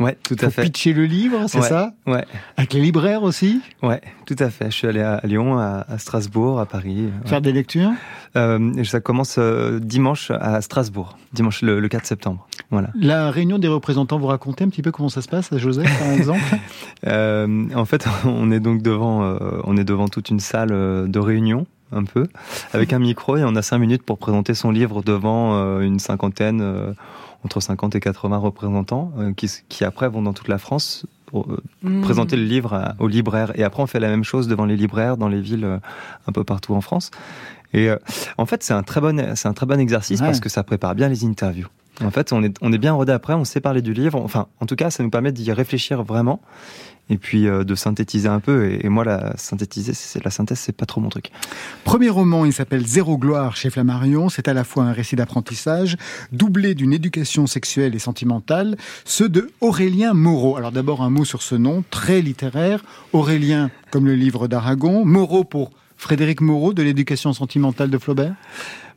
Ouais, 0.00 0.16
tout 0.24 0.34
à 0.40 0.44
Faut 0.46 0.50
fait. 0.50 0.62
pitcher 0.64 0.92
le 0.92 1.04
livre, 1.04 1.44
c'est 1.46 1.60
Ouais, 1.60 1.68
ça 1.68 1.92
Ouais. 2.06 2.24
Avec 2.56 2.72
les 2.72 2.80
libraires 2.80 3.22
aussi 3.22 3.60
Ouais, 3.82 4.00
tout 4.26 4.34
à 4.38 4.50
fait. 4.50 4.66
Je 4.66 4.74
suis 4.76 4.86
allé 4.88 5.00
à 5.00 5.20
Lyon, 5.24 5.58
à, 5.58 5.84
à 5.88 5.98
Strasbourg, 5.98 6.58
à 6.58 6.66
Paris. 6.66 7.04
ouais. 7.06 7.28
Faire 7.28 7.40
des 7.40 7.52
lectures 7.52 7.90
Euh, 8.36 8.82
ça 8.84 9.00
commence 9.00 9.36
euh, 9.38 9.78
dimanche 9.78 10.30
à 10.32 10.60
Strasbourg, 10.60 11.16
dimanche 11.32 11.62
le, 11.62 11.78
le 11.78 11.88
4 11.88 12.06
septembre. 12.06 12.46
Voilà. 12.70 12.88
La 12.96 13.30
réunion 13.30 13.58
des 13.58 13.68
représentants, 13.68 14.18
vous 14.18 14.26
racontez 14.26 14.64
un 14.64 14.68
petit 14.68 14.82
peu 14.82 14.90
comment 14.90 15.08
ça 15.08 15.22
se 15.22 15.28
passe 15.28 15.52
à 15.52 15.58
Joseph, 15.58 15.88
par 16.00 16.10
exemple 16.16 16.40
Euh, 17.06 17.66
en 17.74 17.84
fait, 17.84 18.06
on 18.24 18.50
est 18.50 18.60
donc 18.60 18.82
devant, 18.82 19.36
on 19.64 19.76
est 19.76 19.84
devant 19.84 20.08
toute 20.08 20.30
une 20.30 20.40
salle 20.40 20.70
de 20.70 21.18
réunion, 21.18 21.66
un 21.92 22.04
peu, 22.04 22.26
avec 22.72 22.92
un 22.92 22.98
micro 22.98 23.36
et 23.36 23.44
on 23.44 23.54
a 23.54 23.62
cinq 23.62 23.78
minutes 23.78 24.02
pour 24.02 24.18
présenter 24.18 24.54
son 24.54 24.70
livre 24.72 25.02
devant 25.04 25.78
une 25.80 25.98
cinquantaine, 26.00 26.94
entre 27.44 27.60
50 27.60 27.94
et 27.94 28.00
80 28.00 28.38
représentants, 28.38 29.12
euh, 29.18 29.32
qui, 29.32 29.50
qui 29.68 29.84
après 29.84 30.08
vont 30.08 30.22
dans 30.22 30.32
toute 30.32 30.48
la 30.48 30.58
France 30.58 31.06
pour 31.26 31.50
euh, 31.52 31.62
Mmh. 31.82 32.00
présenter 32.02 32.36
le 32.36 32.44
livre 32.44 32.72
à- 32.74 32.94
aux 32.98 33.08
libraires. 33.08 33.52
Et 33.58 33.62
après, 33.64 33.82
on 33.82 33.86
fait 33.86 34.00
la 34.00 34.08
même 34.08 34.24
chose 34.24 34.48
devant 34.48 34.64
les 34.64 34.76
libraires 34.76 35.16
dans 35.16 35.28
les 35.28 35.40
villes 35.40 35.64
euh, 35.64 35.78
un 36.26 36.32
peu 36.32 36.44
partout 36.44 36.74
en 36.74 36.80
France. 36.80 37.10
Et 37.74 37.90
euh, 37.90 37.96
en 38.38 38.46
fait, 38.46 38.62
c'est 38.62 38.72
un 38.72 38.82
très 38.82 39.00
bon, 39.00 39.34
c'est 39.34 39.48
un 39.48 39.52
très 39.52 39.66
bon 39.66 39.78
exercice 39.80 40.20
Ouais. 40.20 40.26
parce 40.26 40.40
que 40.40 40.48
ça 40.48 40.62
prépare 40.62 40.94
bien 40.94 41.08
les 41.08 41.24
interviews. 41.24 41.66
En 42.02 42.10
fait, 42.10 42.32
on 42.32 42.42
est, 42.42 42.56
on 42.60 42.72
est 42.72 42.78
bien 42.78 42.92
rodé 42.92 43.12
après, 43.12 43.34
on 43.34 43.44
sait 43.44 43.60
parler 43.60 43.82
du 43.82 43.92
livre. 43.92 44.20
Enfin, 44.20 44.46
en 44.60 44.66
tout 44.66 44.74
cas, 44.76 44.90
ça 44.90 45.02
nous 45.02 45.10
permet 45.10 45.30
d'y 45.32 45.52
réfléchir 45.52 46.02
vraiment 46.02 46.40
et 47.10 47.18
puis 47.18 47.46
euh, 47.46 47.64
de 47.64 47.74
synthétiser 47.74 48.28
un 48.28 48.40
peu. 48.40 48.70
Et, 48.70 48.88
moi, 48.88 49.04
la 49.04 49.36
synthétiser, 49.36 49.94
c'est 49.94 50.24
la 50.24 50.30
synthèse, 50.30 50.58
c'est 50.58 50.76
pas 50.76 50.86
trop 50.86 51.00
mon 51.00 51.08
truc. 51.08 51.30
Premier 51.84 52.08
roman, 52.08 52.44
il 52.44 52.52
s'appelle 52.52 52.86
Zéro 52.86 53.18
gloire 53.18 53.56
chez 53.56 53.70
Flammarion. 53.70 54.28
C'est 54.28 54.48
à 54.48 54.54
la 54.54 54.64
fois 54.64 54.84
un 54.84 54.92
récit 54.92 55.16
d'apprentissage, 55.16 55.96
doublé 56.32 56.74
d'une 56.74 56.92
éducation 56.92 57.46
sexuelle 57.46 57.94
et 57.94 57.98
sentimentale, 57.98 58.76
ceux 59.04 59.28
de 59.28 59.50
Aurélien 59.60 60.14
Moreau. 60.14 60.56
Alors 60.56 60.72
d'abord 60.72 61.02
un 61.02 61.10
mot 61.10 61.24
sur 61.24 61.42
ce 61.42 61.54
nom, 61.54 61.84
très 61.90 62.22
littéraire. 62.22 62.84
Aurélien, 63.12 63.70
comme 63.90 64.06
le 64.06 64.14
livre 64.14 64.48
d'Aragon. 64.48 65.04
Moreau 65.04 65.44
pour 65.44 65.70
Frédéric 65.96 66.40
Moreau 66.40 66.74
de 66.74 66.82
l'éducation 66.82 67.32
sentimentale 67.32 67.90
de 67.90 67.98
Flaubert? 67.98 68.34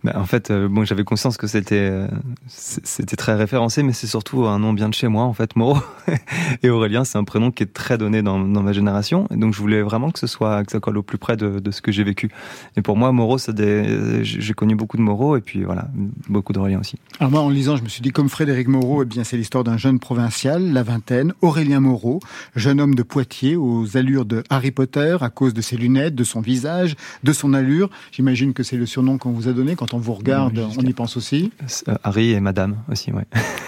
Bah, 0.04 0.14
en 0.16 0.26
fait, 0.26 0.52
euh, 0.52 0.68
bon, 0.68 0.86
j'avais 0.86 1.04
conscience 1.04 1.38
que 1.38 1.48
c'était 1.48 1.90
euh, 1.92 2.08
c'était 2.48 3.16
très 3.16 3.36
référencé, 3.36 3.84
mais 3.84 3.94
c'est 3.94 4.08
surtout 4.08 4.46
un 4.46 4.60
nom 4.60 4.74
bien 4.74 4.90
de 4.90 4.94
chez 4.94 5.08
moi, 5.08 5.24
en 5.24 5.34
fait, 5.34 5.56
Moreau. 5.56 5.80
et 6.64 6.70
Aurélien, 6.70 7.04
c'est 7.04 7.18
un 7.18 7.24
prénom 7.24 7.52
qui 7.52 7.64
est 7.64 7.74
très 7.74 7.98
donné 7.98 8.22
dans, 8.22 8.40
dans 8.40 8.62
ma 8.62 8.74
génération, 8.74 9.28
et 9.32 9.38
donc 9.38 9.54
je 9.54 9.60
voulais 9.60 9.82
vraiment 9.82 10.12
que 10.12 10.20
ce 10.20 10.28
soit 10.28 10.64
que 10.64 10.72
ça 10.72 10.80
colle 10.80 10.98
au 10.98 11.04
plus 11.04 11.18
près 11.18 11.36
de, 11.36 11.60
de 11.60 11.72
ce 11.72 11.82
que 11.82 11.92
j'ai 11.92 12.04
vécu. 12.04 12.30
Et 12.76 12.82
pour 12.82 12.96
moi, 12.96 13.12
Moreau, 13.12 13.38
j'ai 13.38 14.54
connu 14.54 14.76
beaucoup 14.76 14.98
de 14.98 15.02
Moreau, 15.02 15.36
et 15.36 15.42
puis 15.42 15.64
voilà, 15.64 15.88
beaucoup 16.30 16.54
d'Aurélien 16.54 16.80
aussi. 16.80 16.98
Alors 17.20 17.32
moi, 17.32 17.42
en 17.42 17.50
lisant, 17.50 17.76
je 17.76 17.84
me 17.84 17.90
suis 17.90 18.02
dit, 18.02 18.12
comme 18.12 18.30
Frédéric 18.30 18.68
Moreau, 18.68 19.04
eh 19.04 19.06
bien, 19.06 19.24
c'est 19.24 19.38
l'histoire 19.38 19.64
d'un 19.64 19.78
jeune 19.78 20.00
provincial, 20.00 20.72
la 20.74 20.84
vingtaine, 20.84 21.34
Aurélien 21.42 21.80
Moreau, 21.80 22.20
jeune 22.56 22.80
homme 22.80 22.96
de 22.96 23.04
Poitiers, 23.04 23.56
aux 23.56 23.98
allures 23.98 24.26
de 24.26 24.44
Harry 24.50 24.72
Potter, 24.72 25.18
à 25.22 25.30
cause 25.30 25.54
de 25.54 25.62
ses 25.62 25.76
lunettes, 25.76 26.16
de 26.16 26.24
son 26.24 26.42
visage, 26.42 26.96
de 27.24 27.34
son 27.34 27.54
allure. 27.54 27.90
J'imagine 28.12 28.54
que 28.54 28.64
c'est 28.64 28.78
le 28.78 28.86
surnom 28.86 29.18
qu'on 29.18 29.32
vous 29.32 29.48
a 29.48 29.54
donné. 29.54 29.76
Quand 29.76 29.87
on 29.94 29.98
vous 29.98 30.14
regarde, 30.14 30.60
on 30.78 30.82
y 30.84 30.94
pense 30.94 31.18
aussi. 31.18 31.52
Euh, 31.88 31.96
Harry 32.04 32.32
et 32.32 32.40
Madame 32.40 32.76
aussi, 32.92 33.12
ouais. 33.12 33.26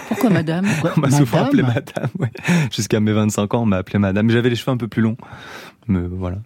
Pourquoi 0.08 0.30
madame 0.30 0.66
on 0.96 1.00
m'a 1.00 1.10
souvent 1.10 1.38
Madame 1.38 1.46
appelé 1.46 1.62
Madame, 1.62 2.08
ouais. 2.18 2.30
Jusqu'à 2.72 3.00
mes 3.00 3.12
25 3.12 3.54
ans, 3.54 3.62
on 3.62 3.66
m'a 3.66 3.76
appelé 3.78 3.98
Madame. 3.98 4.30
J'avais 4.30 4.50
les 4.50 4.56
cheveux 4.56 4.72
un 4.72 4.76
peu 4.76 4.88
plus 4.88 5.02
longs, 5.02 5.16
mais 5.88 6.00
voilà. 6.10 6.38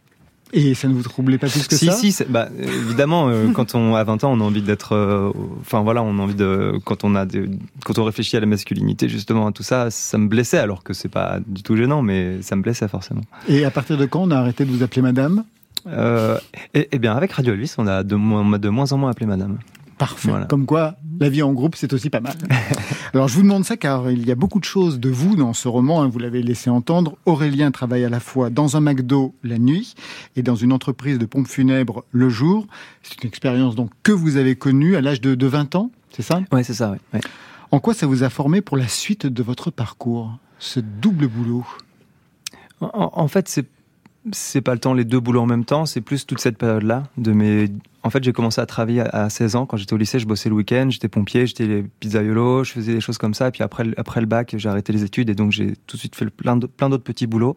Et 0.56 0.74
ça 0.74 0.86
ne 0.86 0.94
vous 0.94 1.02
troublait 1.02 1.36
pas 1.38 1.48
plus 1.48 1.66
que 1.66 1.74
si, 1.74 1.86
ça 1.86 1.92
Si, 1.92 2.12
c'est- 2.12 2.30
bah, 2.30 2.48
évidemment, 2.60 3.28
euh, 3.28 3.48
quand 3.52 3.74
on 3.74 3.96
a 3.96 4.04
20 4.04 4.22
ans, 4.22 4.32
on 4.32 4.40
a 4.40 4.44
envie 4.44 4.62
d'être. 4.62 4.92
euh, 4.94 5.32
Enfin 5.60 5.80
voilà, 5.82 6.00
on 6.04 6.16
a 6.20 6.22
envie 6.22 6.36
de. 6.36 6.78
Quand 6.84 7.02
on 7.02 7.16
a, 7.16 7.26
des- 7.26 7.48
quand 7.84 7.98
on 7.98 8.04
réfléchit 8.04 8.36
à 8.36 8.40
la 8.40 8.46
masculinité, 8.46 9.08
justement, 9.08 9.48
à 9.48 9.52
tout 9.52 9.64
ça, 9.64 9.90
ça 9.90 10.16
me 10.16 10.28
blessait, 10.28 10.58
alors 10.58 10.84
que 10.84 10.92
c'est 10.92 11.08
pas 11.08 11.38
du 11.44 11.64
tout 11.64 11.74
gênant, 11.76 12.02
mais 12.02 12.40
ça 12.42 12.54
me 12.54 12.62
blessait 12.62 12.86
forcément. 12.86 13.22
Et 13.48 13.64
à 13.64 13.70
partir 13.72 13.96
de 13.98 14.06
quand 14.06 14.22
on 14.22 14.30
a 14.30 14.36
arrêté 14.36 14.64
de 14.64 14.70
vous 14.70 14.84
appeler 14.84 15.02
Madame? 15.02 15.42
Euh, 15.86 16.38
et, 16.72 16.88
et 16.94 16.98
bien, 16.98 17.14
avec 17.14 17.32
Radio 17.32 17.52
Elvis, 17.54 17.74
on 17.78 17.86
a 17.86 18.02
de, 18.02 18.14
moins- 18.14 18.40
on 18.40 18.44
m'a 18.44 18.58
de 18.58 18.68
moins 18.68 18.90
en 18.92 18.98
moins 18.98 19.10
appelé 19.10 19.26
Madame. 19.26 19.58
Parfait. 19.98 20.28
Voilà. 20.30 20.46
Comme 20.46 20.66
quoi, 20.66 20.96
la 21.20 21.28
vie 21.28 21.42
en 21.42 21.52
groupe, 21.52 21.76
c'est 21.76 21.92
aussi 21.92 22.10
pas 22.10 22.20
mal. 22.20 22.34
Alors, 23.14 23.28
je 23.28 23.36
vous 23.36 23.42
demande 23.42 23.64
ça 23.64 23.76
car 23.76 24.10
il 24.10 24.26
y 24.26 24.32
a 24.32 24.34
beaucoup 24.34 24.58
de 24.58 24.64
choses 24.64 24.98
de 24.98 25.08
vous 25.08 25.36
dans 25.36 25.52
ce 25.52 25.68
roman. 25.68 26.02
hein, 26.02 26.08
vous 26.08 26.18
l'avez 26.18 26.42
laissé 26.42 26.68
entendre. 26.68 27.16
Aurélien 27.26 27.70
travaille 27.70 28.04
à 28.04 28.08
la 28.08 28.18
fois 28.18 28.50
dans 28.50 28.76
un 28.76 28.80
McDo 28.80 29.34
la 29.44 29.56
nuit 29.58 29.94
et 30.34 30.42
dans 30.42 30.56
une 30.56 30.72
entreprise 30.72 31.18
de 31.18 31.26
pompes 31.26 31.46
funèbres 31.46 32.04
le 32.10 32.28
jour. 32.28 32.66
C'est 33.02 33.22
une 33.22 33.28
expérience 33.28 33.76
donc 33.76 33.90
que 34.02 34.10
vous 34.10 34.36
avez 34.36 34.56
connue 34.56 34.96
à 34.96 35.00
l'âge 35.00 35.20
de, 35.20 35.36
de 35.36 35.46
20 35.46 35.76
ans, 35.76 35.92
c'est 36.10 36.22
ça? 36.22 36.40
Ouais, 36.50 36.64
c'est 36.64 36.74
ça, 36.74 36.90
ouais. 36.90 36.98
ouais. 37.12 37.20
En 37.70 37.78
quoi 37.78 37.94
ça 37.94 38.06
vous 38.08 38.24
a 38.24 38.30
formé 38.30 38.62
pour 38.62 38.76
la 38.76 38.88
suite 38.88 39.26
de 39.26 39.42
votre 39.44 39.70
parcours 39.70 40.36
Ce 40.58 40.80
double 40.80 41.28
boulot? 41.28 41.64
En, 42.80 43.10
en 43.12 43.28
fait, 43.28 43.48
c'est 43.48 43.66
c'est 44.32 44.60
pas 44.62 44.72
le 44.72 44.80
temps 44.80 44.94
les 44.94 45.04
deux 45.04 45.20
boulots 45.20 45.42
en 45.42 45.46
même 45.46 45.64
temps, 45.64 45.86
c'est 45.86 46.00
plus 46.00 46.26
toute 46.26 46.40
cette 46.40 46.56
période-là 46.58 47.04
de 47.18 47.32
mes. 47.32 47.68
En 48.02 48.10
fait, 48.10 48.22
j'ai 48.24 48.32
commencé 48.32 48.60
à 48.60 48.66
travailler 48.66 49.00
à, 49.00 49.24
à 49.24 49.30
16 49.30 49.56
ans 49.56 49.66
quand 49.66 49.76
j'étais 49.76 49.92
au 49.94 49.96
lycée. 49.96 50.18
Je 50.18 50.26
bossais 50.26 50.48
le 50.48 50.54
week-end, 50.54 50.86
j'étais 50.90 51.08
pompier, 51.08 51.46
j'étais 51.46 51.84
pizzaïolo, 52.00 52.64
je 52.64 52.72
faisais 52.72 52.94
des 52.94 53.00
choses 53.00 53.18
comme 53.18 53.34
ça. 53.34 53.48
Et 53.48 53.50
puis 53.50 53.62
après, 53.62 53.84
le- 53.84 53.94
après 53.98 54.20
le 54.20 54.26
bac, 54.26 54.54
j'ai 54.56 54.68
arrêté 54.68 54.92
les 54.92 55.04
études 55.04 55.30
et 55.30 55.34
donc 55.34 55.52
j'ai 55.52 55.74
tout 55.86 55.96
de 55.96 56.00
suite 56.00 56.14
fait 56.16 56.24
le- 56.24 56.30
plein 56.30 56.56
d'autres 56.56 56.98
petits 57.04 57.26
boulots. 57.26 57.56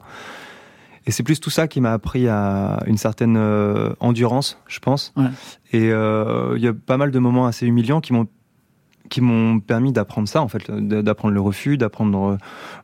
Et 1.05 1.11
c'est 1.11 1.23
plus 1.23 1.39
tout 1.39 1.49
ça 1.49 1.67
qui 1.69 1.79
m'a 1.79 1.93
appris 1.93 2.27
à 2.27 2.83
une 2.85 2.97
certaine 2.97 3.37
euh, 3.37 3.93
endurance, 4.01 4.59
je 4.67 4.79
pense. 4.79 5.13
Ouais. 5.15 5.27
Et 5.71 5.89
euh, 5.91 6.53
il 6.57 6.63
y 6.63 6.67
a 6.67 6.73
pas 6.73 6.97
mal 6.97 7.11
de 7.11 7.19
moments 7.19 7.45
assez 7.45 7.65
humiliants 7.65 8.01
qui 8.01 8.11
m'ont 8.13 8.27
qui 9.09 9.21
m'ont 9.21 9.61
permis 9.61 9.93
d'apprendre 9.93 10.27
ça 10.27 10.41
en 10.41 10.49
fait, 10.49 10.69
d'apprendre 10.69 11.33
le 11.33 11.39
refus, 11.39 11.77
d'apprendre 11.77 12.31
euh, 12.31 12.37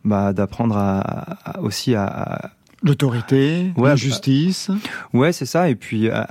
bah, 0.05 0.31
d'apprendre 0.31 0.77
à, 0.77 1.01
à- 1.43 1.59
aussi 1.59 1.95
à, 1.95 2.05
à- 2.05 2.51
L'autorité, 2.83 3.71
Ouais, 3.77 3.89
la 3.89 3.95
justice. 3.95 4.69
Ouais, 5.13 5.31
c'est 5.31 5.45
ça. 5.45 5.69
Et 5.69 5.75
puis 5.75 6.09
à, 6.09 6.27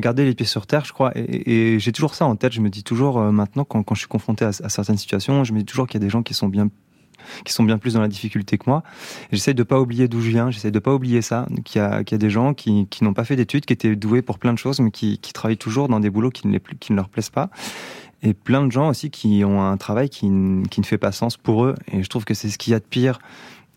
garder 0.00 0.24
les 0.24 0.34
pieds 0.34 0.46
sur 0.46 0.66
terre, 0.66 0.84
je 0.84 0.92
crois. 0.92 1.12
Et, 1.16 1.74
et 1.74 1.78
j'ai 1.80 1.92
toujours 1.92 2.14
ça 2.14 2.26
en 2.26 2.36
tête. 2.36 2.52
Je 2.52 2.60
me 2.60 2.70
dis 2.70 2.84
toujours 2.84 3.18
euh, 3.18 3.32
maintenant, 3.32 3.64
quand, 3.64 3.82
quand 3.82 3.94
je 3.94 4.00
suis 4.00 4.08
confronté 4.08 4.44
à, 4.44 4.48
à 4.48 4.68
certaines 4.68 4.98
situations, 4.98 5.42
je 5.42 5.52
me 5.52 5.58
dis 5.58 5.64
toujours 5.64 5.86
qu'il 5.86 6.00
y 6.00 6.02
a 6.02 6.06
des 6.06 6.10
gens 6.10 6.22
qui 6.22 6.34
sont 6.34 6.48
bien 6.48 6.68
qui 7.44 7.52
sont 7.52 7.64
bien 7.64 7.78
plus 7.78 7.94
dans 7.94 8.00
la 8.00 8.08
difficulté 8.08 8.58
que 8.58 8.64
moi. 8.66 8.82
J'essaie 9.32 9.54
de 9.54 9.62
pas 9.62 9.80
oublier 9.80 10.08
d'où 10.08 10.20
je 10.20 10.30
viens. 10.30 10.50
J'essaie 10.50 10.70
de 10.70 10.78
pas 10.78 10.94
oublier 10.94 11.22
ça. 11.22 11.46
Qu'il 11.64 11.80
y 11.80 11.84
a, 11.84 12.04
qu'il 12.04 12.14
y 12.14 12.16
a 12.16 12.18
des 12.18 12.30
gens 12.30 12.54
qui, 12.54 12.86
qui 12.88 13.04
n'ont 13.04 13.12
pas 13.14 13.24
fait 13.24 13.36
d'études, 13.36 13.66
qui 13.66 13.72
étaient 13.72 13.96
doués 13.96 14.22
pour 14.22 14.38
plein 14.38 14.52
de 14.52 14.58
choses, 14.58 14.80
mais 14.80 14.90
qui, 14.90 15.18
qui 15.18 15.32
travaillent 15.32 15.56
toujours 15.56 15.88
dans 15.88 16.00
des 16.00 16.10
boulots 16.10 16.30
qui 16.30 16.46
ne, 16.46 16.52
les, 16.52 16.60
qui 16.78 16.92
ne 16.92 16.96
leur 16.96 17.08
plaisent 17.08 17.30
pas. 17.30 17.50
Et 18.22 18.34
plein 18.34 18.66
de 18.66 18.72
gens 18.72 18.90
aussi 18.90 19.10
qui 19.10 19.42
ont 19.44 19.62
un 19.62 19.76
travail 19.78 20.10
qui 20.10 20.28
ne 20.28 20.64
fait 20.82 20.98
pas 20.98 21.12
sens 21.12 21.36
pour 21.36 21.64
eux. 21.64 21.74
Et 21.92 22.02
je 22.02 22.08
trouve 22.08 22.24
que 22.24 22.34
c'est 22.34 22.50
ce 22.50 22.58
qu'il 22.58 22.72
y 22.72 22.74
a 22.74 22.78
de 22.78 22.84
pire. 22.84 23.18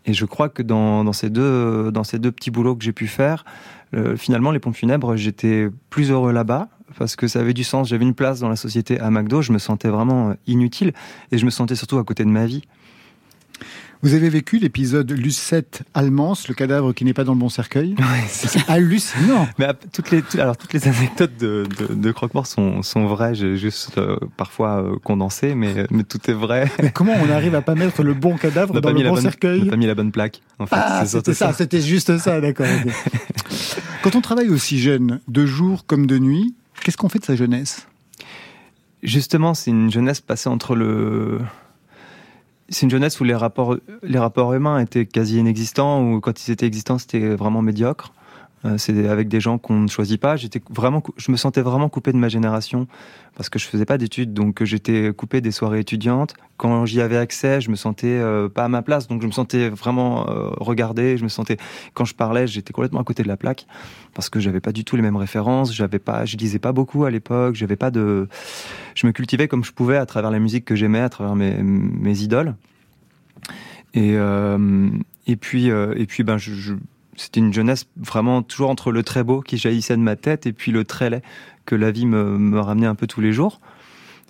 Et 0.06 0.14
je 0.14 0.26
crois 0.26 0.50
que 0.50 0.62
dans, 0.62 1.14
ces, 1.14 1.30
deux, 1.30 1.92
dans 1.92 2.04
ces 2.04 2.20
deux 2.20 2.32
petits 2.32 2.52
boulots 2.52 2.76
que 2.76 2.84
j'ai 2.84 2.92
pu 2.92 3.08
faire, 3.08 3.46
euh, 3.96 4.18
finalement, 4.18 4.52
les 4.52 4.60
pompes 4.60 4.76
funèbres, 4.76 5.16
j'étais 5.16 5.70
plus 5.90 6.12
heureux 6.12 6.32
là-bas 6.32 6.68
parce 6.98 7.16
que 7.16 7.28
ça 7.28 7.40
avait 7.40 7.54
du 7.54 7.64
sens. 7.64 7.90
J'avais 7.90 8.04
une 8.04 8.14
place 8.14 8.40
dans 8.40 8.50
la 8.50 8.56
société 8.56 9.00
à 9.00 9.10
McDo. 9.10 9.42
Je 9.42 9.52
me 9.54 9.60
sentais 9.60 9.90
vraiment 9.90 10.36
inutile 10.46 10.94
et 11.32 11.38
je 11.38 11.46
me 11.46 11.50
sentais 11.50 11.76
surtout 11.76 11.98
à 11.98 12.04
côté 12.04 12.24
de 12.24 12.30
ma 12.30 12.46
vie. 12.46 12.64
Vous 14.04 14.14
avez 14.14 14.28
vécu 14.28 14.58
l'épisode 14.60 15.10
Lucette 15.12 15.84
Almance, 15.94 16.50
le 16.50 16.54
cadavre 16.54 16.92
qui 16.92 17.06
n'est 17.06 17.14
pas 17.14 17.24
dans 17.24 17.32
le 17.34 17.40
bon 17.40 17.48
cercueil 17.48 17.96
C'est 18.28 18.70
hallucinant 18.70 19.48
Mais 19.58 19.68
toutes 19.94 20.12
les, 20.12 20.22
alors, 20.40 20.58
toutes 20.58 20.74
les 20.74 20.86
anecdotes 20.90 21.38
de, 21.40 21.66
de, 21.80 21.94
de 21.94 22.12
Croque-Mort 22.12 22.46
sont, 22.46 22.82
sont 22.82 23.06
vraies. 23.08 23.34
J'ai 23.34 23.56
juste 23.56 23.98
euh, 23.98 24.18
parfois 24.36 24.84
euh, 24.84 24.98
condensé, 25.02 25.56
mais, 25.56 25.88
mais 25.90 26.04
tout 26.04 26.20
est 26.30 26.34
vrai. 26.34 26.70
Mais 26.82 26.92
comment 26.92 27.14
on 27.14 27.30
arrive 27.30 27.56
à 27.56 27.62
pas 27.62 27.76
mettre 27.76 28.04
le 28.04 28.14
bon 28.14 28.36
cadavre 28.36 28.80
dans 28.82 28.90
le 28.92 29.04
bon 29.04 29.12
bonne- 29.14 29.22
cercueil 29.22 29.62
on 29.62 29.66
n'a 29.66 29.72
pas 29.72 29.78
mis 29.78 29.88
la 29.88 29.96
bonne 29.96 30.12
plaque. 30.12 30.42
En 30.60 30.66
fait, 30.66 30.76
Ah, 30.78 31.06
c'était 31.06 31.34
ça, 31.34 31.54
c'était 31.54 31.82
juste 31.82 32.18
ça, 32.18 32.42
d'accord. 32.42 32.66
Quand 34.04 34.18
on 34.18 34.22
travaille 34.22 34.50
aussi 34.50 34.80
jeune, 34.80 35.22
de 35.30 35.46
jour 35.46 35.86
comme 35.86 36.08
de 36.08 36.18
nuit, 36.20 36.54
qu'est-ce 36.84 36.98
qu'on 36.98 37.08
fait 37.08 37.20
de 37.20 37.26
sa 37.26 37.38
jeunesse? 37.38 37.88
Justement, 39.02 39.54
c'est 39.54 39.72
une 39.72 39.90
jeunesse 39.90 40.20
passée 40.20 40.50
entre 40.50 40.76
le. 40.76 41.40
C'est 42.74 42.88
une 42.88 42.90
jeunesse 42.90 43.20
où 43.20 43.24
les 43.24 43.36
rapports, 43.36 43.78
les 44.02 44.18
rapports 44.18 44.52
humains 44.54 44.80
étaient 44.80 45.06
quasi 45.06 45.38
inexistants, 45.38 46.04
ou 46.04 46.20
quand 46.20 46.48
ils 46.48 46.52
étaient 46.52 46.66
existants, 46.66 46.98
c'était 46.98 47.36
vraiment 47.36 47.62
médiocre. 47.62 48.14
Euh, 48.66 48.78
c'est 48.78 49.08
avec 49.10 49.28
des 49.28 49.42
gens 49.42 49.58
qu'on 49.58 49.80
ne 49.82 49.88
choisit 49.90 50.20
pas. 50.22 50.38
J'étais 50.38 50.62
vraiment, 50.70 51.04
je 51.18 51.32
me 51.32 51.38
sentais 51.38 51.62
vraiment 51.62 51.90
coupé 51.90 52.14
de 52.14 52.18
ma 52.18 52.30
génération 52.30 52.88
parce 53.36 53.50
que 53.50 53.60
je 53.60 53.66
faisais 53.66 53.86
pas 53.86 53.98
d'études, 53.98 54.34
donc 54.34 54.64
j'étais 54.64 55.12
coupé 55.12 55.42
des 55.42 55.52
soirées 55.52 55.80
étudiantes. 55.80 56.34
Quand 56.56 56.86
j'y 56.86 57.02
avais 57.02 57.18
accès, 57.18 57.60
je 57.62 57.70
me 57.70 57.76
sentais 57.76 58.08
euh, 58.08 58.48
pas 58.48 58.64
à 58.64 58.68
ma 58.70 58.82
place, 58.82 59.08
donc 59.08 59.22
je 59.22 59.28
me 59.28 59.32
sentais 59.32 59.70
vraiment 59.70 60.30
euh, 60.30 60.50
regardé. 60.58 61.18
Je 61.18 61.24
me 61.24 61.30
sentais, 61.30 61.58
quand 61.94 62.06
je 62.06 62.16
parlais, 62.16 62.48
j'étais 62.48 62.72
complètement 62.72 63.02
à 63.02 63.04
côté 63.04 63.22
de 63.24 63.28
la 63.28 63.36
plaque 63.38 63.66
parce 64.14 64.30
que 64.30 64.40
j'avais 64.40 64.62
pas 64.62 64.72
du 64.72 64.86
tout 64.86 64.96
les 64.96 65.02
mêmes 65.02 65.18
références. 65.18 65.74
J'avais 65.74 66.00
pas, 66.00 66.24
je 66.26 66.38
lisais 66.38 66.60
pas 66.60 66.72
beaucoup 66.72 67.04
à 67.06 67.12
l'époque. 67.12 67.56
J'avais 67.56 67.76
pas 67.76 67.92
de, 67.92 68.30
je 68.96 69.08
me 69.08 69.12
cultivais 69.12 69.48
comme 69.50 69.64
je 69.66 69.74
pouvais 69.74 69.98
à 69.98 70.06
travers 70.06 70.32
la 70.32 70.40
musique 70.40 70.64
que 70.64 70.76
j'aimais, 70.76 71.02
à 71.02 71.10
travers 71.10 71.36
mes, 71.36 71.62
mes 71.62 72.20
idoles. 72.22 72.56
Et, 73.94 74.14
euh, 74.16 74.90
et 75.28 75.36
puis, 75.36 75.70
euh, 75.70 75.94
et 75.98 76.06
puis 76.06 76.24
ben, 76.24 76.38
je, 76.38 76.54
je- 76.54 76.74
c'était 77.16 77.40
une 77.40 77.54
jeunesse 77.54 77.86
vraiment 77.96 78.42
toujours 78.42 78.70
entre 78.70 78.92
le 78.92 79.04
très 79.04 79.24
beau 79.24 79.42
qui 79.42 79.58
jaillissait 79.58 79.98
de 79.98 80.02
ma 80.02 80.16
tête 80.16 80.46
et 80.46 80.54
puis 80.54 80.72
le 80.72 80.84
très 80.84 81.10
laid 81.10 81.22
que 81.66 81.76
la 81.76 81.92
vie 81.92 82.06
me, 82.06 82.38
me 82.38 82.60
ramenait 82.60 82.88
un 82.88 82.96
peu 82.96 83.08
tous 83.08 83.22
les 83.22 83.34
jours. 83.34 83.60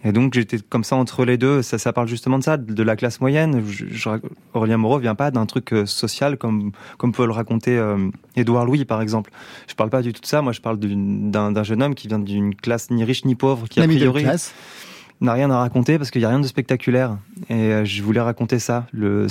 Et 0.06 0.12
donc 0.12 0.34
j'étais 0.34 0.58
comme 0.60 0.84
ça 0.84 0.98
entre 0.98 1.24
les 1.24 1.38
deux. 1.38 1.62
Ça, 1.62 1.78
ça 1.78 1.94
parle 1.94 2.08
justement 2.08 2.38
de 2.38 2.44
ça, 2.44 2.58
de 2.58 2.84
la 2.84 2.96
classe 2.96 3.22
moyenne. 3.22 3.64
Je, 3.66 3.86
je, 3.90 4.10
Aurélien 4.54 4.78
Moreau 4.78 5.00
vient 5.00 5.16
pas 5.16 5.32
d'un 5.32 5.46
truc 5.46 5.72
euh, 5.72 5.86
social 5.86 6.38
comme 6.38 6.72
comme 6.98 7.14
peut 7.14 7.26
le 7.26 7.32
raconter 7.32 7.78
euh, 7.78 8.10
Édouard 8.36 8.66
Louis 8.66 8.84
par 8.84 9.02
exemple. 9.02 9.32
Je 9.68 9.76
parle 9.76 9.90
pas 9.90 10.02
du 10.02 10.12
tout 10.12 10.22
de 10.22 10.26
ça. 10.26 10.42
Moi, 10.42 10.52
je 10.52 10.60
parle 10.60 10.78
d'un 10.78 11.64
jeune 11.64 11.82
homme 11.82 11.96
qui 11.96 12.10
vient 12.10 12.20
d'une 12.20 12.54
classe 12.54 12.92
ni 12.92 13.04
riche 13.06 13.24
ni 13.24 13.36
pauvre, 13.36 13.68
qui 13.70 13.80
La 13.80 13.86
a 13.86 13.88
priori 13.88 14.24
class. 14.24 14.54
N'a 15.24 15.34
rien 15.34 15.50
à 15.52 15.58
raconter 15.58 15.98
parce 15.98 16.12
qu'il 16.12 16.22
n'y 16.22 16.26
a 16.26 16.30
rien 16.30 16.40
de 16.40 16.48
spectaculaire. 16.48 17.18
Et 17.50 17.54
euh, 17.54 17.86
je 17.86 18.04
voulais 18.04 18.22
raconter 18.22 18.60
ça, 18.60 18.86
le, 18.92 19.28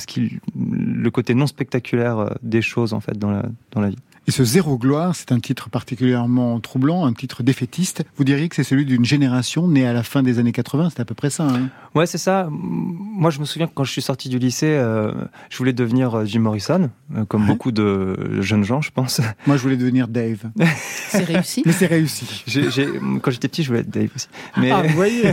côté 1.10 1.34
non 1.34 1.46
spectaculaire 1.46 2.18
euh, 2.18 2.30
des 2.42 2.62
choses 2.62 2.92
en 2.92 3.00
fait 3.00 3.18
dans 3.18 3.30
la 3.30 3.88
vie. 3.88 3.98
Et 4.28 4.30
ce 4.30 4.44
Zéro 4.44 4.78
Gloire, 4.78 5.16
c'est 5.16 5.32
un 5.32 5.40
titre 5.40 5.68
particulièrement 5.68 6.60
troublant, 6.60 7.04
un 7.06 7.12
titre 7.12 7.42
défaitiste. 7.42 8.04
Vous 8.16 8.22
diriez 8.22 8.48
que 8.48 8.54
c'est 8.54 8.62
celui 8.62 8.84
d'une 8.84 9.04
génération 9.04 9.66
née 9.66 9.84
à 9.84 9.92
la 9.92 10.04
fin 10.04 10.22
des 10.22 10.38
années 10.38 10.52
80, 10.52 10.90
c'est 10.90 11.00
à 11.00 11.04
peu 11.04 11.14
près 11.14 11.28
ça. 11.28 11.44
Hein 11.44 11.70
Ouais, 11.96 12.06
c'est 12.06 12.18
ça. 12.18 12.48
Moi, 12.50 13.30
je 13.30 13.40
me 13.40 13.44
souviens 13.44 13.66
que 13.66 13.72
quand 13.74 13.82
je 13.82 13.90
suis 13.90 14.00
sorti 14.02 14.28
du 14.28 14.38
lycée, 14.38 14.76
euh, 14.78 15.12
je 15.50 15.58
voulais 15.58 15.72
devenir 15.72 16.14
euh, 16.14 16.24
Jim 16.24 16.38
Morrison, 16.40 16.88
euh, 17.16 17.24
comme 17.24 17.46
beaucoup 17.46 17.72
de 17.72 18.40
jeunes 18.40 18.64
gens, 18.64 18.80
je 18.80 18.92
pense. 18.92 19.20
Moi, 19.48 19.56
je 19.56 19.62
voulais 19.62 19.76
devenir 19.76 20.06
Dave. 20.06 20.50
C'est 21.08 21.24
réussi. 21.24 21.64
Mais 21.66 21.72
c'est 21.72 21.86
réussi. 21.86 22.44
Quand 23.22 23.30
j'étais 23.32 23.48
petit, 23.48 23.64
je 23.64 23.68
voulais 23.68 23.80
être 23.80 23.90
Dave 23.90 24.10
aussi. 24.14 24.28
Mais, 24.56 24.70
Ah, 24.70 24.82
vous 24.82 24.94
voyez 24.94 25.22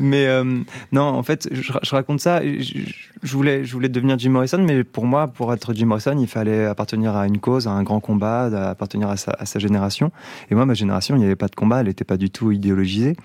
mais 0.00 0.26
euh, 0.26 0.60
non, 0.92 1.02
en 1.02 1.22
fait, 1.22 1.48
je, 1.52 1.90
raconte 1.90 2.20
ça. 2.20 2.42
Je, 2.42 3.36
voulais, 3.36 3.64
je 3.64 3.72
voulais 3.72 3.88
devenir 3.88 4.18
Jim 4.18 4.30
Morrison, 4.30 4.58
mais 4.58 4.84
pour 4.84 5.06
moi, 5.06 5.28
pour 5.28 5.52
être 5.52 5.74
Jim 5.74 5.86
Morrison, 5.86 6.16
il 6.18 6.26
fallait 6.26 6.66
appartenir 6.66 7.16
à 7.16 7.26
une 7.26 7.38
cause, 7.38 7.66
à 7.66 7.70
un 7.70 7.82
grand 7.82 8.00
combat, 8.00 8.44
appartenir 8.70 9.08
à 9.08 9.16
sa, 9.16 9.32
à 9.32 9.46
sa 9.46 9.58
génération. 9.58 10.12
Et 10.50 10.54
moi, 10.54 10.66
ma 10.66 10.74
génération, 10.74 11.16
il 11.16 11.20
n'y 11.20 11.24
avait 11.24 11.36
pas 11.36 11.48
de 11.48 11.54
combat, 11.54 11.80
elle 11.80 11.86
n'était 11.86 12.04
pas 12.04 12.16
du 12.16 12.30
tout 12.30 12.52
idéologisée. 12.52 13.16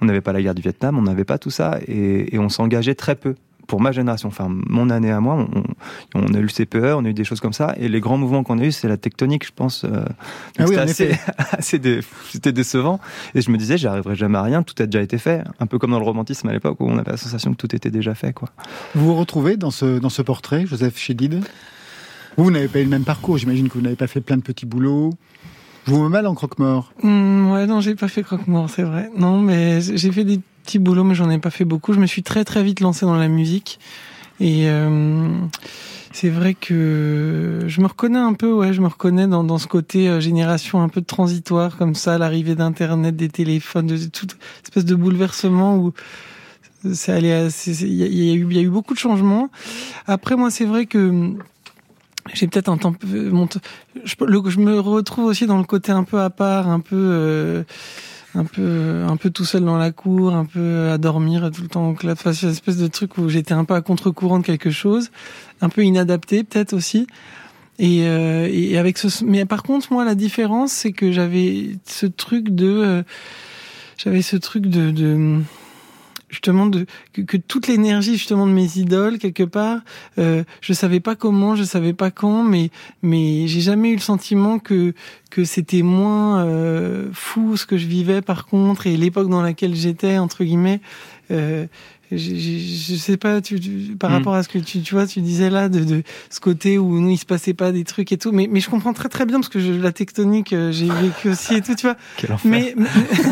On 0.00 0.04
n'avait 0.04 0.20
pas 0.20 0.32
la 0.32 0.42
guerre 0.42 0.54
du 0.54 0.62
Vietnam, 0.62 0.98
on 0.98 1.02
n'avait 1.02 1.24
pas 1.24 1.38
tout 1.38 1.50
ça, 1.50 1.78
et, 1.86 2.34
et 2.34 2.38
on 2.38 2.48
s'engageait 2.48 2.94
très 2.94 3.14
peu 3.14 3.34
pour 3.66 3.80
ma 3.80 3.92
génération, 3.92 4.28
enfin 4.28 4.48
mon 4.50 4.90
année 4.90 5.10
à 5.10 5.20
moi, 5.20 5.46
on, 5.54 5.62
on 6.14 6.34
a 6.34 6.38
eu 6.38 6.42
le 6.42 6.48
CPE, 6.48 6.94
on 6.96 7.04
a 7.04 7.08
eu 7.08 7.14
des 7.14 7.24
choses 7.24 7.40
comme 7.40 7.52
ça, 7.52 7.74
et 7.78 7.88
les 7.88 8.00
grands 8.00 8.18
mouvements 8.18 8.42
qu'on 8.44 8.58
a 8.58 8.64
eu, 8.64 8.72
c'est 8.72 8.88
la 8.88 8.96
tectonique, 8.96 9.46
je 9.46 9.52
pense. 9.54 9.84
euh, 9.84 10.04
Ah 10.58 10.64
oui, 10.68 10.76
c'était 10.86 11.18
assez, 11.58 12.00
c'était 12.30 12.52
décevant. 12.52 13.00
Et 13.34 13.40
je 13.40 13.50
me 13.50 13.56
disais, 13.56 13.78
j'y 13.78 13.86
arriverai 13.86 14.14
jamais 14.16 14.38
à 14.38 14.42
rien, 14.42 14.62
tout 14.62 14.74
a 14.82 14.86
déjà 14.86 15.02
été 15.02 15.18
fait. 15.18 15.42
Un 15.60 15.66
peu 15.66 15.78
comme 15.78 15.90
dans 15.92 15.98
le 15.98 16.04
romantisme 16.04 16.48
à 16.48 16.52
l'époque 16.52 16.80
où 16.80 16.86
on 16.88 16.98
avait 16.98 17.10
la 17.12 17.16
sensation 17.16 17.52
que 17.52 17.56
tout 17.56 17.74
était 17.74 17.90
déjà 17.90 18.14
fait, 18.14 18.32
quoi. 18.32 18.48
Vous 18.94 19.06
vous 19.06 19.14
retrouvez 19.16 19.56
dans 19.56 19.70
ce, 19.70 19.98
dans 19.98 20.08
ce 20.10 20.22
portrait, 20.22 20.66
Joseph 20.66 20.98
Chédid 20.98 21.34
Vous, 22.36 22.44
vous 22.44 22.50
n'avez 22.50 22.68
pas 22.68 22.80
eu 22.80 22.84
le 22.84 22.90
même 22.90 23.04
parcours, 23.04 23.38
j'imagine 23.38 23.68
que 23.68 23.74
vous 23.74 23.82
n'avez 23.82 23.96
pas 23.96 24.06
fait 24.06 24.20
plein 24.20 24.36
de 24.36 24.42
petits 24.42 24.66
boulots. 24.66 25.10
Je 25.86 25.90
vous 25.90 26.02
mets 26.04 26.08
mal 26.10 26.26
en 26.28 26.34
croque-mort? 26.34 26.92
Hmm, 27.02 27.50
ouais, 27.50 27.66
non, 27.66 27.80
j'ai 27.80 27.94
pas 27.96 28.06
fait 28.08 28.22
croque-mort, 28.22 28.70
c'est 28.70 28.84
vrai. 28.84 29.10
Non, 29.16 29.40
mais 29.40 29.80
j'ai 29.80 30.12
fait 30.12 30.22
des 30.24 30.38
petits 30.62 30.78
boulots, 30.78 31.04
mais 31.04 31.14
j'en 31.14 31.30
ai 31.30 31.38
pas 31.38 31.50
fait 31.50 31.64
beaucoup. 31.64 31.92
Je 31.92 32.00
me 32.00 32.06
suis 32.06 32.22
très 32.22 32.44
très 32.44 32.62
vite 32.62 32.80
lancé 32.80 33.06
dans 33.06 33.16
la 33.16 33.28
musique. 33.28 33.78
Et 34.40 34.68
euh, 34.68 35.28
c'est 36.12 36.30
vrai 36.30 36.54
que 36.54 37.60
je 37.66 37.80
me 37.80 37.86
reconnais 37.86 38.18
un 38.18 38.34
peu, 38.34 38.52
ouais, 38.52 38.72
je 38.72 38.80
me 38.80 38.88
reconnais 38.88 39.26
dans, 39.26 39.44
dans 39.44 39.58
ce 39.58 39.66
côté 39.66 40.08
euh, 40.08 40.20
génération 40.20 40.82
un 40.82 40.88
peu 40.88 41.00
transitoire, 41.00 41.76
comme 41.76 41.94
ça, 41.94 42.18
l'arrivée 42.18 42.54
d'Internet, 42.54 43.14
des 43.16 43.28
téléphones, 43.28 43.86
de, 43.86 43.96
toute 44.06 44.36
espèce 44.64 44.84
de 44.84 44.94
bouleversement 44.94 45.76
où 45.76 45.92
il 46.84 46.90
y, 47.26 48.58
a- 48.58 48.62
eu 48.62 48.68
beaucoup 48.68 48.94
de 48.94 48.98
changements. 48.98 49.48
Après, 50.06 50.34
moi, 50.34 50.50
c'est 50.50 50.64
vrai 50.64 50.86
que 50.86 51.32
j'ai 52.34 52.46
peut-être 52.48 52.68
un 52.68 52.76
temps 52.76 52.92
t- 52.92 53.06
je, 54.04 54.60
me 54.60 54.78
retrouve 54.80 55.26
aussi 55.26 55.46
dans 55.46 55.58
le 55.58 55.64
côté 55.64 55.92
un 55.92 56.04
peu 56.04 56.20
à 56.20 56.30
part 56.30 56.68
un 56.68 56.80
peu 56.80 56.96
euh, 56.96 57.62
un 58.34 58.44
peu 58.44 59.04
un 59.06 59.16
peu 59.16 59.30
tout 59.30 59.44
seul 59.44 59.64
dans 59.64 59.76
la 59.76 59.92
cour 59.92 60.34
un 60.34 60.44
peu 60.44 60.88
à 60.90 60.98
dormir 60.98 61.50
tout 61.54 61.62
le 61.62 61.68
temps 61.68 61.88
au 61.88 61.94
club. 61.94 62.16
C'est 62.20 62.42
une 62.42 62.50
espèce 62.50 62.76
de 62.76 62.86
truc 62.86 63.18
où 63.18 63.28
j'étais 63.28 63.54
un 63.54 63.64
peu 63.64 63.74
à 63.74 63.80
contre-courant 63.80 64.38
de 64.38 64.44
quelque 64.44 64.70
chose 64.70 65.10
un 65.60 65.68
peu 65.68 65.84
inadapté 65.84 66.44
peut-être 66.44 66.72
aussi. 66.72 67.06
Et, 67.78 68.06
euh, 68.06 68.48
et 68.50 68.76
avec 68.78 68.98
ce 68.98 69.24
mais 69.24 69.44
par 69.44 69.62
contre 69.62 69.92
moi 69.92 70.04
la 70.04 70.14
différence 70.14 70.72
c'est 70.72 70.92
que 70.92 71.10
j'avais 71.10 71.76
ce 71.86 72.06
truc 72.06 72.50
de 72.50 72.68
euh, 72.68 73.02
j'avais 73.96 74.22
ce 74.22 74.36
truc 74.36 74.66
de, 74.66 74.90
de 74.90 75.40
justement 76.32 76.66
de 76.66 76.86
que, 77.12 77.20
que 77.20 77.36
toute 77.36 77.68
l'énergie 77.68 78.16
justement 78.16 78.46
de 78.48 78.52
mes 78.52 78.78
idoles 78.78 79.18
quelque 79.18 79.44
part 79.44 79.80
euh, 80.18 80.42
je 80.60 80.72
savais 80.72 80.98
pas 80.98 81.14
comment 81.14 81.54
je 81.54 81.62
savais 81.62 81.92
pas 81.92 82.10
quand 82.10 82.42
mais 82.42 82.70
mais 83.02 83.46
j'ai 83.46 83.60
jamais 83.60 83.90
eu 83.90 83.94
le 83.94 84.00
sentiment 84.00 84.58
que 84.58 84.94
que 85.30 85.44
c'était 85.44 85.82
moins 85.82 86.44
euh, 86.44 87.10
fou 87.12 87.56
ce 87.56 87.66
que 87.66 87.76
je 87.76 87.86
vivais 87.86 88.22
par 88.22 88.46
contre 88.46 88.86
et 88.88 88.96
l'époque 88.96 89.28
dans 89.28 89.42
laquelle 89.42 89.76
j'étais 89.76 90.18
entre 90.18 90.42
guillemets 90.42 90.80
euh, 91.30 91.66
je 92.16 92.94
sais 92.96 93.16
pas 93.16 93.40
tu, 93.40 93.58
tu- 93.60 93.96
par 93.98 94.10
Mm. 94.10 94.14
rapport 94.14 94.34
à 94.34 94.42
ce 94.42 94.48
que 94.48 94.58
tu 94.58 94.80
tu 94.80 94.94
vois 94.94 95.06
tu 95.06 95.20
disais 95.20 95.50
là 95.50 95.68
de, 95.68 95.84
de 95.84 96.02
ce 96.30 96.40
côté 96.40 96.78
où 96.78 97.00
nous 97.00 97.10
il 97.10 97.16
se 97.18 97.24
passait 97.26 97.54
pas 97.54 97.72
des 97.72 97.84
trucs 97.84 98.12
et 98.12 98.18
tout 98.18 98.32
mais 98.32 98.48
mais 98.50 98.60
je 98.60 98.68
comprends 98.70 98.92
très 98.92 99.08
très 99.08 99.26
bien 99.26 99.38
parce 99.40 99.48
que 99.48 99.60
je, 99.60 99.72
la 99.72 99.92
tectonique 99.92 100.52
euh, 100.52 100.72
j'ai 100.72 100.88
vécu 100.88 101.28
aussi 101.30 101.54
et 101.54 101.60
tout 101.62 101.74
tu 101.74 101.86
vois 101.86 101.96
Quel 102.16 102.32
enfer. 102.32 102.50
mais, 102.50 102.74
mais- 102.76 102.86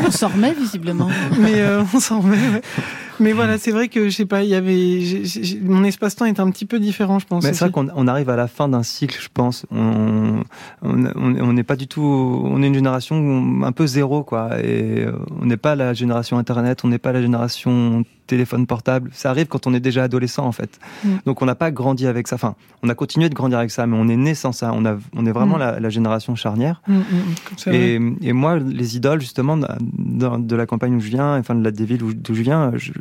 On 0.07 0.11
s'en 0.11 0.29
remet 0.29 0.55
visiblement. 0.55 1.09
mais 1.39 1.61
euh, 1.61 1.83
on 1.95 2.01
s'en 2.01 2.21
remet. 2.21 2.37
ouais. 2.37 2.63
Mais 3.21 3.33
voilà, 3.33 3.59
c'est 3.59 3.71
vrai 3.71 3.89
que 3.89 4.09
je 4.09 4.15
sais 4.17 4.27
pas, 4.27 4.43
il 4.43 4.49
y 4.49 4.55
avait 4.55 5.01
mon 5.63 5.85
espace-temps 5.85 6.25
est 6.25 6.41
un 6.41 6.51
petit 6.51 6.65
peu 6.67 6.81
différent, 6.81 7.19
je 7.19 7.27
pense. 7.27 7.45
Mais 7.45 7.53
c'est 7.53 7.65
vrai 7.67 7.71
qu'on 7.71 7.89
on 7.95 8.09
arrive 8.09 8.31
à 8.31 8.37
la 8.37 8.49
fin 8.49 8.69
d'un 8.69 8.83
cycle, 8.83 9.19
je 9.21 9.29
pense. 9.33 9.67
On 9.71 10.43
on 10.83 11.53
n'est 11.53 11.63
pas 11.63 11.77
du 11.77 11.87
tout. 11.87 12.03
On 12.03 12.63
est 12.63 12.67
une 12.67 12.75
génération 12.75 13.63
un 13.63 13.73
peu 13.73 13.87
zéro, 13.87 14.23
quoi. 14.25 14.59
Et 14.63 15.05
euh, 15.05 15.13
on 15.41 15.47
n'est 15.47 15.57
pas 15.57 15.75
la 15.77 15.93
génération 15.95 16.39
Internet, 16.39 16.81
on 16.85 16.89
n'est 16.89 16.99
pas 16.99 17.13
la 17.13 17.21
génération 17.23 18.05
téléphone 18.27 18.65
portable. 18.67 19.11
Ça 19.13 19.31
arrive 19.31 19.47
quand 19.49 19.67
on 19.67 19.75
est 19.75 19.81
déjà 19.81 20.05
adolescent, 20.05 20.47
en 20.47 20.53
fait. 20.53 20.79
Mm. 21.05 21.09
Donc 21.27 21.43
on 21.43 21.47
n'a 21.47 21.57
pas 21.57 21.73
grandi 21.73 22.07
avec 22.07 22.29
ça. 22.29 22.37
Enfin, 22.37 22.55
on 22.85 22.89
a 22.89 22.95
continué 22.95 23.29
de 23.29 23.35
grandir 23.35 23.59
avec 23.59 23.73
ça, 23.73 23.87
mais 23.89 23.97
on 23.99 24.09
est 24.09 24.17
né 24.17 24.35
sans 24.35 24.53
ça. 24.53 24.73
On 24.73 24.85
a, 24.85 24.97
on 25.17 25.27
est 25.27 25.33
vraiment 25.33 25.57
Mm. 25.57 25.61
la, 25.61 25.81
la 25.81 25.89
génération 25.91 26.35
charnière. 26.37 26.81
Mm. 26.87 27.01
Et, 27.73 27.99
et 28.23 28.33
moi, 28.33 28.59
les 28.59 28.97
idoles, 28.97 29.21
justement, 29.21 29.57
de, 29.59 30.57
la 30.57 30.67
campagne 30.67 30.95
où 30.95 31.01
je 31.01 31.09
viens, 31.09 31.37
enfin 31.39 31.55
de 31.57 31.65
la 31.65 31.73
des 31.73 31.85
villes 31.85 32.03
où- 32.05 32.15
d'où 32.15 32.35
je 32.35 32.43
viens, 32.43 32.71
je- 32.77 32.93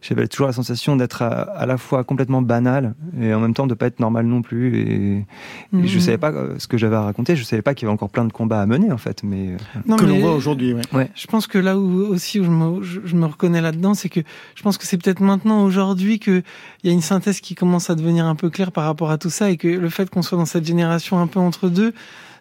j'avais 0.00 0.26
toujours 0.28 0.46
la 0.46 0.52
sensation 0.52 0.96
d'être 0.96 1.22
à, 1.22 1.28
à 1.42 1.66
la 1.66 1.76
fois 1.78 2.04
complètement 2.04 2.42
banal 2.42 2.94
et 3.20 3.32
en 3.34 3.40
même 3.40 3.54
temps 3.54 3.66
de 3.66 3.74
pas 3.74 3.86
être 3.86 4.00
normal 4.00 4.26
non 4.26 4.42
plus. 4.42 4.76
Et, 4.76 5.16
et 5.18 5.26
Mhm. 5.72 5.86
je 5.86 5.98
savais 5.98 6.18
pas 6.18 6.30
euh, 6.32 6.54
ce 6.58 6.66
que 6.68 6.76
j'avais 6.78 6.96
à 6.96 7.02
raconter. 7.02 7.36
Je 7.36 7.44
savais 7.44 7.62
pas 7.62 7.74
qu'il 7.74 7.86
y 7.86 7.86
avait 7.86 7.94
encore 7.94 8.10
plein 8.10 8.24
de 8.24 8.32
combats 8.32 8.60
à 8.60 8.66
mener, 8.66 8.92
en 8.92 8.98
fait. 8.98 9.22
Mais 9.22 9.50
euh, 9.52 9.56
Non, 9.86 9.96
que 9.96 10.04
l'on 10.04 10.18
voit 10.18 10.34
aujourd'hui, 10.34 10.74
ouais. 10.74 10.82
ouais. 10.92 11.10
Je 11.14 11.26
pense 11.26 11.46
que 11.46 11.58
là 11.58 11.78
où 11.78 11.82
aussi 12.06 12.40
où 12.40 12.44
je 12.44 12.50
me, 12.50 12.82
je, 12.82 13.00
je 13.04 13.14
me 13.16 13.26
reconnais 13.26 13.60
là-dedans, 13.60 13.94
c'est 13.94 14.08
que 14.08 14.20
je 14.54 14.62
pense 14.62 14.78
que 14.78 14.86
c'est 14.86 14.98
peut-être 14.98 15.20
maintenant 15.20 15.64
aujourd'hui 15.64 16.18
que 16.18 16.42
il 16.82 16.88
y 16.88 16.90
a 16.90 16.92
une 16.92 17.00
synthèse 17.02 17.40
qui 17.40 17.54
commence 17.54 17.90
à 17.90 17.94
devenir 17.94 18.26
un 18.26 18.34
peu 18.34 18.50
claire 18.50 18.72
par 18.72 18.84
rapport 18.84 19.10
à 19.10 19.18
tout 19.18 19.30
ça 19.30 19.50
et 19.50 19.56
que 19.56 19.68
le 19.68 19.88
fait 19.88 20.10
qu'on 20.10 20.22
soit 20.22 20.38
dans 20.38 20.46
cette 20.46 20.66
génération 20.66 21.18
un 21.20 21.26
peu 21.26 21.40
entre 21.40 21.68
deux, 21.68 21.92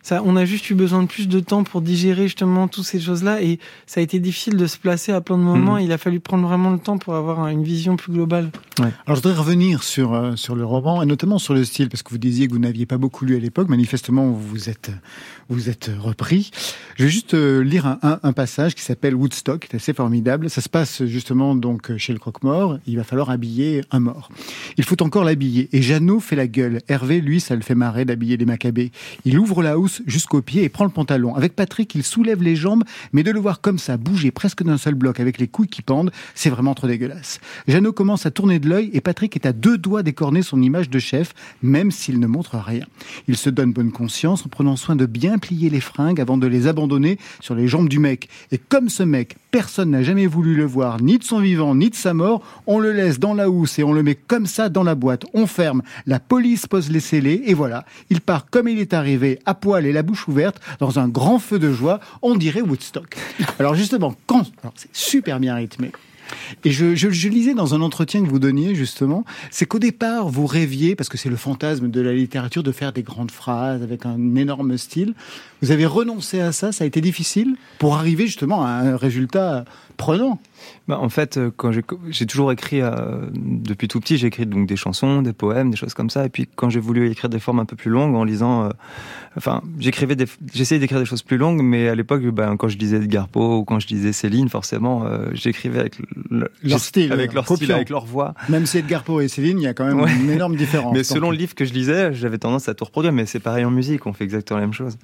ça, 0.03 0.21
on 0.25 0.35
a 0.35 0.45
juste 0.45 0.69
eu 0.69 0.75
besoin 0.75 1.03
de 1.03 1.07
plus 1.07 1.27
de 1.27 1.39
temps 1.39 1.63
pour 1.63 1.81
digérer 1.81 2.23
justement 2.23 2.67
toutes 2.67 2.85
ces 2.85 2.99
choses-là 2.99 3.41
et 3.41 3.59
ça 3.85 3.99
a 3.99 4.03
été 4.03 4.19
difficile 4.19 4.57
de 4.57 4.67
se 4.67 4.77
placer 4.77 5.11
à 5.11 5.21
plein 5.21 5.37
de 5.37 5.43
moments. 5.43 5.75
Mhm. 5.75 5.81
Il 5.81 5.91
a 5.91 5.97
fallu 5.97 6.19
prendre 6.19 6.47
vraiment 6.47 6.71
le 6.71 6.79
temps 6.79 6.97
pour 6.97 7.15
avoir 7.15 7.47
une 7.47 7.63
vision 7.63 7.95
plus 7.97 8.13
globale. 8.13 8.51
Alors 8.79 8.91
je 9.07 9.13
voudrais 9.15 9.33
revenir 9.33 9.83
sur, 9.83 10.13
euh, 10.13 10.35
sur 10.35 10.55
le 10.55 10.65
roman 10.65 11.01
et 11.01 11.05
notamment 11.05 11.37
sur 11.37 11.53
le 11.53 11.63
style 11.63 11.89
parce 11.89 12.03
que 12.03 12.09
vous 12.09 12.17
disiez 12.17 12.47
que 12.47 12.53
vous 12.53 12.59
n'aviez 12.59 12.85
pas 12.85 12.97
beaucoup 12.97 13.25
lu 13.25 13.35
à 13.35 13.39
l'époque. 13.39 13.69
Manifestement, 13.69 14.29
vous 14.31 14.41
vous 14.41 14.69
êtes, 14.69 14.91
vous 15.49 15.69
êtes 15.69 15.91
repris. 15.99 16.51
Je 16.95 17.03
vais 17.03 17.09
juste 17.09 17.33
euh, 17.33 17.63
lire 17.63 17.85
un, 17.85 17.99
un, 18.01 18.19
un 18.23 18.33
passage 18.33 18.75
qui 18.75 18.81
s'appelle 18.81 19.15
Woodstock, 19.15 19.67
qui 19.67 19.73
est 19.73 19.75
assez 19.75 19.93
formidable. 19.93 20.49
Ça 20.49 20.61
se 20.61 20.69
passe 20.69 21.03
justement 21.05 21.55
donc 21.55 21.95
chez 21.97 22.13
le 22.13 22.19
croque-mort. 22.19 22.79
Il 22.87 22.97
va 22.97 23.03
falloir 23.03 23.29
habiller 23.29 23.83
un 23.91 23.99
mort. 23.99 24.29
Il 24.77 24.83
faut 24.83 25.01
encore 25.03 25.23
l'habiller. 25.23 25.69
Et 25.73 25.81
Jeannot 25.81 26.19
fait 26.19 26.35
la 26.35 26.47
gueule. 26.47 26.79
Hervé, 26.87 27.21
lui, 27.21 27.39
ça 27.39 27.55
le 27.55 27.61
fait 27.61 27.75
marrer 27.75 28.05
d'habiller 28.05 28.37
les 28.37 28.45
macabées. 28.45 28.91
Il 29.25 29.37
ouvre 29.39 29.63
la 29.63 29.77
housse 29.91 30.01
jusqu'au 30.05 30.41
pied 30.41 30.63
et 30.63 30.69
prend 30.69 30.85
le 30.85 30.91
pantalon. 30.91 31.35
Avec 31.35 31.55
Patrick, 31.55 31.93
il 31.95 32.03
soulève 32.03 32.41
les 32.41 32.55
jambes, 32.55 32.83
mais 33.13 33.23
de 33.23 33.31
le 33.31 33.39
voir 33.39 33.61
comme 33.61 33.77
ça, 33.77 33.97
bouger 33.97 34.31
presque 34.31 34.63
d'un 34.63 34.77
seul 34.77 34.95
bloc 34.95 35.19
avec 35.19 35.37
les 35.39 35.47
couilles 35.47 35.67
qui 35.67 35.81
pendent, 35.81 36.11
c'est 36.35 36.49
vraiment 36.49 36.73
trop 36.73 36.87
dégueulasse. 36.87 37.39
Jeannot 37.67 37.93
commence 37.93 38.25
à 38.25 38.31
tourner 38.31 38.59
de 38.59 38.69
l'œil 38.69 38.89
et 38.93 39.01
Patrick 39.01 39.35
est 39.35 39.45
à 39.45 39.53
deux 39.53 39.77
doigts 39.77 40.03
d'écorner 40.03 40.41
son 40.41 40.61
image 40.61 40.89
de 40.89 40.99
chef, 40.99 41.33
même 41.61 41.91
s'il 41.91 42.19
ne 42.19 42.27
montre 42.27 42.57
rien. 42.57 42.85
Il 43.27 43.37
se 43.37 43.49
donne 43.49 43.73
bonne 43.73 43.91
conscience 43.91 44.45
en 44.45 44.49
prenant 44.49 44.75
soin 44.75 44.95
de 44.95 45.05
bien 45.05 45.37
plier 45.37 45.69
les 45.69 45.81
fringues 45.81 46.21
avant 46.21 46.37
de 46.37 46.47
les 46.47 46.67
abandonner 46.67 47.17
sur 47.39 47.55
les 47.55 47.67
jambes 47.67 47.89
du 47.89 47.99
mec. 47.99 48.29
Et 48.51 48.57
comme 48.57 48.89
ce 48.89 49.03
mec, 49.03 49.35
personne 49.51 49.91
n'a 49.91 50.03
jamais 50.03 50.27
voulu 50.27 50.55
le 50.55 50.65
voir, 50.65 51.01
ni 51.01 51.17
de 51.17 51.23
son 51.23 51.39
vivant, 51.39 51.75
ni 51.75 51.89
de 51.89 51.95
sa 51.95 52.13
mort, 52.13 52.41
on 52.67 52.79
le 52.79 52.91
laisse 52.93 53.19
dans 53.19 53.33
la 53.33 53.49
housse 53.49 53.79
et 53.79 53.83
on 53.83 53.93
le 53.93 54.03
met 54.03 54.15
comme 54.15 54.45
ça 54.45 54.69
dans 54.69 54.83
la 54.83 54.95
boîte. 54.95 55.25
On 55.33 55.47
ferme, 55.47 55.81
la 56.05 56.19
police 56.19 56.67
pose 56.67 56.89
les 56.89 56.99
scellés 56.99 57.43
et 57.45 57.53
voilà, 57.53 57.85
il 58.09 58.21
part 58.21 58.49
comme 58.49 58.67
il 58.67 58.79
est 58.79 58.93
arrivé, 58.93 59.39
à 59.45 59.53
poil 59.53 59.80
et 59.86 59.91
la 59.91 60.03
bouche 60.03 60.27
ouverte, 60.27 60.61
dans 60.79 60.99
un 60.99 61.07
grand 61.07 61.39
feu 61.39 61.59
de 61.59 61.71
joie, 61.71 61.99
on 62.21 62.36
dirait 62.36 62.61
Woodstock. 62.61 63.17
Alors 63.59 63.75
justement, 63.75 64.15
quand... 64.25 64.51
c'est 64.75 64.95
super 64.95 65.39
bien 65.39 65.55
rythmé. 65.55 65.91
Et 66.63 66.71
je, 66.71 66.95
je 66.95 67.29
lisais 67.29 67.53
dans 67.53 67.75
un 67.75 67.82
entretien 67.82 68.23
que 68.23 68.29
vous 68.29 68.39
donniez 68.39 68.73
justement, 68.73 69.25
c'est 69.49 69.65
qu'au 69.65 69.79
départ 69.79 70.29
vous 70.29 70.45
rêviez, 70.45 70.95
parce 70.95 71.09
que 71.09 71.17
c'est 71.17 71.29
le 71.29 71.36
fantasme 71.36 71.89
de 71.89 72.01
la 72.01 72.13
littérature, 72.13 72.63
de 72.63 72.71
faire 72.71 72.93
des 72.93 73.03
grandes 73.03 73.32
phrases 73.32 73.84
avec 73.84 74.05
un 74.05 74.36
énorme 74.36 74.77
style. 74.77 75.13
Vous 75.61 75.71
avez 75.71 75.86
renoncé 75.86 76.39
à 76.39 76.51
ça, 76.51 76.71
ça 76.71 76.84
a 76.84 76.88
été 76.88 77.01
difficile 77.01 77.55
pour 77.79 77.95
arriver 77.95 78.27
justement 78.27 78.65
à 78.65 78.69
un 78.69 78.95
résultat 78.95 79.65
prenant. 79.97 80.39
Bah, 80.91 80.99
en 80.99 81.07
fait, 81.07 81.37
euh, 81.37 81.51
quand 81.55 81.71
j'ai 81.71 82.25
toujours 82.25 82.51
écrit 82.51 82.81
euh, 82.81 82.91
depuis 83.33 83.87
tout 83.87 84.01
petit, 84.01 84.17
j'ai 84.17 84.27
écrit 84.27 84.45
donc 84.45 84.67
des 84.67 84.75
chansons, 84.75 85.21
des 85.21 85.31
poèmes, 85.31 85.71
des 85.71 85.77
choses 85.77 85.93
comme 85.93 86.09
ça. 86.09 86.25
Et 86.25 86.29
puis 86.29 86.49
quand 86.53 86.69
j'ai 86.69 86.81
voulu 86.81 87.09
écrire 87.09 87.29
des 87.29 87.39
formes 87.39 87.59
un 87.59 87.65
peu 87.65 87.77
plus 87.77 87.89
longues, 87.89 88.13
en 88.13 88.25
lisant, 88.25 88.65
euh, 88.65 88.69
enfin, 89.37 89.61
j'écrivais, 89.79 90.17
des, 90.17 90.25
j'essayais 90.53 90.79
d'écrire 90.79 90.99
des 90.99 91.05
choses 91.05 91.21
plus 91.23 91.37
longues, 91.37 91.61
mais 91.63 91.87
à 91.87 91.95
l'époque, 91.95 92.21
ben, 92.25 92.57
quand 92.57 92.67
je 92.67 92.77
lisais 92.77 92.97
Edgar 92.97 93.29
Poe 93.29 93.59
ou 93.59 93.63
quand 93.63 93.79
je 93.79 93.87
lisais 93.87 94.11
Céline, 94.11 94.49
forcément, 94.49 95.05
euh, 95.05 95.27
j'écrivais 95.31 95.79
avec 95.79 95.93
le- 96.29 96.51
Leur 96.61 96.79
style, 96.81 97.13
avec 97.13 97.31
leur 97.31 97.45
copiant. 97.45 97.55
style, 97.67 97.71
avec 97.71 97.89
leur 97.89 98.03
voix. 98.05 98.33
Même 98.49 98.65
si 98.65 98.79
Edgar 98.79 99.03
Poe 99.05 99.21
et 99.21 99.29
Céline, 99.29 99.59
il 99.61 99.63
y 99.63 99.67
a 99.67 99.73
quand 99.73 99.85
même 99.85 100.01
Ouais. 100.01 100.11
une 100.21 100.29
énorme 100.29 100.57
différence. 100.57 100.93
Mais 100.93 101.05
selon 101.05 101.31
le 101.31 101.37
livre 101.37 101.55
que 101.55 101.63
je 101.63 101.71
lisais, 101.73 102.11
j'avais 102.13 102.37
tendance 102.37 102.67
à 102.67 102.73
tout 102.73 102.83
reproduire. 102.83 103.13
Mais 103.13 103.25
c'est 103.25 103.39
pareil 103.39 103.63
en 103.63 103.71
musique, 103.71 104.05
on 104.07 104.11
fait 104.11 104.25
exactement 104.25 104.59
la 104.59 104.65
même 104.65 104.73
chose. 104.73 104.97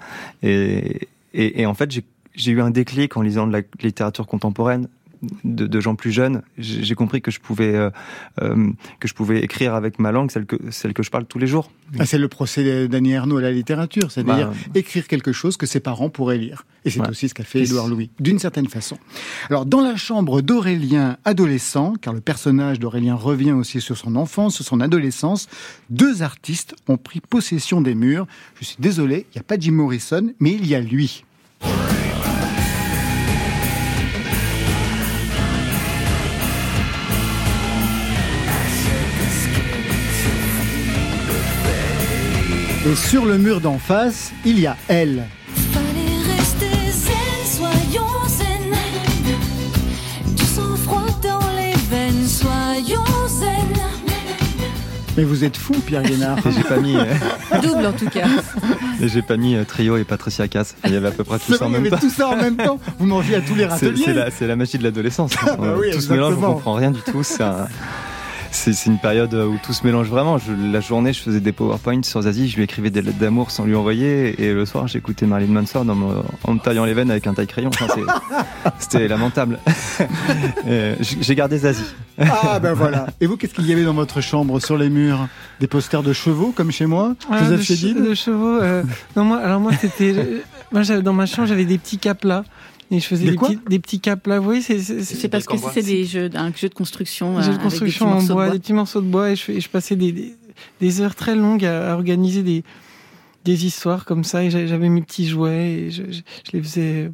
Et, 0.43 1.07
et, 1.33 1.61
et 1.61 1.65
en 1.65 1.73
fait, 1.75 1.89
j'ai 2.35 2.51
eu 2.51 2.59
un 2.59 2.71
déclic 2.71 3.15
en 3.15 3.21
lisant 3.21 3.47
de 3.47 3.53
la 3.53 3.61
littérature 3.81 4.27
contemporaine 4.27 4.89
de, 5.43 5.67
de 5.67 5.79
gens 5.79 5.95
plus 5.95 6.11
jeunes. 6.11 6.41
J'ai 6.57 6.95
compris 6.95 7.21
que 7.21 7.31
je 7.31 7.39
pouvais 7.39 7.75
euh, 7.75 7.89
euh, 8.41 8.69
que 8.99 9.07
je 9.07 9.13
pouvais 9.13 9.41
écrire 9.41 9.73
avec 9.75 9.99
ma 9.99 10.11
langue, 10.11 10.31
celle 10.31 10.45
que 10.45 10.55
celle 10.71 10.93
que 10.93 11.03
je 11.03 11.09
parle 11.09 11.25
tous 11.25 11.39
les 11.39 11.47
jours. 11.47 11.71
ah, 11.99 12.05
c'est 12.05 12.17
le 12.17 12.27
procès 12.27 12.87
d'Annie 12.87 13.11
Ernaux 13.11 13.37
à 13.37 13.41
la 13.41 13.51
littérature, 13.51 14.11
c'est-à-dire 14.11 14.49
Bah, 14.49 14.55
écrire 14.75 15.07
quelque 15.07 15.31
chose 15.31 15.57
que 15.57 15.65
ses 15.65 15.79
parents 15.79 16.09
pourraient 16.09 16.37
lire. 16.37 16.65
Et 16.85 16.89
c'est 16.89 17.01
Ouais. 17.01 17.09
aussi 17.09 17.27
ce 17.27 17.33
qu'a 17.33 17.43
fait 17.43 17.63
Édouard 17.63 17.87
Louis, 17.87 18.09
d'une 18.19 18.39
certaine 18.39 18.67
façon. 18.67 18.97
Alors, 19.49 19.65
dans 19.65 19.81
la 19.81 19.95
chambre 19.97 20.41
d'Aurélien 20.41 21.17
adolescent, 21.25 21.93
car 21.99 22.13
le 22.13 22.21
personnage 22.21 22.79
d'Aurélien 22.79 23.15
revient 23.15 23.51
aussi 23.51 23.81
sur 23.81 23.97
son 23.97 24.15
enfance, 24.15 24.55
sur 24.55 24.65
son 24.65 24.79
adolescence, 24.79 25.47
deux 25.89 26.21
artistes 26.23 26.75
ont 26.87 26.97
pris 26.97 27.19
possession 27.19 27.81
des 27.81 27.95
murs. 27.95 28.25
Je 28.59 28.65
suis 28.65 28.77
désolé, 28.79 29.25
il 29.33 29.37
n'y 29.37 29.39
a 29.39 29.43
pas 29.43 29.57
Jim 29.59 29.73
Morrison, 29.73 30.31
mais 30.39 30.51
il 30.53 30.65
y 30.65 30.75
a 30.75 30.79
lui. 30.79 31.23
Et 42.89 42.95
sur 42.95 43.25
le 43.25 43.37
mur 43.37 43.59
d'en 43.61 43.77
face, 43.77 44.31
il 44.45 44.59
y 44.59 44.67
a 44.67 44.77
elle. 44.87 45.23
Fallait 45.73 46.35
rester 46.35 46.91
zen, 46.91 47.45
soyons 47.45 48.27
zen. 48.27 48.75
Du 50.35 50.43
sang-froid 50.45 51.05
dans 51.21 51.39
les 51.57 51.73
veines, 51.89 52.25
soyons 52.27 53.03
zen. 53.27 53.47
Mais 55.17 55.23
vous 55.23 55.43
êtes 55.43 55.57
fou, 55.57 55.73
Pierre 55.85 56.03
Guénard. 56.03 56.37
J'ai 56.45 56.63
pas 56.63 56.77
mis, 56.77 56.95
euh, 56.95 57.03
Double 57.63 57.87
en 57.87 57.91
tout 57.91 58.07
cas. 58.09 58.27
et 59.01 59.07
j'ai 59.09 59.23
pas 59.23 59.35
mis 59.35 59.55
euh, 59.55 59.63
Trio 59.65 59.97
et 59.97 60.03
Patricia 60.03 60.47
Cass. 60.47 60.75
Il 60.85 60.93
y 60.93 60.95
avait 60.95 61.07
à 61.07 61.11
peu 61.11 61.23
près 61.23 61.39
tout 61.39 61.53
ça 61.55 61.65
en 61.65 61.69
vrai, 61.69 61.79
il 61.79 61.87
y 61.87 61.89
même 61.89 61.93
avait 61.93 62.01
temps. 62.01 62.07
tout 62.07 62.13
ça 62.13 62.27
en 62.29 62.35
même 62.37 62.55
temps. 62.55 62.79
Vous 62.99 63.05
mangez 63.07 63.35
à 63.35 63.41
tous 63.41 63.55
les 63.55 63.63
C'est 63.63 63.69
râteliers. 63.87 64.29
c'est 64.31 64.47
la, 64.47 64.55
magie 64.55 64.77
de 64.77 64.83
l'adolescence. 64.83 65.31
bah 65.43 65.73
oui, 65.77 65.87
tout 65.91 66.01
se 66.01 66.11
mélange, 66.13 66.35
on 66.37 66.41
comprend 66.53 66.73
rien 66.73 66.91
du 66.91 67.01
tout. 67.01 67.23
C'est 67.23 67.41
un- 67.43 67.67
c'est 68.57 68.85
une 68.89 68.97
période 68.99 69.33
où 69.33 69.57
tout 69.63 69.73
se 69.73 69.85
mélange 69.85 70.07
vraiment. 70.09 70.37
Je- 70.37 70.51
la 70.71 70.79
journée, 70.79 71.13
je 71.13 71.21
faisais 71.21 71.39
des 71.39 71.51
PowerPoints 71.51 72.03
sur 72.03 72.21
Zazie, 72.21 72.49
je 72.49 72.55
lui 72.57 72.63
écrivais 72.63 72.89
des 72.89 73.01
lettres 73.01 73.17
d'amour 73.19 73.51
sans 73.51 73.65
lui 73.65 73.75
envoyer. 73.75 74.41
Et 74.43 74.53
le 74.53 74.65
soir, 74.65 74.87
j'écoutais 74.87 75.25
Marilyn 75.25 75.53
Manson 75.53 75.87
en 75.87 75.95
me, 75.95 76.15
en 76.43 76.53
me 76.53 76.59
taillant 76.59 76.85
les 76.85 76.93
veines 76.93 77.11
avec 77.11 77.27
un 77.27 77.33
taille-crayon. 77.33 77.69
Enfin, 77.81 77.87
C'était 78.79 79.07
lamentable. 79.07 79.59
J'ai 80.99 81.35
gardé 81.35 81.57
Zazie. 81.59 81.83
Ah 82.19 82.59
ben 82.59 82.73
voilà. 82.73 83.07
Et 83.21 83.27
vous, 83.27 83.37
qu'est-ce 83.37 83.53
qu'il 83.53 83.67
y 83.67 83.73
avait 83.73 83.83
dans 83.83 83.93
votre 83.93 84.21
chambre 84.21 84.59
sur 84.59 84.77
les 84.77 84.89
murs? 84.89 85.27
Des 85.59 85.67
posters 85.67 86.03
de 86.03 86.13
chevaux 86.13 86.51
comme 86.55 86.71
chez 86.71 86.85
moi? 86.85 87.15
Ah, 87.29 87.39
Joseph 87.43 87.59
de, 87.59 87.63
che- 87.75 88.09
de 88.09 88.13
chevaux. 88.15 88.59
euh, 88.59 88.83
non, 89.15 89.23
moi, 89.23 89.37
alors 89.37 89.59
moi, 89.59 89.71
c'était. 89.79 90.15
moi, 90.71 90.81
j'avais- 90.83 91.01
dans 91.01 91.13
ma 91.13 91.25
chambre, 91.25 91.47
j'avais 91.47 91.65
des 91.65 91.77
petits 91.77 91.97
caplas. 91.97 92.43
Et 92.89 92.99
je 92.99 93.05
faisais 93.05 93.25
Des 93.25 93.35
petits, 93.35 93.59
des 93.69 93.79
petits 93.79 93.99
caplas. 93.99 94.39
Oui, 94.39 94.61
c'est. 94.61 94.79
C'est 94.79 95.03
C'est 95.03 95.27
parce 95.27 95.45
que 95.45 95.57
c'est 95.73 95.81
des 95.83 96.05
jeux, 96.05 96.29
un 96.35 96.53
jeu 96.53 96.69
de 96.69 96.73
construction. 96.73 97.37
Euh, 97.37 97.41
jeux 97.41 97.47
de 97.51 97.53
avec 97.55 97.57
des 97.59 97.63
construction 97.63 98.05
en 98.05 98.09
morceaux 98.13 98.27
de 98.29 98.33
bois, 98.33 98.49
des 98.49 98.59
petits 98.59 98.73
morceaux 98.73 99.01
de 99.01 99.07
bois, 99.07 99.29
et 99.31 99.35
je, 99.35 99.41
fais- 99.43 99.55
et 99.55 99.61
je 99.61 99.69
passais 99.69 99.95
des, 99.97 100.11
des, 100.13 100.33
des 100.79 101.01
heures 101.01 101.15
très 101.15 101.35
longues 101.35 101.65
à, 101.65 101.91
à 101.91 101.95
organiser 101.95 102.43
des, 102.43 102.63
des 103.43 103.65
histoires 103.65 104.05
comme 104.05 104.23
ça, 104.23 104.43
et 104.43 104.49
j'a- 104.49 104.65
j'avais 104.67 104.87
mes 104.89 105.01
petits 105.01 105.27
jouets, 105.27 105.71
et 105.71 105.91
je, 105.91 106.03
je, 106.09 106.19
je 106.45 106.51
les 106.53 106.61
faisais. 106.63 107.11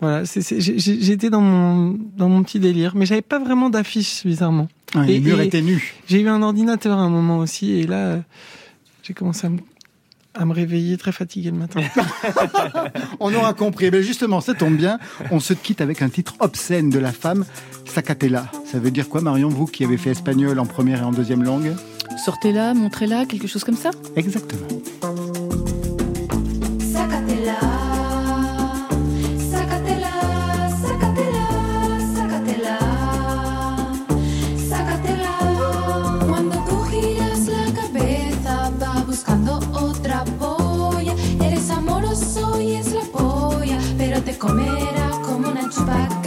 Voilà, 0.00 0.24
c'est- 0.24 0.40
c'est- 0.40 0.60
j'étais 0.60 1.28
dans 1.30 1.42
mon, 1.42 1.98
dans 2.16 2.28
mon 2.30 2.42
petit 2.42 2.58
délire, 2.58 2.94
mais 2.96 3.04
j'avais 3.06 3.22
pas 3.22 3.38
vraiment 3.38 3.68
d'affiches, 3.70 4.24
bizarrement. 4.24 4.68
Ah, 4.94 5.04
les 5.04 5.20
murs 5.20 5.40
et 5.40 5.46
étaient 5.46 5.62
nus. 5.62 5.94
J'ai 6.08 6.20
eu 6.22 6.28
un 6.28 6.42
ordinateur 6.42 6.98
à 6.98 7.02
un 7.02 7.08
moment 7.10 7.38
aussi, 7.38 7.72
et 7.72 7.86
là, 7.86 7.96
euh, 8.06 8.18
j'ai 9.02 9.12
commencé 9.14 9.46
à 9.46 9.50
me, 9.50 9.58
à 10.34 10.44
me 10.44 10.52
réveiller 10.52 10.96
très 10.96 11.12
fatigué 11.12 11.50
le 11.50 11.58
matin. 11.58 11.80
On 13.20 13.34
aura 13.34 13.54
compris. 13.54 13.90
Mais 13.90 14.02
justement, 14.02 14.40
ça 14.40 14.54
tombe 14.54 14.76
bien. 14.76 14.98
On 15.30 15.40
se 15.40 15.52
quitte 15.52 15.80
avec 15.80 16.02
un 16.02 16.08
titre 16.08 16.34
obscène 16.40 16.90
de 16.90 16.98
la 16.98 17.12
femme, 17.12 17.44
Sacatella. 17.84 18.46
Ça 18.70 18.78
veut 18.78 18.90
dire 18.90 19.08
quoi, 19.08 19.20
Marion, 19.20 19.48
vous 19.48 19.66
qui 19.66 19.84
avez 19.84 19.96
fait 19.96 20.10
espagnol 20.10 20.58
en 20.58 20.66
première 20.66 21.00
et 21.00 21.04
en 21.04 21.12
deuxième 21.12 21.42
langue? 21.42 21.74
Sortez-la, 22.24 22.74
montrez-la, 22.74 23.26
quelque 23.26 23.46
chose 23.46 23.64
comme 23.64 23.76
ça? 23.76 23.90
Exactement. 24.16 24.68
Comerá 44.42 45.08
como 45.24 45.48
una 45.50 45.70
chupacabra. 45.70 46.21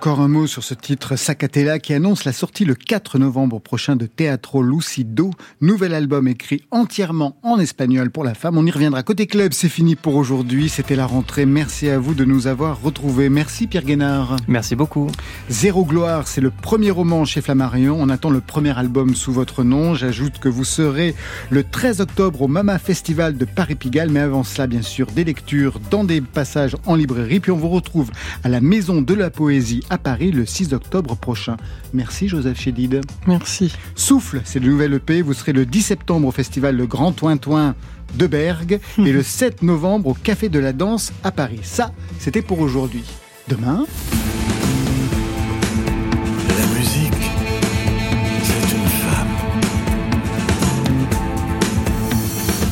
Encore 0.00 0.20
un 0.20 0.28
mot 0.28 0.46
sur 0.46 0.64
ce 0.64 0.72
titre 0.72 1.14
Sacatella 1.14 1.78
qui 1.78 1.92
annonce 1.92 2.24
la 2.24 2.32
sortie 2.32 2.64
le 2.64 2.74
4 2.74 3.18
novembre 3.18 3.58
prochain 3.58 3.96
de 3.96 4.06
Teatro 4.06 4.62
Lucido, 4.62 5.28
nouvel 5.60 5.92
album 5.92 6.26
écrit 6.26 6.62
entièrement 6.70 7.36
en 7.42 7.58
espagnol 7.58 8.10
pour 8.10 8.24
la 8.24 8.32
femme. 8.32 8.56
On 8.56 8.64
y 8.64 8.70
reviendra. 8.70 9.02
Côté 9.02 9.26
club, 9.26 9.52
c'est 9.52 9.68
fini 9.68 9.96
pour 9.96 10.16
aujourd'hui. 10.16 10.70
C'était 10.70 10.96
la 10.96 11.04
rentrée. 11.04 11.44
Merci 11.44 11.90
à 11.90 11.98
vous 11.98 12.14
de 12.14 12.24
nous 12.24 12.46
avoir 12.46 12.80
retrouvés. 12.80 13.28
Merci 13.28 13.66
Pierre 13.66 13.84
Guénard. 13.84 14.36
Merci 14.48 14.74
beaucoup. 14.74 15.10
Zéro 15.50 15.84
gloire, 15.84 16.28
c'est 16.28 16.40
le 16.40 16.50
premier 16.50 16.90
roman 16.90 17.26
chez 17.26 17.42
Flammarion. 17.42 17.94
On 18.00 18.08
attend 18.08 18.30
le 18.30 18.40
premier 18.40 18.78
album 18.78 19.14
sous 19.14 19.34
votre 19.34 19.64
nom. 19.64 19.94
J'ajoute 19.94 20.38
que 20.38 20.48
vous 20.48 20.64
serez 20.64 21.14
le 21.50 21.62
13 21.62 22.00
octobre 22.00 22.40
au 22.40 22.48
Mama 22.48 22.78
Festival 22.78 23.36
de 23.36 23.44
Paris-Pigalle. 23.44 24.08
Mais 24.08 24.20
avant 24.20 24.44
cela, 24.44 24.66
bien 24.66 24.80
sûr, 24.80 25.08
des 25.08 25.24
lectures 25.24 25.78
dans 25.90 26.04
des 26.04 26.22
passages 26.22 26.74
en 26.86 26.94
librairie. 26.94 27.40
Puis 27.40 27.52
on 27.52 27.58
vous 27.58 27.68
retrouve 27.68 28.10
à 28.44 28.48
la 28.48 28.62
Maison 28.62 29.02
de 29.02 29.12
la 29.12 29.28
Poésie 29.28 29.82
à 29.90 29.98
Paris 29.98 30.30
le 30.30 30.46
6 30.46 30.72
octobre 30.72 31.16
prochain. 31.16 31.56
Merci 31.92 32.28
Joseph 32.28 32.58
Chédid. 32.58 33.02
Merci. 33.26 33.72
Souffle, 33.94 34.40
c'est 34.44 34.60
le 34.60 34.70
nouvel 34.70 34.94
EP. 34.94 35.20
Vous 35.20 35.34
serez 35.34 35.52
le 35.52 35.66
10 35.66 35.82
septembre 35.82 36.28
au 36.28 36.30
festival 36.30 36.76
Le 36.76 36.86
Grand 36.86 37.12
Toin-Toin 37.12 37.74
de 38.14 38.26
Bergue 38.26 38.80
et 38.98 39.12
le 39.12 39.22
7 39.22 39.62
novembre 39.62 40.08
au 40.08 40.14
Café 40.14 40.48
de 40.48 40.58
la 40.58 40.72
Danse 40.72 41.12
à 41.24 41.30
Paris. 41.30 41.60
Ça, 41.62 41.92
c'était 42.18 42.42
pour 42.42 42.60
aujourd'hui. 42.60 43.04
Demain, 43.48 43.84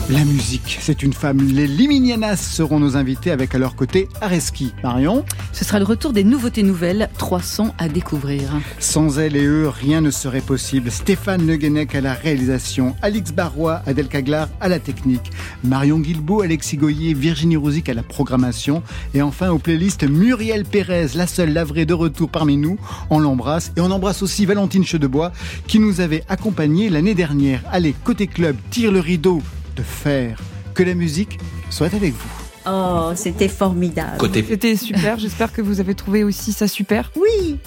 femme. 0.08 0.26
musique, 0.26 0.78
c'est 0.80 1.02
une 1.02 1.12
femme. 1.12 1.38
Les 1.38 1.66
Liminianas 1.66 2.36
seront 2.36 2.80
nos 2.80 2.96
invités 2.96 3.30
avec 3.30 3.54
à 3.54 3.58
leur 3.58 3.74
côté 3.74 4.08
Areski. 4.20 4.72
Marion 4.82 5.24
Ce 5.52 5.64
sera 5.64 5.78
le 5.78 5.84
retour 5.84 6.12
des 6.12 6.24
nouveautés 6.24 6.62
nouvelles, 6.62 7.10
300 7.18 7.74
à 7.78 7.88
découvrir. 7.88 8.52
Sans 8.78 9.18
elle 9.18 9.36
et 9.36 9.44
eux, 9.44 9.68
rien 9.68 10.00
ne 10.00 10.10
serait 10.10 10.40
possible. 10.40 10.90
Stéphane 10.90 11.46
Le 11.46 11.56
Guenec 11.56 11.94
à 11.94 12.00
la 12.00 12.14
réalisation, 12.14 12.96
Alix 13.02 13.32
Barrois, 13.32 13.82
Adèle 13.86 14.08
Caglar 14.08 14.48
à 14.60 14.68
la 14.68 14.78
technique, 14.78 15.30
Marion 15.64 15.98
Guilbault, 15.98 16.42
Alexis 16.42 16.76
Goyer, 16.76 17.14
Virginie 17.14 17.56
Rouzic 17.56 17.88
à 17.88 17.94
la 17.94 18.02
programmation 18.02 18.82
et 19.14 19.22
enfin 19.22 19.50
aux 19.50 19.58
playlists 19.58 20.08
Muriel 20.08 20.64
Pérez, 20.64 21.08
la 21.14 21.26
seule 21.26 21.52
lavrée 21.52 21.84
de 21.84 21.94
retour 21.94 22.30
parmi 22.30 22.56
nous. 22.56 22.78
On 23.10 23.18
l'embrasse 23.18 23.72
et 23.76 23.80
on 23.80 23.90
embrasse 23.90 24.22
aussi 24.22 24.46
Valentine 24.46 24.84
Chedebois 24.84 25.32
qui 25.66 25.78
nous 25.78 26.00
avait 26.00 26.24
accompagnés 26.28 26.90
l'année 26.90 27.14
dernière. 27.14 27.62
Allez, 27.70 27.94
côté 28.04 28.26
club, 28.26 28.56
tire 28.70 28.92
le 28.92 29.00
rideau 29.00 29.42
de 29.78 29.82
fer. 29.82 30.38
Que 30.74 30.82
la 30.82 30.94
musique 30.94 31.38
soit 31.70 31.94
avec 31.94 32.12
vous. 32.12 32.28
Oh, 32.66 33.12
c'était 33.14 33.48
formidable. 33.48 34.18
C'était 34.34 34.76
super. 34.76 35.18
J'espère 35.18 35.52
que 35.52 35.62
vous 35.62 35.80
avez 35.80 35.94
trouvé 35.94 36.24
aussi 36.24 36.52
ça 36.52 36.68
super. 36.68 37.10
Oui. 37.16 37.58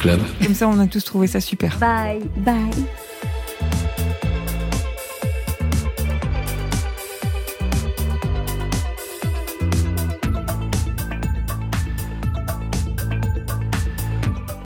Comme 0.44 0.54
ça, 0.54 0.68
on 0.68 0.80
a 0.80 0.88
tous 0.88 1.04
trouvé 1.04 1.28
ça 1.28 1.42
super. 1.42 1.78
Bye, 1.80 2.22
bye. 2.38 2.56